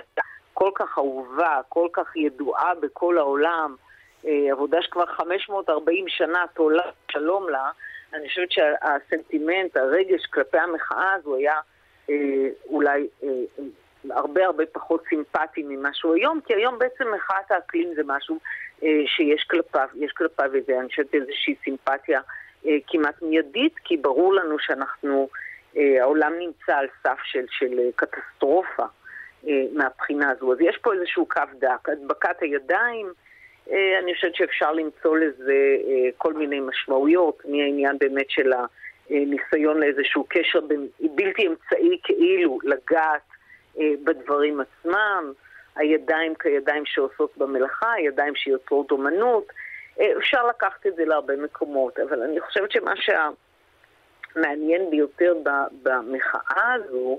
כל 0.58 0.70
כך 0.74 0.98
אהובה, 0.98 1.60
כל 1.68 1.88
כך 1.92 2.16
ידועה 2.16 2.74
בכל 2.74 3.18
העולם, 3.18 3.76
אה, 4.26 4.52
עבודה 4.52 4.82
שכבר 4.82 5.06
540 5.06 6.04
שנה 6.08 6.44
תולה 6.54 6.82
שלום 7.12 7.48
לה, 7.48 7.70
אני 8.14 8.28
חושבת 8.28 8.52
שהסנטימנט, 8.52 9.76
הרגש 9.76 10.26
כלפי 10.26 10.58
המחאה 10.58 11.12
הזו 11.12 11.34
היה 11.34 11.54
אה, 12.10 12.14
אולי 12.66 13.08
אה, 13.24 13.28
הרבה 14.10 14.46
הרבה 14.46 14.64
פחות 14.72 15.02
סימפטי 15.08 15.62
ממה 15.68 15.88
שהוא 15.94 16.14
היום, 16.14 16.40
כי 16.46 16.54
היום 16.54 16.78
בעצם 16.78 17.04
מחאת 17.14 17.50
האקלים 17.50 17.94
זה 17.94 18.02
משהו 18.04 18.38
אה, 18.82 18.88
שיש 19.06 19.44
כלפיו, 19.50 19.88
יש 19.94 20.12
כלפיו 20.12 20.54
איזה, 20.54 20.80
אני 20.80 20.88
חושבת 20.88 21.14
איזושהי 21.14 21.54
סימפתיה 21.64 22.20
אה, 22.66 22.76
כמעט 22.86 23.22
מיידית, 23.22 23.74
כי 23.84 23.96
ברור 23.96 24.34
לנו 24.34 24.56
שאנחנו, 24.58 25.28
אה, 25.76 26.02
העולם 26.02 26.32
נמצא 26.38 26.72
על 26.76 26.86
סף 27.02 27.18
של, 27.24 27.44
של 27.50 27.78
אה, 27.78 27.88
קטסטרופה. 27.96 28.84
אה, 29.46 29.62
מהבחינה 29.72 30.30
הזו. 30.30 30.52
אז 30.52 30.60
יש 30.60 30.78
פה 30.82 30.94
איזשהו 30.94 31.26
קו 31.26 31.42
דק. 31.58 31.88
הדבקת 31.88 32.40
הידיים, 32.42 33.12
אה, 33.70 33.98
אני 33.98 34.14
חושבת 34.14 34.34
שאפשר 34.34 34.72
למצוא 34.72 35.18
לזה 35.18 35.76
אה, 35.88 36.08
כל 36.16 36.32
מיני 36.32 36.60
משמעויות, 36.60 37.42
מהעניין 37.44 37.98
באמת 37.98 38.30
של 38.30 38.52
הניסיון 39.10 39.80
לאיזשהו 39.80 40.26
קשר 40.28 40.58
בלתי 41.00 41.46
אמצעי 41.46 41.98
כאילו 42.02 42.58
לגעת 42.62 43.22
בדברים 44.04 44.60
עצמם, 44.60 45.32
הידיים 45.76 46.34
כידיים 46.34 46.82
שעושות 46.86 47.36
במלאכה, 47.36 47.92
הידיים 47.92 48.34
שיוצרות 48.34 48.90
אומנות. 48.90 49.52
אפשר 50.18 50.46
לקחת 50.46 50.86
את 50.86 50.96
זה 50.96 51.04
להרבה 51.04 51.36
מקומות, 51.36 51.98
אבל 51.98 52.22
אני 52.22 52.40
חושבת 52.40 52.70
שמה 52.70 52.92
שהמעניין 54.34 54.90
ביותר 54.90 55.34
במחאה 55.82 56.72
הזו 56.72 57.18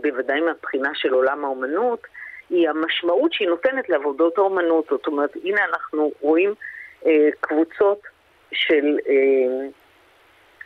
בוודאי 0.00 0.40
מהבחינה 0.40 0.90
של 0.94 1.12
עולם 1.12 1.44
האומנות, 1.44 2.06
היא 2.50 2.68
המשמעות 2.68 3.32
שהיא 3.32 3.48
נותנת 3.48 3.88
לעבודות 3.88 4.38
האומנות. 4.38 4.86
זאת 4.90 5.06
אומרת, 5.06 5.30
הנה 5.44 5.60
אנחנו 5.64 6.12
רואים 6.20 6.54
אה, 7.06 7.28
קבוצות 7.40 8.00
של 8.52 8.98
אה, 9.08 9.68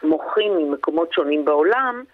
מוחים 0.02 0.56
ממקומות 0.56 1.12
שונים 1.12 1.44
בעולם, 1.44 2.04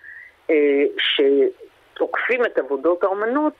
אה, 0.50 0.54
שתוקפים 0.98 2.44
את 2.44 2.58
עבודות 2.58 3.04
האומנות 3.04 3.52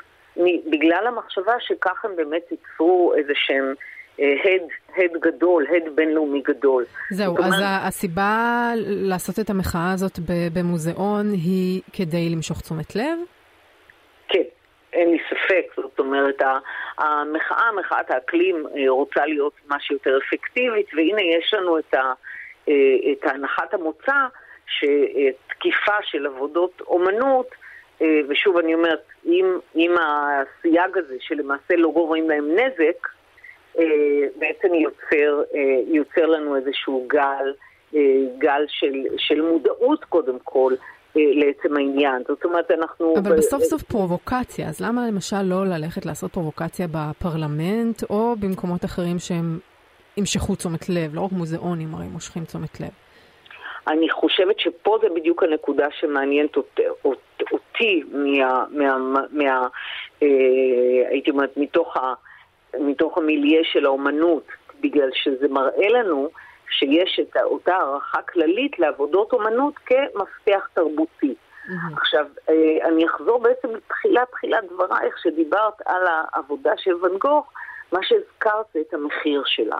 בגלל 0.71 1.07
המחשבה 1.07 1.53
שכך 1.61 2.05
הם 2.05 2.17
באמת 2.17 2.43
ייצרו 2.51 3.15
איזה 3.17 3.33
שהם 3.35 3.75
אה, 4.21 4.25
הד, 4.45 4.63
הד 4.97 5.21
גדול, 5.21 5.67
הד 5.67 5.95
בינלאומי 5.95 6.43
גדול. 6.43 6.85
זהו, 7.11 7.39
אז 7.39 7.45
אומר... 7.45 7.65
הסיבה 7.65 8.73
לעשות 8.87 9.39
את 9.39 9.51
המחאה 9.51 9.93
הזאת 9.93 10.19
במוזיאון 10.53 11.31
היא 11.33 11.83
כדי 11.93 12.31
למשוך 12.31 12.61
תשומת 12.61 12.97
לב? 12.97 13.19
אין 14.99 15.11
לי 15.11 15.19
ספק. 15.31 15.67
זאת 15.77 15.99
אומרת, 15.99 16.43
המחאה, 16.99 17.73
מחאת 17.73 18.11
האקלים 18.11 18.67
אה, 18.77 18.85
רוצה 18.89 19.27
להיות 19.27 19.53
משהו 19.69 19.95
יותר 19.95 20.19
אפקטיבית, 20.19 20.87
והנה 20.95 21.23
יש 21.23 21.55
לנו 21.55 21.79
את, 21.79 21.95
ה, 21.95 22.13
אה, 22.69 23.13
את 23.13 23.27
הנחת 23.27 23.75
המוצא 23.75 24.27
שתקיפה 24.67 25.97
של 26.03 26.27
עבודות 26.27 26.81
אומנות, 26.87 27.47
אה, 28.03 28.21
ושוב 28.29 28.57
אני 28.59 28.75
אומרת, 28.75 29.03
עם, 29.25 29.59
עם 29.75 29.95
הסייג 29.99 30.99
הזה 30.99 31.17
שלמעשה 31.21 31.77
לא 31.77 31.91
גורמים 31.91 32.31
להם 32.31 32.49
נזק, 32.51 33.09
בעצם 34.37 34.75
יוצר, 34.75 35.43
יוצר 35.87 36.27
לנו 36.27 36.57
איזשהו 36.57 37.07
גל, 37.09 37.53
גל 38.39 38.65
של, 38.69 39.05
של 39.17 39.41
מודעות 39.41 40.05
קודם 40.05 40.39
כל. 40.45 40.75
לעצם 41.17 41.77
העניין. 41.77 42.23
זאת 42.29 42.45
אומרת, 42.45 42.71
אנחנו... 42.71 43.15
אבל. 43.19 43.37
בסוף 43.37 43.63
סוף 43.63 43.83
פרובוקציה, 43.83 44.69
אז 44.69 44.81
למה 44.81 45.09
למשל 45.09 45.43
לא 45.43 45.65
ללכת 45.67 46.07
לעשות 46.07 46.33
פרובוקציה 46.33 46.87
בפרלמנט, 46.93 48.03
או 48.11 48.35
במקומות 48.41 48.85
אחרים 48.85 49.19
שהם 49.19 49.59
ימשכו 50.17 50.55
תשומת 50.55 50.89
לב, 50.89 51.15
לא 51.15 51.21
רק 51.21 51.33
מוזיאונים 51.33 51.95
הרי 51.95 52.07
מושכים 52.07 52.45
תשומת 52.45 52.81
לב? 52.81 52.91
אני 53.89 54.11
חושבת 54.11 54.61
שפה 54.61 54.99
זה 55.03 55.09
בדיוק 55.17 55.43
הנקודה 55.43 55.87
שמעניינת 56.01 56.57
אותי, 56.57 56.83
אותי 57.53 58.03
מה... 58.13 58.65
מה, 58.71 58.97
מה 59.33 59.69
אה, 60.23 60.29
הייתי 61.11 61.31
אומרת, 61.31 61.57
מתוך, 61.57 61.97
ה, 61.97 62.15
מתוך 62.81 63.19
המיליה 63.19 63.61
של 63.65 63.85
האומנות, 63.87 64.45
בגלל 64.81 65.09
שזה 65.13 65.49
מראה 65.49 65.89
לנו 65.89 66.29
שיש 66.71 67.21
את 67.23 67.37
אותה 67.37 67.77
הערכה 67.77 68.23
כללית 68.23 68.79
לעבודות 68.79 69.33
אומנות 69.33 69.75
כמפתח 69.87 70.69
תרבותי. 70.75 71.35
עכשיו, 71.97 72.27
אה, 72.49 72.89
אני 72.89 73.07
אחזור 73.07 73.39
בעצם 73.39 73.69
לתחילת 73.75 74.31
תחילת 74.31 74.65
דברייך, 74.73 75.19
שדיברת 75.23 75.75
על 75.87 76.03
העבודה 76.07 76.73
של 76.77 76.95
ואן 76.95 77.19
גוך, 77.19 77.53
מה 77.93 77.99
שהזכרת 78.03 78.67
זה 78.75 78.81
את 78.89 78.95
המחיר 78.95 79.43
שלה. 79.47 79.79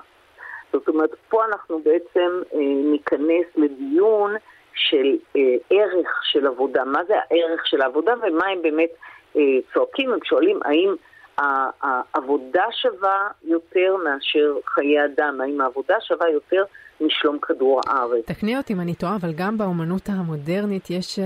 זאת 0.73 0.89
אומרת, 0.89 1.11
פה 1.29 1.45
אנחנו 1.45 1.79
בעצם 1.79 2.43
אה, 2.55 2.59
ניכנס 2.93 3.47
לדיון 3.57 4.35
של 4.75 5.17
אה, 5.37 5.57
ערך 5.71 6.21
של 6.25 6.47
עבודה, 6.47 6.85
מה 6.85 7.05
זה 7.05 7.15
הערך 7.17 7.67
של 7.67 7.83
העבודה 7.83 8.15
ומה 8.23 8.47
הם 8.47 8.63
באמת 8.63 8.91
אה, 9.37 9.43
צועקים, 9.75 10.13
הם 10.13 10.19
שואלים 10.25 10.61
האם 10.65 10.95
העבודה 11.39 12.65
שווה 12.73 13.29
יותר 13.45 13.97
מאשר 14.05 14.55
חיי 14.67 15.05
אדם, 15.05 15.41
האם 15.41 15.61
העבודה 15.61 15.95
שווה 16.01 16.31
יותר 16.31 16.65
משלום 17.01 17.39
כדור 17.43 17.81
הארץ. 17.87 18.25
תקני 18.27 18.57
אותי 18.57 18.73
אם 18.73 18.81
אני 18.81 18.95
טועה, 18.95 19.17
אבל 19.17 19.33
גם 19.33 19.59
באומנות 19.59 20.09
המודרנית 20.09 20.91
יש 20.91 21.19
uh, 21.19 21.23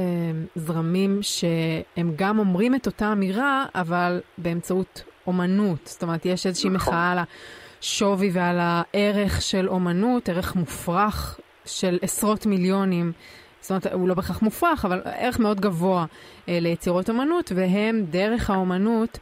זרמים 0.55 1.19
שהם 1.23 2.13
גם 2.17 2.39
אומרים 2.39 2.75
את 2.75 2.87
אותה 2.87 3.13
אמירה, 3.13 3.65
אבל 3.75 4.21
באמצעות 4.39 5.03
אומנות. 5.27 5.87
זאת 5.87 6.03
אומרת, 6.03 6.27
יש 6.27 6.47
איזושהי 6.47 6.71
נכון. 6.71 6.95
מחאה 6.95 7.13
על 7.13 7.19
השווי 7.81 8.31
ועל 8.33 8.59
הערך 8.61 9.43
של 9.43 9.69
אומנות, 9.69 10.29
ערך 10.29 10.57
מופרך 10.57 11.41
של 11.65 11.99
עשרות 12.03 12.47
מיליונים. 12.47 13.13
זאת 13.63 13.71
אומרת, 13.71 13.87
הוא 13.87 14.09
לא 14.09 14.15
בהכרח 14.15 14.43
מופרך, 14.43 14.85
אבל 14.85 15.01
ערך 15.05 15.39
מאוד 15.39 15.61
גבוה 15.61 16.05
אה, 16.49 16.59
ליצירות 16.61 17.09
אומנות, 17.09 17.53
והם, 17.55 18.05
דרך 18.11 18.51
האומנות, 18.51 19.19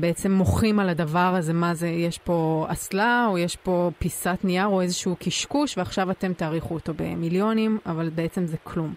בעצם 0.00 0.32
מוחים 0.32 0.80
על 0.80 0.88
הדבר 0.88 1.34
הזה, 1.38 1.52
מה 1.52 1.74
זה, 1.74 1.88
יש 1.88 2.18
פה 2.18 2.66
אסלה, 2.68 3.26
או 3.30 3.38
יש 3.38 3.56
פה 3.56 3.90
פיסת 3.98 4.38
נייר, 4.44 4.66
או 4.66 4.80
איזשהו 4.80 5.16
קשקוש, 5.20 5.78
ועכשיו 5.78 6.10
אתם 6.10 6.32
תעריכו 6.32 6.74
אותו 6.74 6.92
במיליונים, 6.96 7.78
אבל 7.86 8.08
בעצם 8.08 8.46
זה 8.46 8.56
כלום. 8.64 8.94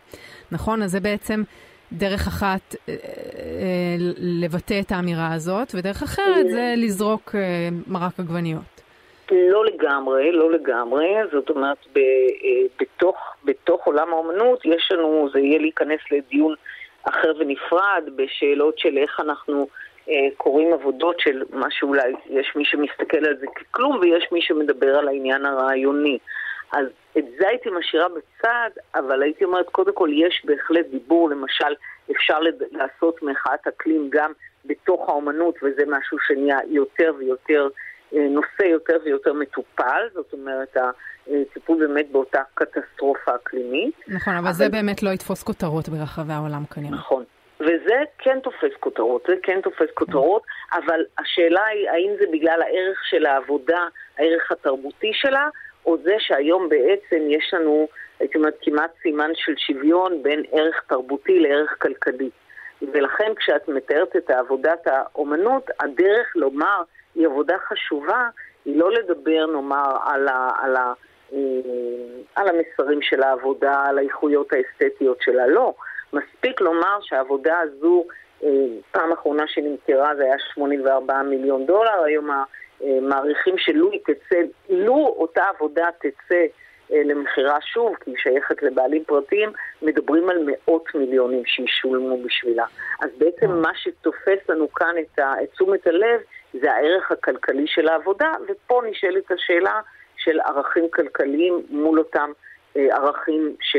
נכון? 0.52 0.84
אז 0.84 0.92
זה 0.92 1.00
בעצם 1.00 1.44
דרך 1.92 2.28
אחת 2.28 2.76
אה, 2.90 2.94
אה, 2.94 3.96
לבטא 4.18 4.80
את 4.80 4.92
האמירה 4.92 5.34
הזאת, 5.34 5.68
ודרך 5.76 6.04
אחרת 6.04 6.46
זה 6.50 6.74
לזרוק 6.78 7.36
אה, 7.36 7.70
מרק 7.88 8.20
עגבניות. 8.20 8.82
לא 9.32 9.66
לגמרי, 9.66 10.32
לא 10.32 10.52
לגמרי. 10.52 11.08
זאת 11.32 11.50
אומרת, 11.50 11.78
ב, 11.96 12.00
בתוך, 12.82 13.16
בתוך 13.46 13.86
עולם 13.86 14.10
האומנות 14.10 14.66
יש 14.66 14.92
לנו, 14.92 15.30
זה 15.34 15.40
יהיה 15.40 15.60
להיכנס 15.60 16.00
לדיון 16.12 16.56
אחר 17.04 17.32
ונפרד 17.40 18.04
בשאלות 18.16 18.80
של 18.80 18.98
איך 18.98 19.20
אנחנו 19.20 19.68
אה, 20.10 20.28
קוראים 20.38 20.74
עבודות 20.74 21.20
של 21.20 21.44
מה 21.50 21.68
שאולי 21.70 22.14
יש 22.30 22.56
מי 22.56 22.66
שמסתכל 22.66 23.26
על 23.26 23.38
זה 23.38 23.46
ככלום 23.56 24.00
ויש 24.02 24.28
מי 24.32 24.42
שמדבר 24.42 24.98
על 24.98 25.08
העניין 25.08 25.46
הרעיוני. 25.46 26.18
אז 26.72 26.86
את 27.18 27.26
זה 27.40 27.48
הייתי 27.48 27.70
משאירה 27.70 28.08
בצד, 28.10 28.70
אבל 28.96 29.24
הייתי 29.24 29.44
אומרת, 29.44 29.70
קודם 29.70 29.94
כל 29.94 30.10
יש 30.14 30.42
בהחלט 30.46 30.86
דיבור, 30.86 31.30
למשל, 31.30 31.76
אפשר 32.12 32.40
לעשות 32.72 33.24
מחאת 33.24 33.68
אקלים 33.68 34.08
גם 34.10 34.32
בתוך 34.66 35.10
האומנות, 35.10 35.56
וזה 35.64 35.84
משהו 35.88 36.18
שנהיה 36.28 36.58
יותר 36.68 37.14
ויותר, 37.18 37.68
אה, 38.14 38.28
נושא 38.30 38.64
יותר 38.64 38.98
ויותר 39.04 39.34
מטופל, 39.34 40.08
זאת 40.14 40.34
אומרת, 40.34 40.78
הטיפול 41.28 41.80
באמת 41.80 42.12
באותה 42.12 42.42
קטסטרופה 42.54 43.36
אקלימית. 43.36 43.96
נכון, 44.08 44.34
אבל, 44.34 44.44
אבל 44.44 44.54
זה 44.54 44.70
באמת 44.70 45.04
לא 45.04 45.10
יתפוס 45.10 45.44
כותרות 45.44 45.90
ברחבי 45.90 46.34
העולם 46.34 46.66
כנראה. 46.66 46.92
נכון. 46.92 47.24
וזה 47.60 48.04
כן 48.18 48.40
תופס 48.44 48.74
כותרות, 48.80 49.24
זה 49.28 49.36
כן 49.44 49.62
תופס 49.62 49.90
כותרות, 49.94 50.44
אבל 50.74 51.02
השאלה 51.20 51.66
היא 51.66 51.90
האם 51.90 52.12
זה 52.20 52.26
בגלל 52.32 52.62
הערך 52.62 53.00
של 53.10 53.26
העבודה, 53.26 53.88
הערך 54.18 54.52
התרבותי 54.52 55.12
שלה, 55.14 55.50
או 55.86 55.98
זה 56.04 56.16
שהיום 56.20 56.70
בעצם 56.70 57.26
יש 57.30 57.54
לנו, 57.54 57.88
הייתי 58.20 58.38
אומרת, 58.38 58.58
כמעט 58.62 58.92
סימן 59.02 59.32
של 59.36 59.54
שוויון 59.58 60.24
בין 60.24 60.44
ערך 60.52 60.84
תרבותי 60.88 61.40
לערך 61.40 61.76
כלכלי. 61.82 62.30
ולכן 62.94 63.32
כשאת 63.36 63.68
מתארת 63.68 64.16
את 64.16 64.30
עבודת 64.30 64.88
האומנות, 64.88 65.70
הדרך 65.80 66.36
לומר 66.36 66.82
היא 67.16 67.28
עבודה 67.28 67.58
חשובה, 67.68 68.30
היא 68.66 68.80
לא 68.80 68.92
לדבר 68.92 69.46
נאמר 69.46 69.98
על, 70.06 70.28
ה, 70.28 70.50
על, 70.60 70.76
ה, 70.76 70.80
אה, 70.80 70.94
על 72.36 72.48
המסרים 72.48 73.02
של 73.02 73.24
העבודה, 73.24 73.84
על 73.86 73.98
האיכויות 73.98 74.48
האסתטיות 74.54 75.18
שלה, 75.22 75.48
לא. 75.48 75.74
מספיק 76.14 76.62
לומר 76.62 76.98
שהעבודה 77.02 77.60
הזו, 77.60 78.06
אה, 78.44 78.50
פעם 78.92 79.12
אחרונה 79.12 79.44
שנמכרה 79.48 80.16
זה 80.16 80.24
היה 80.24 80.40
84 80.54 81.22
מיליון 81.22 81.66
דולר, 81.66 82.04
היום 82.04 82.30
המעריכים 82.82 83.58
שלו 83.58 83.92
היא 83.92 84.00
תצא, 84.06 84.42
לו 84.70 85.16
אותה 85.18 85.44
עבודה 85.56 85.88
תצא 86.00 86.46
אה, 86.92 87.02
למכירה 87.06 87.58
שוב, 87.62 87.96
כי 87.96 88.12
היא 88.12 88.18
שייכת 88.18 88.64
לבעלים 88.64 89.04
פרטיים, 89.04 89.50
מדברים 89.82 90.30
על 90.30 90.38
מאות 90.46 90.96
מיליונים 90.96 91.46
שישולמו 91.46 92.24
בשבילה. 92.24 92.66
אז 93.02 93.10
בעצם 93.18 93.52
מה 93.52 93.72
שתופס 93.76 94.50
לנו 94.50 94.74
כאן 94.74 94.96
את 95.16 95.20
תשומת 95.54 95.88
הלב 95.88 96.22
זה 96.54 96.72
הערך 96.72 97.12
הכלכלי 97.12 97.68
של 97.68 97.88
העבודה, 97.88 98.32
ופה 98.48 98.82
נשאלת 98.90 99.32
השאלה 99.32 99.82
של 100.24 100.40
ערכים 100.40 100.88
כלכליים 100.94 101.62
מול 101.70 102.00
אותם 102.00 102.32
אה, 102.78 102.96
ערכים 102.96 103.56
ש... 103.62 103.76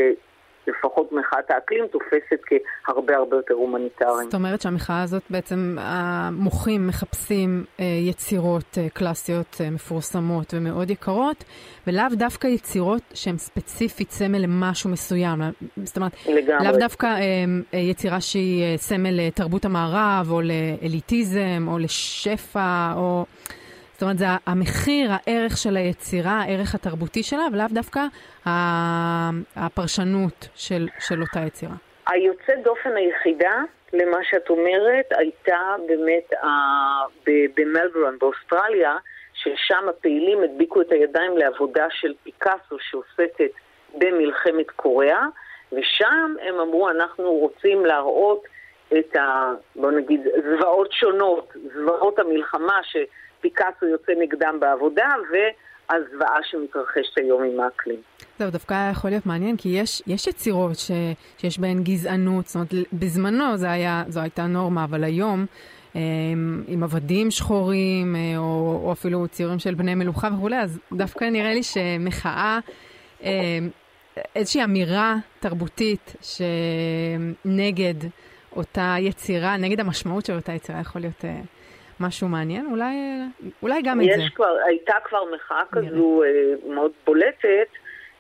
לפחות 0.66 1.12
מחאת 1.12 1.51
האקלים 1.51 1.86
תופסת 1.86 2.40
כהרבה 2.86 3.16
הרבה 3.16 3.36
יותר 3.36 3.55
הומניטריים. 3.55 4.24
זאת 4.24 4.34
אומרת 4.34 4.61
שהמחאה 4.61 5.03
הזאת 5.03 5.22
בעצם, 5.30 5.76
המוחים 5.80 6.86
מחפשים 6.86 7.64
אה, 7.80 7.84
יצירות 7.84 8.78
אה, 8.78 8.88
קלאסיות 8.88 9.61
מפורסמות 9.72 10.55
ומאוד 10.55 10.90
יקרות, 10.90 11.45
ולאו 11.86 12.05
דווקא 12.12 12.47
יצירות 12.47 13.03
שהן 13.14 13.38
ספציפית 13.38 14.11
סמל 14.11 14.38
למשהו 14.38 14.90
מסוים. 14.90 15.40
זאת 15.84 15.97
אומרת, 15.97 16.12
לגמרי. 16.28 16.68
לאו 16.68 16.78
דווקא 16.78 17.16
יצירה 17.72 18.20
שהיא 18.20 18.76
סמל 18.76 19.26
לתרבות 19.26 19.64
המערב, 19.64 20.26
או 20.30 20.40
לאליטיזם, 20.40 21.66
או 21.68 21.78
לשפע, 21.78 22.93
או... 22.97 23.24
זאת 24.03 24.07
אומרת, 24.07 24.18
זה 24.18 24.26
המחיר, 24.46 25.11
הערך 25.11 25.57
של 25.57 25.76
היצירה, 25.76 26.30
הערך 26.30 26.74
התרבותי 26.74 27.22
שלה, 27.22 27.42
ולאו 27.53 27.66
דווקא 27.70 28.00
הפרשנות 29.57 30.48
של, 30.55 30.88
של 30.98 31.20
אותה 31.20 31.40
יצירה. 31.46 31.72
היוצאת 32.07 32.62
דופן 32.64 32.96
היחידה 32.96 33.62
למה 33.92 34.16
שאת 34.30 34.50
אומרת 34.50 35.05
הייתה 35.11 35.74
באמת 35.86 36.32
במלבורן 37.57 38.18
באוסטרליה, 38.18 38.96
ששם 39.34 39.88
הפעילים 39.88 40.42
הדביקו 40.42 40.80
את 40.80 40.92
הידיים 40.92 41.38
לעבודה 41.38 41.86
של 41.90 42.14
פיקאסו 42.22 42.76
שעוסקת 42.80 43.50
במלחמת 43.94 44.70
קוריאה, 44.76 45.26
ושם 45.72 46.34
הם 46.42 46.61
אמרו, 46.61 46.90
אנחנו 46.90 47.30
רוצים 47.32 47.86
להראות 47.86 48.42
את 48.98 49.16
ה... 49.16 49.53
בוא 49.76 49.90
נגיד, 49.90 50.20
זוועות 50.50 50.92
שונות, 50.92 51.53
זוועות 51.74 52.18
המלחמה, 52.18 52.80
ש... 52.82 52.96
פיקאסו 53.43 53.86
יוצא 53.86 54.12
נגדם 54.18 54.57
בעבודה, 54.61 55.09
והזוועה 55.32 56.36
שמתרחשת 56.43 57.18
היום 57.18 57.43
עם 57.43 57.61
האקלים. 57.61 58.01
זהו, 58.38 58.51
דווקא 58.51 58.74
היה 58.74 58.90
יכול 58.90 59.11
להיות 59.11 59.26
מעניין, 59.26 59.57
כי 59.57 59.68
יש, 59.68 60.03
יש 60.07 60.26
יצירות 60.26 60.76
ש, 60.76 60.90
שיש 61.38 61.59
בהן 61.59 61.82
גזענות, 61.82 62.47
זאת 62.47 62.55
אומרת, 62.55 62.72
בזמנו 62.93 63.57
זה 63.57 63.70
היה, 63.70 64.03
זו 64.09 64.20
הייתה 64.20 64.47
נורמה, 64.47 64.84
אבל 64.84 65.05
היום... 65.05 65.47
אה, 65.97 66.01
עם 66.68 66.82
עבדים 66.82 67.30
שחורים, 67.30 68.16
אה, 68.16 68.38
או, 68.38 68.80
או 68.84 68.93
אפילו 68.93 69.28
ציורים 69.28 69.59
של 69.59 69.74
בני 69.74 69.95
מלוכה 69.95 70.28
וכולי, 70.36 70.57
אז 70.57 70.78
דווקא 70.93 71.24
נראה 71.24 71.55
לי 71.55 71.62
שמחאה, 71.62 72.59
אה, 73.24 73.59
איזושהי 74.36 74.64
אמירה 74.64 75.16
תרבותית 75.40 76.16
שנגד 76.22 77.95
אותה 78.57 78.97
יצירה, 78.99 79.57
נגד 79.57 79.80
המשמעות 79.80 80.26
של 80.26 80.36
אותה 80.36 80.53
יצירה, 80.53 80.80
יכול 80.80 81.01
להיות 81.01 81.24
משהו 82.03 82.28
מעניין? 82.28 82.66
אולי, 82.70 82.94
אולי 83.62 83.82
גם 83.82 84.00
את 84.00 84.07
זה. 84.07 84.22
כבר, 84.34 84.57
הייתה 84.66 84.94
כבר 85.05 85.24
מחאה 85.34 85.62
כזו 85.72 86.22
אה, 86.22 86.55
מאוד 86.74 86.92
בולטת, 87.07 87.68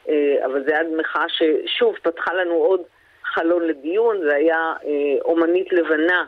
אה, 0.08 0.46
אבל 0.46 0.64
זו 0.64 0.74
הייתה 0.74 0.96
מחאה 1.00 1.24
ששוב 1.28 1.94
פתחה 2.02 2.34
לנו 2.34 2.54
עוד 2.54 2.80
חלון 3.24 3.62
לדיון, 3.68 4.20
זה 4.22 4.34
היה 4.34 4.72
אה, 4.84 4.90
אומנית 5.24 5.72
לבנה 5.72 6.24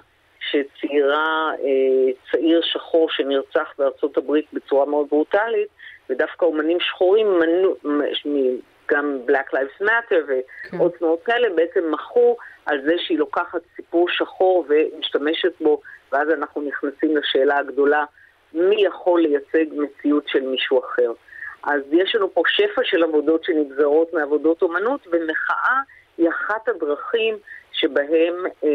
שציירה 0.50 1.50
אה, 1.64 2.12
צעיר 2.30 2.60
שחור 2.62 3.10
שנרצח 3.10 3.68
בארצות 3.78 4.16
הברית 4.16 4.46
בצורה 4.52 4.86
מאוד 4.86 5.06
ברוטלית, 5.10 5.68
ודווקא 6.10 6.44
אומנים 6.44 6.80
שחורים, 6.80 7.26
מנו, 7.38 7.74
גם 8.90 9.18
Black 9.28 9.54
Lives 9.54 9.86
Matter 9.86 10.32
ועוד 10.72 10.92
כן. 10.92 10.98
תנועות 10.98 11.22
כאלה, 11.24 11.48
בעצם 11.54 11.90
מחו 11.90 12.36
על 12.66 12.80
זה 12.84 12.92
שהיא 12.98 13.18
לוקחת 13.18 13.60
סיפור 13.76 14.08
שחור 14.08 14.66
ומשתמשת 14.68 15.52
בו 15.60 15.80
ואז 16.14 16.30
אנחנו 16.30 16.62
נכנסים 16.62 17.16
לשאלה 17.16 17.58
הגדולה, 17.58 18.04
מי 18.52 18.84
יכול 18.84 19.20
לייצג 19.20 19.64
מציאות 19.72 20.28
של 20.28 20.40
מישהו 20.40 20.80
אחר. 20.84 21.12
אז 21.62 21.80
יש 21.92 22.14
לנו 22.14 22.34
פה 22.34 22.42
שפע 22.46 22.80
של 22.84 23.02
עבודות 23.02 23.44
שנגזרות 23.44 24.12
מעבודות 24.12 24.62
אומנות, 24.62 25.00
ומחאה 25.06 25.80
היא 26.18 26.28
אחת 26.28 26.68
הדרכים 26.68 27.36
שבהם 27.72 28.46
אה, 28.64 28.70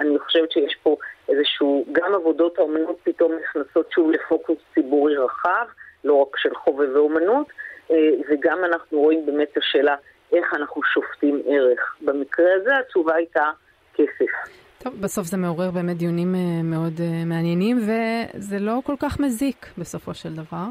אני 0.00 0.18
חושבת 0.18 0.52
שיש 0.52 0.76
פה 0.82 0.96
איזשהו, 1.28 1.84
גם 1.92 2.14
עבודות 2.14 2.58
האומנות 2.58 2.96
פתאום 3.02 3.32
נכנסות 3.42 3.92
שוב 3.92 4.10
לפוקוס 4.10 4.58
ציבורי 4.74 5.16
רחב, 5.16 5.66
לא 6.04 6.14
רק 6.14 6.36
של 6.36 6.54
חובבי 6.54 6.98
אומנות, 6.98 7.46
אה, 7.90 7.96
וגם 8.28 8.64
אנחנו 8.64 8.98
רואים 8.98 9.26
באמת 9.26 9.48
את 9.52 9.56
השאלה 9.58 9.96
איך 10.32 10.54
אנחנו 10.54 10.82
שופטים 10.82 11.42
ערך. 11.46 11.96
במקרה 12.00 12.54
הזה 12.54 12.78
התשובה 12.78 13.14
הייתה 13.14 13.50
כסף. 13.94 14.60
טוב, 14.82 14.94
בסוף 15.00 15.26
זה 15.26 15.36
מעורר 15.36 15.70
באמת 15.70 15.96
דיונים 15.96 16.34
uh, 16.34 16.38
מאוד 16.64 16.98
uh, 16.98 17.26
מעניינים, 17.26 17.78
וזה 17.78 18.58
לא 18.58 18.80
כל 18.84 18.94
כך 18.98 19.20
מזיק 19.20 19.66
בסופו 19.78 20.14
של 20.14 20.34
דבר. 20.34 20.66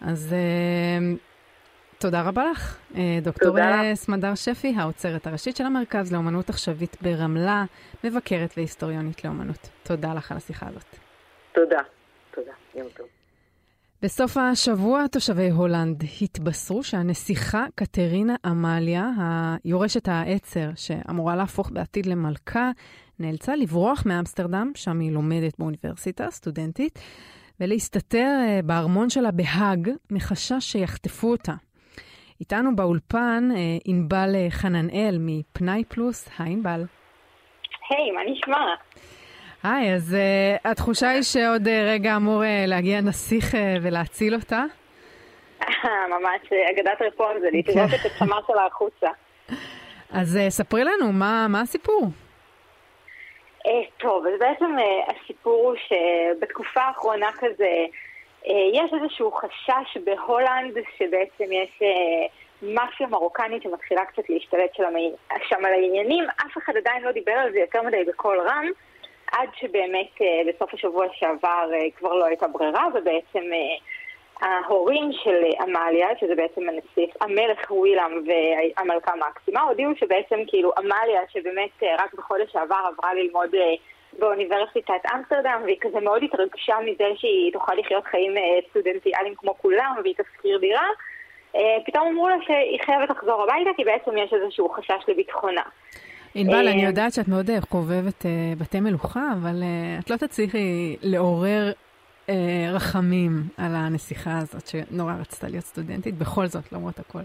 אז 0.00 0.34
תודה 1.98 2.22
רבה 2.22 2.50
לך, 2.50 2.78
דוקטור 3.22 3.56
סמדר 3.94 4.34
שפי, 4.34 4.74
האוצרת 4.76 5.26
הראשית 5.26 5.56
של 5.56 5.64
המרכז 5.64 6.12
לאומנות 6.12 6.50
עכשווית 6.50 6.96
ברמלה, 7.02 7.64
מבקרת 8.04 8.54
והיסטוריונית 8.56 9.24
לאומנות. 9.24 9.68
תודה 9.82 10.14
לך 10.14 10.30
על 10.32 10.36
השיחה 10.36 10.66
הזאת. 10.68 10.96
תודה. 11.52 11.80
תודה. 12.34 12.52
יום 12.74 12.86
טוב. 12.96 13.06
בסוף 14.02 14.36
השבוע 14.36 15.06
תושבי 15.06 15.50
הולנד 15.50 16.04
התבשרו 16.22 16.82
שהנסיכה 16.82 17.66
קטרינה 17.74 18.36
עמליה, 18.44 19.10
היורשת 19.64 20.08
העצר 20.08 20.68
שאמורה 20.74 21.36
להפוך 21.36 21.70
בעתיד 21.70 22.06
למלכה, 22.06 22.70
נאלצה 23.20 23.56
לברוח 23.56 24.02
מאמסטרדם, 24.06 24.72
שם 24.74 25.00
היא 25.00 25.12
לומדת 25.12 25.58
באוניברסיטה, 25.58 26.30
סטודנטית, 26.30 26.98
ולהסתתר 27.60 28.38
אה, 28.40 28.60
בארמון 28.64 29.10
שלה 29.10 29.30
בהאג, 29.30 29.90
מחשש 30.10 30.72
שיחטפו 30.72 31.30
אותה. 31.30 31.52
איתנו 32.40 32.76
באולפן 32.76 33.48
אה, 33.56 33.58
ענבל 33.84 34.34
אה, 34.34 34.46
חננאל 34.50 35.16
מפנאי 35.20 35.84
פלוס. 35.84 36.28
היי 36.38 36.52
ענבל. 36.52 36.84
היי, 37.90 38.10
מה 38.10 38.20
נשמע? 38.32 38.74
היי, 39.62 39.94
אז 39.94 40.16
uh, 40.16 40.68
התחושה 40.70 41.08
היא 41.08 41.22
שעוד 41.22 41.66
uh, 41.66 41.70
רגע 41.70 42.16
אמור 42.16 42.42
uh, 42.42 42.46
להגיע 42.66 43.00
נסיך 43.00 43.54
uh, 43.54 43.56
ולהציל 43.82 44.34
אותה? 44.34 44.64
ממש 45.84 46.52
אגדת 46.70 47.02
רפורם 47.06 47.40
זה 47.40 47.48
לתרוק 47.52 47.90
את 48.00 48.12
הצמר 48.12 48.40
שלה 48.46 48.66
החוצה. 48.66 49.06
אז 50.12 50.36
uh, 50.36 50.50
ספרי 50.50 50.84
לנו, 50.84 51.12
מה, 51.12 51.46
מה 51.48 51.60
הסיפור? 51.60 52.08
Uh, 53.66 53.70
טוב, 53.96 54.26
אז 54.26 54.32
בעצם 54.38 54.78
uh, 54.78 55.12
הסיפור 55.12 55.66
הוא 55.66 55.74
שבתקופה 55.76 56.80
האחרונה 56.80 57.32
כזה, 57.38 57.86
uh, 58.44 58.48
יש 58.72 58.90
איזשהו 58.92 59.32
חשש 59.32 59.96
בהולנד 60.04 60.78
שבעצם 60.98 61.52
יש... 61.52 61.82
מאפיה 62.62 63.06
מרוקנית 63.06 63.62
שמתחילה 63.62 64.04
קצת 64.04 64.22
להשתלט 64.28 64.74
שם 65.48 65.64
על 65.64 65.72
העניינים, 65.72 66.24
אף 66.24 66.58
אחד 66.58 66.76
עדיין 66.76 67.02
לא 67.02 67.12
דיבר 67.12 67.32
על 67.32 67.52
זה 67.52 67.58
יותר 67.58 67.82
מדי 67.82 68.04
בקול 68.04 68.40
רם, 68.40 68.66
עד 69.32 69.48
שבאמת 69.54 70.20
אה, 70.20 70.42
בסוף 70.48 70.74
השבוע 70.74 71.06
שעבר 71.12 71.70
אה, 71.74 71.90
כבר 71.96 72.14
לא 72.14 72.24
הייתה 72.24 72.48
ברירה, 72.48 72.86
ובעצם 72.94 73.52
אה, 73.52 73.76
ההורים 74.40 75.10
של 75.12 75.42
עמליה, 75.60 76.08
שזה 76.20 76.34
בעצם 76.34 76.60
הנסיך, 76.68 77.14
המלך 77.20 77.70
ווילאם 77.70 78.12
והמלכה 78.26 79.12
מקסימה, 79.28 79.60
הודיעו 79.60 79.92
שבעצם 79.96 80.38
כאילו 80.46 80.72
עמליה, 80.78 81.20
שבאמת 81.28 81.82
רק 81.98 82.14
בחודש 82.14 82.52
שעבר 82.52 82.82
עברה 82.92 83.14
ללמוד 83.14 83.50
באוניברסיטת 84.18 85.02
אמסטרדם, 85.14 85.60
והיא 85.64 85.76
כזה 85.80 86.00
מאוד 86.00 86.22
התרגשה 86.22 86.74
מזה 86.84 87.04
שהיא 87.16 87.52
תוכל 87.52 87.74
לחיות 87.74 88.04
חיים 88.04 88.34
סטודנטיאליים 88.70 89.34
כמו 89.34 89.54
כולם, 89.58 89.94
והיא 90.02 90.14
תשכיר 90.14 90.58
דירה, 90.58 90.88
פתאום 91.86 92.08
אמרו 92.08 92.28
לה 92.28 92.36
שהיא 92.46 92.80
חייבת 92.84 93.10
לחזור 93.10 93.42
הביתה, 93.42 93.70
כי 93.76 93.84
בעצם 93.84 94.10
יש 94.18 94.32
איזשהו 94.32 94.68
חשש 94.68 95.08
לביטחונה. 95.08 95.62
ענבל, 96.38 96.68
אני 96.68 96.82
אה, 96.82 96.88
יודעת 96.88 97.12
שאת 97.12 97.28
מאוד 97.28 97.50
אה, 97.50 97.60
חובבת 97.60 98.26
אה, 98.26 98.52
בתי 98.58 98.80
מלוכה, 98.80 99.28
אבל 99.32 99.62
את 99.98 100.10
לא 100.10 100.16
תצליחי 100.16 100.96
לעורר 101.02 101.72
רחמים 102.72 103.30
על 103.58 103.74
הנסיכה 103.74 104.38
הזאת, 104.38 104.66
שנורא 104.66 105.12
רצתה 105.20 105.48
להיות 105.48 105.64
סטודנטית, 105.64 106.18
בכל 106.18 106.46
זאת, 106.46 106.72
למרות 106.72 106.98
הכל. 106.98 107.22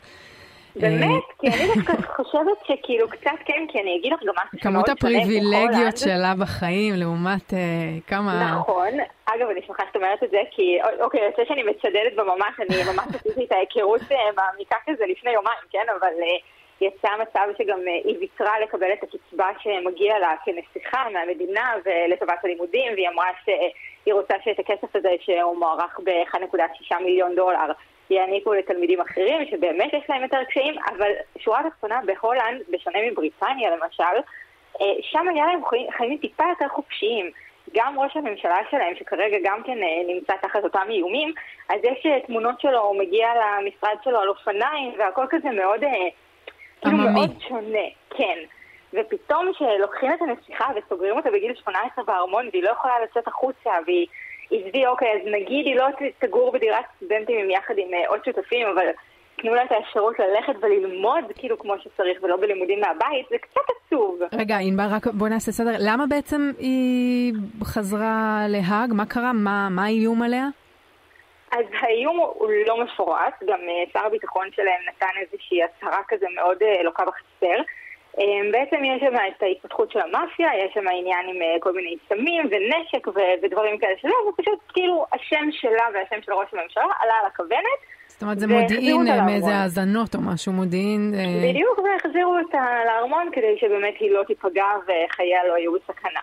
באמת? 0.75 1.23
כי 1.39 1.47
אני 1.47 1.67
דווקא 1.75 1.93
חושבת 2.15 2.57
שכאילו 2.67 3.09
קצת 3.09 3.37
כן, 3.45 3.65
כי 3.71 3.79
אני 3.79 3.97
אגיד 3.99 4.13
לך 4.13 4.19
גם 4.23 4.33
משהו 4.37 4.59
שמאוד 4.59 4.61
שונה 4.61 4.83
כמות 4.85 4.89
הפריבילגיות 4.89 5.97
שלה 5.97 6.33
בחיים 6.39 6.93
לעומת 6.95 7.53
כמה... 8.07 8.55
נכון. 8.59 8.89
אגב, 9.25 9.47
אני 9.51 9.61
שמחה 9.67 9.83
שאת 9.87 9.95
אומרת 9.95 10.23
את 10.23 10.29
זה, 10.31 10.37
כי 10.51 10.77
אוקיי, 11.01 11.21
יוצא 11.25 11.41
שאני 11.47 11.63
מצדדת 11.63 12.13
בממש, 12.15 12.55
אני 12.59 12.93
ממש 12.93 13.15
עשיתי 13.15 13.45
את 13.45 13.51
ההיכרות 13.51 14.01
מעמיקה 14.11 14.75
כזה 14.87 15.03
לפני 15.11 15.31
יומיים, 15.31 15.65
כן? 15.71 15.85
אבל... 15.99 16.13
יצא 16.81 17.09
מצב 17.21 17.47
שגם 17.57 17.79
אה, 17.87 17.93
היא 18.03 18.17
ויתרה 18.19 18.59
לקבל 18.59 18.93
את 18.93 19.03
הקצבה 19.03 19.47
שמגיע 19.59 20.19
לה 20.19 20.33
כנסיכה 20.45 21.03
מהמדינה 21.13 21.73
ולטובת 21.85 22.43
הלימודים, 22.43 22.93
והיא 22.93 23.09
אמרה 23.09 23.27
שהיא 23.45 24.13
רוצה 24.13 24.33
שאת 24.43 24.59
הכסף 24.59 24.95
הזה, 24.95 25.09
שהוא 25.19 25.57
מוערך 25.57 25.99
ב-1.6 26.03 26.97
מיליון 27.03 27.35
דולר, 27.35 27.71
יעניקו 28.09 28.53
לתלמידים 28.53 29.01
אחרים, 29.01 29.45
שבאמת 29.51 29.93
יש 29.93 30.09
להם 30.09 30.21
יותר 30.21 30.43
קשיים, 30.43 30.75
אבל 30.89 31.11
שורה 31.39 31.61
תחתונה 31.69 31.99
בהולנד, 32.05 32.61
בשונה 32.69 32.99
מבריטניה 33.11 33.75
למשל, 33.75 34.03
אה, 34.81 34.85
שם 35.01 35.27
היה 35.27 35.45
להם 35.45 35.61
חיים 35.97 36.17
טיפה 36.17 36.43
יותר 36.49 36.67
חופשיים. 36.67 37.31
גם 37.73 37.99
ראש 37.99 38.17
הממשלה 38.17 38.57
שלהם, 38.71 38.95
שכרגע 38.95 39.37
גם 39.43 39.63
כן 39.63 39.77
אה, 39.83 40.13
נמצא 40.13 40.33
תחת 40.41 40.63
אותם 40.63 40.87
איומים, 40.89 41.33
אז 41.69 41.79
יש 41.83 42.07
תמונות 42.27 42.61
שלו, 42.61 42.79
הוא 42.79 42.99
מגיע 42.99 43.27
למשרד 43.35 43.97
שלו 44.03 44.19
על 44.19 44.29
אופניים, 44.29 44.93
והכל 44.97 45.25
כזה 45.29 45.49
מאוד 45.49 45.83
כאילו 46.81 46.97
מאוד 46.97 47.31
שונה, 47.47 47.87
כן. 48.09 48.37
ופתאום 48.93 49.51
כשלוקחים 49.53 50.13
את 50.13 50.21
הנסיכה 50.21 50.67
וסוגרים 50.75 51.17
אותה 51.17 51.29
בגיל 51.31 51.53
18 51.55 52.05
בארמון 52.05 52.49
והיא 52.51 52.63
לא 52.63 52.69
יכולה 52.69 52.93
לצאת 53.03 53.27
החוצה 53.27 53.69
והיא 53.85 54.07
עזבי, 54.51 54.85
אוקיי, 54.85 55.11
אז 55.11 55.21
נגיד 55.25 55.65
היא 55.65 55.75
לא 55.75 55.85
תגור 56.19 56.51
בדירת 56.51 56.85
סטודנטים 56.95 57.49
יחד 57.49 57.73
עם 57.77 57.93
אה, 57.93 58.07
עוד 58.07 58.19
שותפים, 58.25 58.67
אבל 58.67 58.85
תנו 59.35 59.55
לה 59.55 59.63
את 59.63 59.71
האפשרות 59.71 60.15
ללכת 60.19 60.53
וללמוד 60.61 61.23
כאילו 61.35 61.59
כמו 61.59 61.73
שצריך 61.79 62.23
ולא 62.23 62.37
בלימודים 62.37 62.79
מהבית, 62.79 63.25
זה 63.29 63.37
קצת 63.37 63.61
עצוב. 63.85 64.19
רגע, 64.33 64.57
ענבר, 64.57 64.87
רק 64.89 65.07
בוא 65.07 65.27
נעשה 65.27 65.51
סדר. 65.51 65.71
למה 65.79 66.07
בעצם 66.07 66.51
היא 66.59 67.33
חזרה 67.63 68.45
להאג? 68.49 68.93
מה 68.93 69.05
קרה? 69.05 69.33
מה, 69.33 69.67
מה 69.71 69.85
האיום 69.85 70.21
עליה? 70.21 70.47
אז 71.51 71.65
האיום 71.79 72.17
הוא 72.17 72.49
לא 72.67 72.83
מפורט, 72.83 73.43
גם 73.45 73.59
אה, 73.69 73.83
שר 73.93 74.05
הביטחון 74.05 74.47
שלהם 74.55 74.81
נתן 74.87 75.19
איזושהי 75.21 75.63
הצהרה 75.63 76.01
כזה 76.07 76.25
מאוד 76.35 76.57
אה, 76.63 76.83
לוקה 76.83 77.03
בחסר. 77.05 77.61
אה, 78.19 78.23
בעצם 78.51 78.83
יש 78.83 79.01
שם 79.01 79.15
את 79.15 79.43
ההתפתחות 79.43 79.91
של 79.91 79.99
המאפיה, 79.99 80.49
יש 80.65 80.73
שם 80.73 80.87
עניין 80.87 81.25
עם 81.27 81.59
כל 81.59 81.73
מיני 81.73 81.95
סמים 82.09 82.43
ונשק 82.51 83.07
ודברים 83.43 83.77
כאלה 83.77 83.93
שלא, 84.01 84.15
ופשוט 84.29 84.59
כאילו 84.73 85.05
השם 85.13 85.49
שלה 85.51 85.85
והשם 85.93 86.21
של 86.25 86.33
ראש 86.33 86.47
הממשלה 86.53 86.83
עלה 86.99 87.13
על 87.21 87.25
הכוונת. 87.25 87.79
זאת 88.07 88.23
אומרת, 88.23 88.39
זה 88.39 88.47
מודיעין 88.47 89.01
מאיזה 89.25 89.55
האזנות 89.55 90.15
או 90.15 90.19
משהו, 90.21 90.53
מודיעין... 90.53 91.13
בדיוק, 91.43 91.79
והחזירו 91.79 92.37
אותה 92.37 92.65
לארמון 92.85 93.29
כדי 93.31 93.57
שבאמת 93.59 93.93
היא 93.99 94.11
לא 94.11 94.23
תיפגע 94.23 94.65
וחייה 94.83 95.39
לא 95.47 95.53
היו 95.53 95.71
בסכנה. 95.73 96.19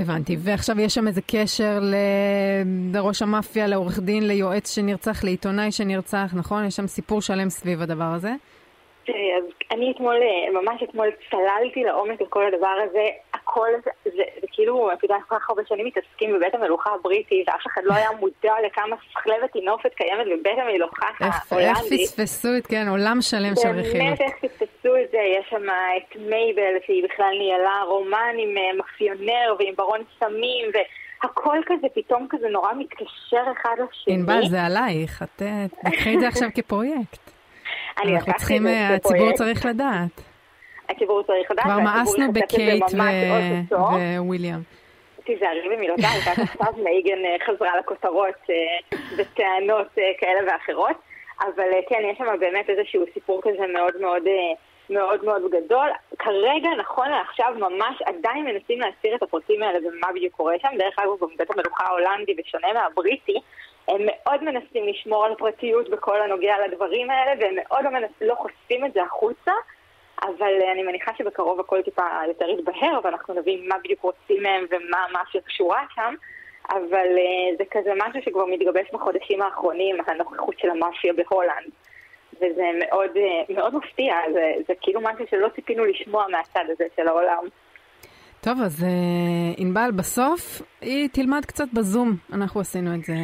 הבנתי. 0.00 0.36
ועכשיו 0.40 0.80
יש 0.80 0.94
שם 0.94 1.08
איזה 1.08 1.20
קשר 1.26 1.80
לראש 2.92 3.22
המאפיה, 3.22 3.66
לעורך 3.66 3.98
דין, 3.98 4.26
ליועץ 4.26 4.74
שנרצח, 4.74 5.24
לעיתונאי 5.24 5.72
שנרצח, 5.72 6.30
נכון? 6.36 6.64
יש 6.64 6.76
שם 6.76 6.86
סיפור 6.86 7.22
שלם 7.22 7.50
סביב 7.50 7.82
הדבר 7.82 8.04
הזה. 8.14 8.34
תראי, 9.04 9.36
אז 9.38 9.44
אני 9.70 9.92
אתמול, 9.92 10.16
ממש 10.52 10.82
אתמול 10.82 11.08
צללתי 11.30 11.84
לעומק 11.84 12.20
לכל 12.20 12.46
הדבר 12.46 12.76
הזה. 12.84 13.06
הכל 13.34 13.68
זה, 13.84 13.90
זה, 14.04 14.22
זה 14.40 14.46
כאילו, 14.52 14.92
את 14.92 15.02
יודעת, 15.02 15.20
כל 15.28 15.36
כך 15.38 15.50
הרבה 15.50 15.62
שנים 15.68 15.86
מתעסקים 15.86 16.32
בבית 16.34 16.54
המלוכה 16.54 16.90
הבריטי, 16.90 17.44
ואף 17.46 17.66
אחד 17.66 17.82
לא 17.84 17.94
היה 17.94 18.08
מודע 18.20 18.54
לכמה 18.66 18.96
סחלבת 19.12 19.52
טינופת 19.52 19.94
קיימת 19.94 20.26
בבית 20.26 20.58
המלוכה 20.58 21.06
ההולנדית. 21.20 21.92
איך 21.92 22.00
פספסו 22.00 22.48
את, 22.58 22.66
כן, 22.66 22.88
עולם 22.88 23.18
שלם 23.20 23.52
של 23.62 23.68
רכילות. 23.68 23.96
באמת, 23.96 24.20
איך 24.20 24.34
פספסו 24.40 24.96
את 24.96 25.10
זה. 25.10 25.18
יש 25.18 25.46
שם 25.50 25.66
את 25.96 26.16
מייבל, 26.16 26.74
שהיא 26.86 27.04
בכלל 27.04 27.34
ניהלה 27.38 27.82
רומן 27.86 28.34
עם 28.38 28.56
אה, 28.58 28.62
מאפיונר 28.76 29.54
ועם 29.58 29.74
ברון 29.76 30.00
סמים, 30.18 30.66
והכל 30.74 31.58
כזה 31.66 31.86
פתאום 31.94 32.26
כזה 32.30 32.48
נורא 32.48 32.72
מתקשר 32.78 33.44
אחד 33.52 33.74
לשני. 33.90 34.14
ענבל, 34.14 34.48
זה 34.48 34.62
עלייך, 34.62 35.22
את 35.22 35.42
תקחי 35.84 36.14
את 36.14 36.20
זה 36.20 36.28
עכשיו 36.28 36.48
כפרויקט. 36.54 37.39
אנחנו 37.98 38.32
צריכים, 38.36 38.66
אה, 38.66 38.94
הציבור 38.94 39.32
צריך 39.32 39.66
לדעת. 39.66 40.20
הציבור 40.88 41.22
צריך 41.22 41.50
לדעת. 41.50 41.64
כבר 41.64 41.78
מאסנו 41.78 42.32
בקייט 42.32 42.84
וויליאם. 44.18 44.60
תיזהרי 45.24 45.76
במילותיי, 45.76 46.20
רק 46.26 46.38
עכשיו 46.38 46.72
מייגן 46.84 47.24
אה, 47.24 47.36
חזרה 47.46 47.78
לכותרות 47.78 48.34
אה, 48.50 48.98
בטענות 49.18 49.88
כאלה 49.94 50.40
ואחרות, 50.46 50.96
אבל 51.40 51.68
כן, 51.88 52.02
יש 52.10 52.18
שם 52.18 52.24
באמת 52.40 52.70
איזשהו 52.70 53.04
סיפור 53.14 53.40
כזה 53.42 53.66
מאוד 53.72 53.92
מאוד... 54.00 54.22
מאוד 54.90 55.24
מאוד 55.24 55.42
גדול. 55.50 55.88
כרגע, 56.18 56.68
נכון 56.78 57.08
לעכשיו, 57.10 57.54
ממש 57.58 58.02
עדיין 58.06 58.44
מנסים 58.44 58.80
להסתיר 58.80 59.14
את 59.14 59.22
הפרטים 59.22 59.62
האלה 59.62 59.78
ומה 59.78 60.12
בדיוק 60.14 60.34
קורה 60.34 60.54
שם. 60.62 60.68
דרך 60.78 60.98
אגב, 60.98 61.10
גם 61.22 61.28
בית 61.38 61.50
המלוכה 61.50 61.84
ההולנדי, 61.84 62.34
בשונה 62.34 62.72
מהבריטי, 62.72 63.36
הם 63.90 64.00
מאוד 64.06 64.44
מנסים 64.44 64.86
לשמור 64.86 65.24
על 65.24 65.34
פרטיות 65.34 65.90
בכל 65.90 66.22
הנוגע 66.22 66.54
לדברים 66.66 67.10
האלה, 67.10 67.32
והם 67.40 67.54
מאוד 67.56 67.84
לא, 67.84 67.90
מנס, 67.90 68.10
לא 68.20 68.34
חושפים 68.34 68.84
את 68.84 68.92
זה 68.92 69.02
החוצה, 69.02 69.52
אבל 70.22 70.52
אני 70.72 70.82
מניחה 70.82 71.12
שבקרוב 71.18 71.60
הכל 71.60 71.82
טיפה 71.82 72.02
יותר 72.28 72.48
יתבהר, 72.48 73.00
ואנחנו 73.04 73.34
נבין 73.34 73.68
מה 73.68 73.74
בדיוק 73.84 74.02
רוצים 74.02 74.42
מהם 74.42 74.64
ומה 74.70 74.98
המאפיה 75.08 75.40
קשורה 75.40 75.84
שם. 75.94 76.14
אבל 76.70 77.08
uh, 77.16 77.58
זה 77.58 77.64
כזה 77.70 77.90
משהו 77.96 78.22
שכבר 78.24 78.44
מתגבש 78.46 78.86
בחודשים 78.92 79.42
האחרונים, 79.42 79.96
הנוכחות 80.06 80.58
של 80.58 80.70
המאפיה 80.70 81.12
בהולנד. 81.12 81.70
וזה 82.36 82.64
מאוד, 82.78 83.10
uh, 83.10 83.54
מאוד 83.54 83.74
מפתיע, 83.74 84.14
זה, 84.32 84.52
זה 84.68 84.74
כאילו 84.80 85.00
משהו 85.00 85.24
שלא 85.30 85.48
ציפינו 85.54 85.84
לשמוע 85.84 86.26
מהצד 86.30 86.64
הזה 86.72 86.84
של 86.96 87.08
העולם. 87.08 87.44
טוב, 88.40 88.58
אז 88.64 88.82
uh, 88.82 88.86
ענבל, 89.56 89.90
בסוף 89.96 90.62
היא 90.80 91.08
תלמד 91.12 91.44
קצת 91.44 91.68
בזום. 91.72 92.16
אנחנו 92.32 92.60
עשינו 92.60 92.94
את 92.94 93.04
זה 93.04 93.14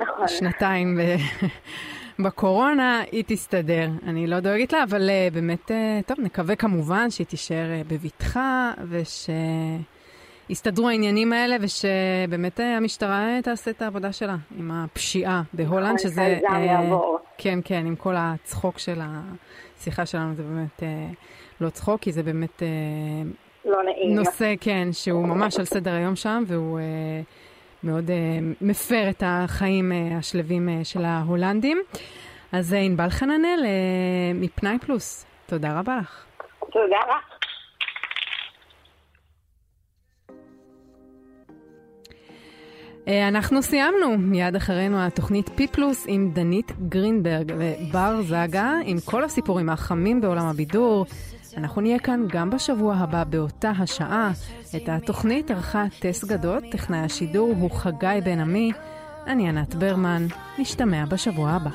נכון. 0.00 0.28
שנתיים 0.28 0.98
בקורונה, 2.18 3.02
היא 3.12 3.24
תסתדר. 3.26 3.88
אני 4.06 4.26
לא 4.26 4.40
דואגת 4.40 4.72
לה, 4.72 4.82
אבל 4.82 5.10
uh, 5.10 5.34
באמת, 5.34 5.70
uh, 5.70 5.74
טוב, 6.06 6.20
נקווה 6.20 6.56
כמובן 6.56 7.10
שהיא 7.10 7.26
תישאר 7.26 7.66
uh, 7.80 7.92
בבטחה, 7.92 8.72
ושיסתדרו 10.48 10.88
העניינים 10.88 11.32
האלה, 11.32 11.56
ושבאמת 11.60 12.60
uh, 12.60 12.62
המשטרה 12.62 13.38
uh, 13.38 13.42
תעשה 13.42 13.70
את 13.70 13.82
העבודה 13.82 14.12
שלה 14.12 14.36
עם 14.58 14.70
הפשיעה 14.70 15.42
בהולנד, 15.52 15.86
נכון, 15.86 15.98
שזה... 15.98 16.38
uh, 16.42 16.52
כן, 17.38 17.58
כן, 17.64 17.86
עם 17.86 17.96
כל 17.96 18.14
הצחוק 18.16 18.78
של 18.78 19.00
השיחה 19.02 20.06
שלנו, 20.06 20.34
זה 20.34 20.42
באמת 20.42 20.80
uh, 20.80 21.14
לא 21.60 21.70
צחוק, 21.70 22.00
כי 22.00 22.12
זה 22.12 22.22
באמת... 22.22 22.62
Uh, 22.62 23.68
לא 23.68 23.82
נעים. 23.84 24.14
נושא, 24.14 24.54
כן, 24.60 24.88
שהוא 24.92 25.26
ממש 25.26 25.58
על 25.58 25.64
סדר 25.64 25.92
היום 25.92 26.16
שם, 26.16 26.44
והוא... 26.46 26.78
Uh, 26.78 26.82
מאוד 27.84 28.08
uh, 28.08 28.12
מפר 28.60 29.10
את 29.10 29.22
החיים 29.26 29.92
uh, 29.92 30.18
השלווים 30.18 30.68
uh, 30.68 30.84
של 30.84 31.04
ההולנדים. 31.04 31.78
אז 32.52 32.72
uh, 32.72 32.76
ענבל 32.76 33.08
חננאל 33.08 33.60
uh, 33.62 33.66
מפנאי 34.34 34.78
פלוס, 34.78 35.26
תודה 35.46 35.78
רבה 35.78 35.98
לך. 35.98 36.24
תודה 36.72 36.96
לך. 37.08 37.32
אנחנו 43.28 43.62
סיימנו, 43.62 44.18
מיד 44.18 44.56
אחרינו 44.56 45.06
התוכנית 45.06 45.48
פי 45.48 45.66
פלוס 45.66 46.04
עם 46.08 46.30
דנית 46.34 46.72
גרינברג 46.88 47.52
ובר 47.58 48.22
זגה, 48.22 48.72
עם 48.84 48.96
כל 49.04 49.24
הסיפורים 49.24 49.68
החמים 49.68 50.20
בעולם 50.20 50.46
הבידור. 50.46 51.06
אנחנו 51.56 51.80
נהיה 51.80 51.98
כאן 51.98 52.24
גם 52.28 52.50
בשבוע 52.50 52.94
הבא 52.94 53.24
באותה 53.24 53.70
השעה. 53.70 54.32
את 54.76 54.88
התוכנית 54.88 55.50
ערכה 55.50 55.84
טס 56.00 56.24
גדות, 56.24 56.64
טכנאי 56.72 56.98
השידור 56.98 57.54
הוא 57.60 57.70
חגי 57.70 58.20
בן 58.24 58.40
עמי. 58.40 58.72
אני 59.26 59.48
ענת 59.48 59.74
ברמן, 59.74 60.26
נשתמע 60.58 61.04
בשבוע 61.04 61.50
הבא. 61.50 61.70